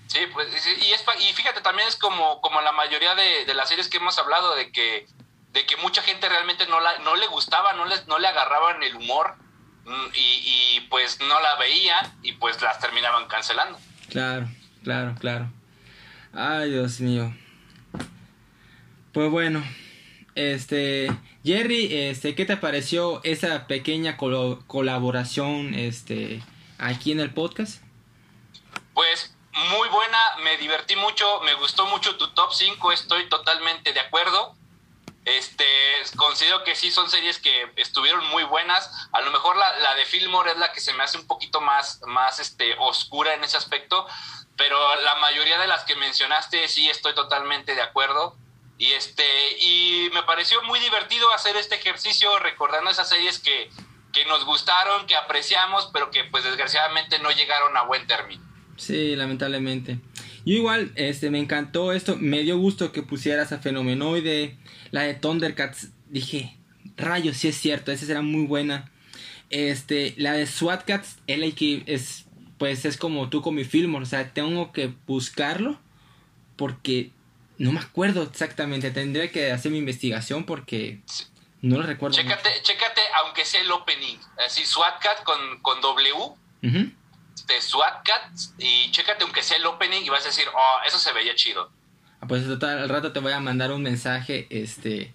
Sí, 0.07 0.19
pues, 0.31 0.47
y, 0.81 1.29
y 1.29 1.33
fíjate, 1.33 1.59
también 1.59 1.89
es 1.89 1.97
como, 1.97 2.39
como 2.39 2.61
la 2.61 2.71
mayoría 2.71 3.13
de, 3.13 3.43
de 3.43 3.53
las 3.53 3.67
series 3.67 3.89
que 3.89 3.97
hemos 3.97 4.17
hablado, 4.17 4.55
de 4.55 4.71
que 4.71 5.05
de 5.55 5.65
que 5.65 5.77
mucha 5.77 6.01
gente 6.01 6.27
realmente 6.27 6.67
no, 6.67 6.81
la, 6.81 6.99
no 6.99 7.15
le 7.15 7.27
gustaba, 7.27 7.71
no, 7.73 7.85
les, 7.85 8.05
no 8.07 8.19
le 8.19 8.27
agarraban 8.27 8.83
el 8.83 8.93
humor 8.97 9.35
mm, 9.85 10.07
y, 10.13 10.81
pues 10.89 11.17
no 11.21 11.39
la 11.39 11.55
veían 11.55 12.13
y 12.21 12.33
pues 12.33 12.61
las 12.61 12.77
terminaban 12.79 13.27
cancelando. 13.27 13.79
Claro, 14.09 14.47
claro, 14.83 15.15
claro. 15.17 15.49
Ay, 16.33 16.71
Dios 16.71 16.99
mío. 16.99 17.33
Pues 19.13 19.31
bueno, 19.31 19.63
este, 20.35 21.09
Jerry, 21.45 21.87
este, 22.09 22.35
¿qué 22.35 22.45
te 22.45 22.57
pareció 22.57 23.21
esa 23.23 23.65
pequeña 23.65 24.17
colaboración, 24.17 25.73
este, 25.73 26.43
aquí 26.77 27.13
en 27.13 27.21
el 27.21 27.33
podcast? 27.33 27.81
Pues 28.93 29.33
muy 29.69 29.87
buena, 29.87 30.17
me 30.43 30.57
divertí 30.57 30.97
mucho, 30.97 31.39
me 31.45 31.53
gustó 31.53 31.85
mucho 31.85 32.17
tu 32.17 32.27
top 32.33 32.53
5, 32.53 32.91
estoy 32.91 33.29
totalmente 33.29 33.93
de 33.93 34.01
acuerdo. 34.01 34.53
Este, 35.25 35.65
considero 36.15 36.63
que 36.63 36.75
sí 36.75 36.91
son 36.91 37.09
series 37.09 37.39
que 37.39 37.71
estuvieron 37.77 38.25
muy 38.27 38.43
buenas. 38.43 39.09
A 39.11 39.21
lo 39.21 39.31
mejor 39.31 39.57
la, 39.57 39.79
la 39.79 39.95
de 39.95 40.05
Fillmore 40.05 40.51
es 40.51 40.57
la 40.57 40.71
que 40.71 40.79
se 40.79 40.93
me 40.93 41.03
hace 41.03 41.17
un 41.17 41.25
poquito 41.25 41.61
más, 41.61 41.99
más 42.05 42.39
este, 42.39 42.75
oscura 42.77 43.33
en 43.33 43.43
ese 43.43 43.57
aspecto, 43.57 44.05
pero 44.55 44.77
la 45.01 45.15
mayoría 45.15 45.57
de 45.57 45.67
las 45.67 45.83
que 45.83 45.95
mencionaste 45.95 46.67
sí 46.67 46.87
estoy 46.89 47.15
totalmente 47.15 47.73
de 47.73 47.81
acuerdo. 47.81 48.35
Y 48.77 48.91
este, 48.91 49.23
y 49.59 50.09
me 50.13 50.23
pareció 50.23 50.61
muy 50.63 50.79
divertido 50.79 51.31
hacer 51.31 51.55
este 51.55 51.75
ejercicio 51.75 52.37
recordando 52.39 52.91
esas 52.91 53.09
series 53.09 53.39
que, 53.39 53.69
que 54.13 54.25
nos 54.25 54.45
gustaron, 54.45 55.07
que 55.07 55.15
apreciamos, 55.15 55.89
pero 55.93 56.11
que 56.11 56.25
pues 56.25 56.43
desgraciadamente 56.43 57.19
no 57.19 57.31
llegaron 57.31 57.75
a 57.77 57.83
buen 57.83 58.05
término. 58.05 58.43
Sí, 58.77 59.15
lamentablemente. 59.15 59.99
Yo 60.45 60.53
igual, 60.53 60.91
este, 60.95 61.31
me 61.31 61.39
encantó 61.39 61.91
esto, 61.91 62.17
me 62.17 62.43
dio 62.43 62.57
gusto 62.57 62.91
que 62.91 63.01
pusieras 63.01 63.51
a 63.51 63.57
Fenomenoide, 63.57 64.55
la 64.91 65.01
de 65.01 65.15
Thundercats, 65.15 65.89
dije, 66.09 66.55
rayos, 66.97 67.37
sí 67.37 67.47
es 67.47 67.57
cierto, 67.57 67.91
esa 67.91 68.05
será 68.05 68.21
muy 68.21 68.45
buena. 68.45 68.91
Este, 69.49 70.13
la 70.17 70.33
de 70.33 70.45
SWAT 70.45 70.85
Cats, 70.85 71.17
que 71.25 71.83
es, 71.87 72.25
pues 72.57 72.85
es 72.85 72.97
como 72.97 73.29
tú 73.29 73.41
con 73.41 73.55
mi 73.55 73.63
film, 73.63 73.95
o 73.95 74.05
sea, 74.05 74.33
tengo 74.33 74.71
que 74.71 74.93
buscarlo 75.07 75.79
porque 76.55 77.11
no 77.57 77.71
me 77.71 77.79
acuerdo 77.79 78.23
exactamente, 78.23 78.91
tendría 78.91 79.31
que 79.31 79.51
hacer 79.51 79.71
mi 79.71 79.79
investigación 79.79 80.45
porque 80.45 80.99
no 81.61 81.77
lo 81.77 81.83
recuerdo. 81.83 82.17
Chécate, 82.17 82.49
chécate 82.61 83.01
aunque 83.23 83.45
sea 83.45 83.61
el 83.61 83.71
opening, 83.71 84.17
así 84.45 84.65
SWAT 84.65 85.01
Cat 85.01 85.23
con, 85.23 85.59
con 85.61 85.81
W. 85.81 86.13
de 87.47 87.61
SWAT 87.61 88.03
Cats 88.03 88.53
y 88.57 88.91
chécate 88.91 89.23
aunque 89.23 89.43
sea 89.43 89.57
el 89.57 89.65
opening 89.65 90.01
y 90.03 90.09
vas 90.09 90.23
a 90.23 90.29
decir, 90.29 90.45
oh, 90.53 90.85
eso 90.85 90.97
se 90.97 91.13
veía 91.13 91.35
chido. 91.35 91.69
Ah, 92.19 92.27
pues 92.27 92.45
al 92.47 92.89
rato 92.89 93.11
te 93.11 93.19
voy 93.19 93.33
a 93.33 93.39
mandar 93.39 93.71
un 93.71 93.81
mensaje, 93.81 94.47
este, 94.49 95.13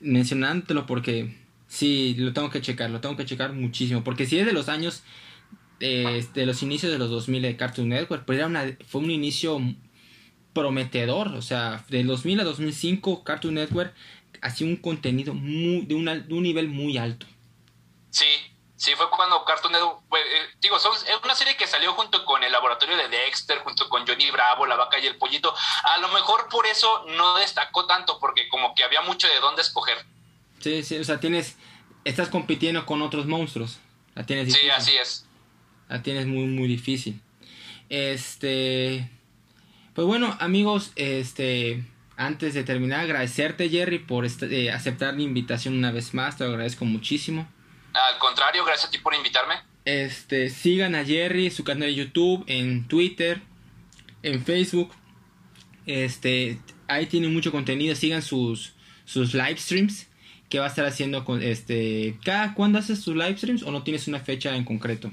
mencionándolo 0.00 0.86
porque 0.86 1.36
sí, 1.68 2.14
lo 2.18 2.32
tengo 2.32 2.50
que 2.50 2.60
checar, 2.60 2.90
lo 2.90 3.00
tengo 3.00 3.16
que 3.16 3.26
checar 3.26 3.52
muchísimo, 3.52 4.02
porque 4.02 4.26
si 4.26 4.38
es 4.38 4.46
de 4.46 4.52
los 4.52 4.68
años, 4.68 5.02
eh, 5.80 6.26
de 6.34 6.46
los 6.46 6.62
inicios 6.62 6.90
de 6.92 6.98
los 6.98 7.10
2000 7.10 7.42
de 7.42 7.56
Cartoon 7.56 7.88
Network, 7.88 8.24
pues 8.24 8.38
era 8.38 8.46
una, 8.46 8.64
fue 8.86 9.00
un 9.00 9.10
inicio 9.10 9.60
prometedor, 10.52 11.28
o 11.28 11.42
sea, 11.42 11.84
de 11.88 12.02
2000 12.02 12.40
a 12.40 12.44
2005 12.44 13.22
Cartoon 13.22 13.54
Network 13.54 13.94
hacía 14.42 14.66
un 14.66 14.76
contenido 14.76 15.34
muy, 15.34 15.82
de, 15.82 15.94
de 16.26 16.34
un 16.34 16.42
nivel 16.42 16.68
muy 16.68 16.98
alto. 16.98 17.26
Sí, 18.10 18.26
Sí, 18.80 18.92
fue 18.96 19.10
cuando 19.10 19.44
Cartoon 19.44 19.74
Network, 19.74 20.00
eh, 20.16 20.56
digo, 20.58 20.78
es 20.78 20.84
una 21.22 21.34
serie 21.34 21.54
que 21.54 21.66
salió 21.66 21.92
junto 21.92 22.24
con 22.24 22.42
el 22.42 22.50
laboratorio 22.50 22.96
de 22.96 23.10
Dexter, 23.10 23.58
junto 23.58 23.90
con 23.90 24.06
Johnny 24.06 24.30
Bravo, 24.30 24.64
La 24.64 24.74
Vaca 24.74 24.98
y 24.98 25.06
el 25.06 25.16
Pollito. 25.16 25.54
A 25.84 25.98
lo 25.98 26.08
mejor 26.08 26.48
por 26.48 26.64
eso 26.64 27.04
no 27.08 27.36
destacó 27.36 27.84
tanto, 27.84 28.18
porque 28.18 28.48
como 28.48 28.74
que 28.74 28.82
había 28.82 29.02
mucho 29.02 29.28
de 29.28 29.38
dónde 29.38 29.60
escoger. 29.60 29.98
Sí, 30.60 30.82
sí, 30.82 30.96
o 30.96 31.04
sea, 31.04 31.20
tienes, 31.20 31.58
estás 32.04 32.30
compitiendo 32.30 32.86
con 32.86 33.02
otros 33.02 33.26
monstruos. 33.26 33.78
La 34.14 34.24
tienes 34.24 34.46
difícil. 34.46 34.70
Sí, 34.70 34.74
así 34.74 34.96
es. 34.96 35.26
La 35.90 36.02
tienes 36.02 36.24
muy, 36.26 36.46
muy 36.46 36.66
difícil. 36.66 37.20
Este, 37.90 39.10
pues 39.92 40.06
bueno, 40.06 40.38
amigos, 40.40 40.92
este, 40.96 41.84
antes 42.16 42.54
de 42.54 42.64
terminar, 42.64 43.00
agradecerte, 43.00 43.68
Jerry, 43.68 43.98
por 43.98 44.24
este, 44.24 44.46
eh, 44.46 44.72
aceptar 44.72 45.16
mi 45.16 45.24
invitación 45.24 45.76
una 45.76 45.90
vez 45.90 46.14
más. 46.14 46.38
Te 46.38 46.44
lo 46.44 46.50
agradezco 46.52 46.86
muchísimo. 46.86 47.46
Al 47.92 48.18
contrario, 48.18 48.64
gracias 48.64 48.88
a 48.88 48.90
ti 48.90 48.98
por 48.98 49.14
invitarme. 49.14 49.56
Este, 49.84 50.50
sigan 50.50 50.94
a 50.94 51.04
Jerry, 51.04 51.50
su 51.50 51.64
canal 51.64 51.88
de 51.88 51.94
YouTube, 51.94 52.44
en 52.46 52.86
Twitter, 52.86 53.42
en 54.22 54.44
Facebook. 54.44 54.92
Este, 55.86 56.60
ahí 56.86 57.06
tiene 57.06 57.28
mucho 57.28 57.50
contenido. 57.50 57.94
Sigan 57.94 58.22
sus, 58.22 58.74
sus 59.04 59.34
live 59.34 59.56
streams 59.56 60.08
que 60.48 60.58
va 60.58 60.66
a 60.66 60.68
estar 60.68 60.84
haciendo 60.84 61.24
con 61.24 61.42
este. 61.42 62.18
¿Cada 62.24 62.54
cuándo 62.54 62.78
haces 62.78 63.02
tus 63.02 63.14
live 63.14 63.36
streams 63.36 63.62
o 63.62 63.70
no 63.70 63.82
tienes 63.82 64.06
una 64.08 64.20
fecha 64.20 64.54
en 64.54 64.64
concreto? 64.64 65.10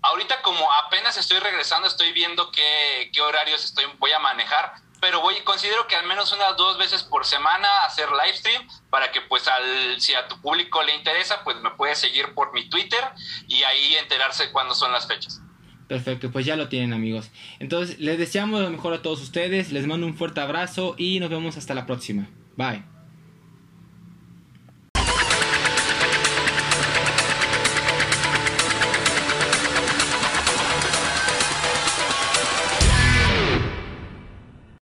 Ahorita 0.00 0.42
como 0.42 0.70
apenas 0.72 1.16
estoy 1.16 1.38
regresando, 1.38 1.88
estoy 1.88 2.12
viendo 2.12 2.50
qué, 2.52 3.10
qué 3.12 3.20
horarios 3.20 3.64
estoy, 3.64 3.84
voy 3.98 4.12
a 4.12 4.18
manejar 4.18 4.83
pero 5.04 5.20
voy 5.20 5.34
considero 5.44 5.86
que 5.86 5.96
al 5.96 6.06
menos 6.06 6.32
unas 6.32 6.56
dos 6.56 6.78
veces 6.78 7.02
por 7.02 7.26
semana 7.26 7.68
hacer 7.86 8.08
live 8.08 8.38
stream 8.38 8.66
para 8.88 9.12
que 9.12 9.20
pues 9.20 9.46
al 9.46 10.00
si 10.00 10.14
a 10.14 10.26
tu 10.28 10.40
público 10.40 10.82
le 10.82 10.96
interesa 10.96 11.44
pues 11.44 11.60
me 11.60 11.70
puedes 11.72 11.98
seguir 11.98 12.32
por 12.32 12.54
mi 12.54 12.70
Twitter 12.70 13.00
y 13.46 13.64
ahí 13.64 13.96
enterarse 13.96 14.50
cuándo 14.50 14.74
son 14.74 14.92
las 14.92 15.06
fechas. 15.06 15.42
Perfecto, 15.88 16.30
pues 16.30 16.46
ya 16.46 16.56
lo 16.56 16.70
tienen 16.70 16.94
amigos. 16.94 17.30
Entonces 17.58 17.98
les 17.98 18.18
deseamos 18.18 18.62
lo 18.62 18.70
mejor 18.70 18.94
a 18.94 19.02
todos 19.02 19.20
ustedes, 19.20 19.72
les 19.72 19.86
mando 19.86 20.06
un 20.06 20.16
fuerte 20.16 20.40
abrazo 20.40 20.94
y 20.96 21.20
nos 21.20 21.28
vemos 21.28 21.58
hasta 21.58 21.74
la 21.74 21.84
próxima. 21.84 22.26
Bye. 22.56 22.93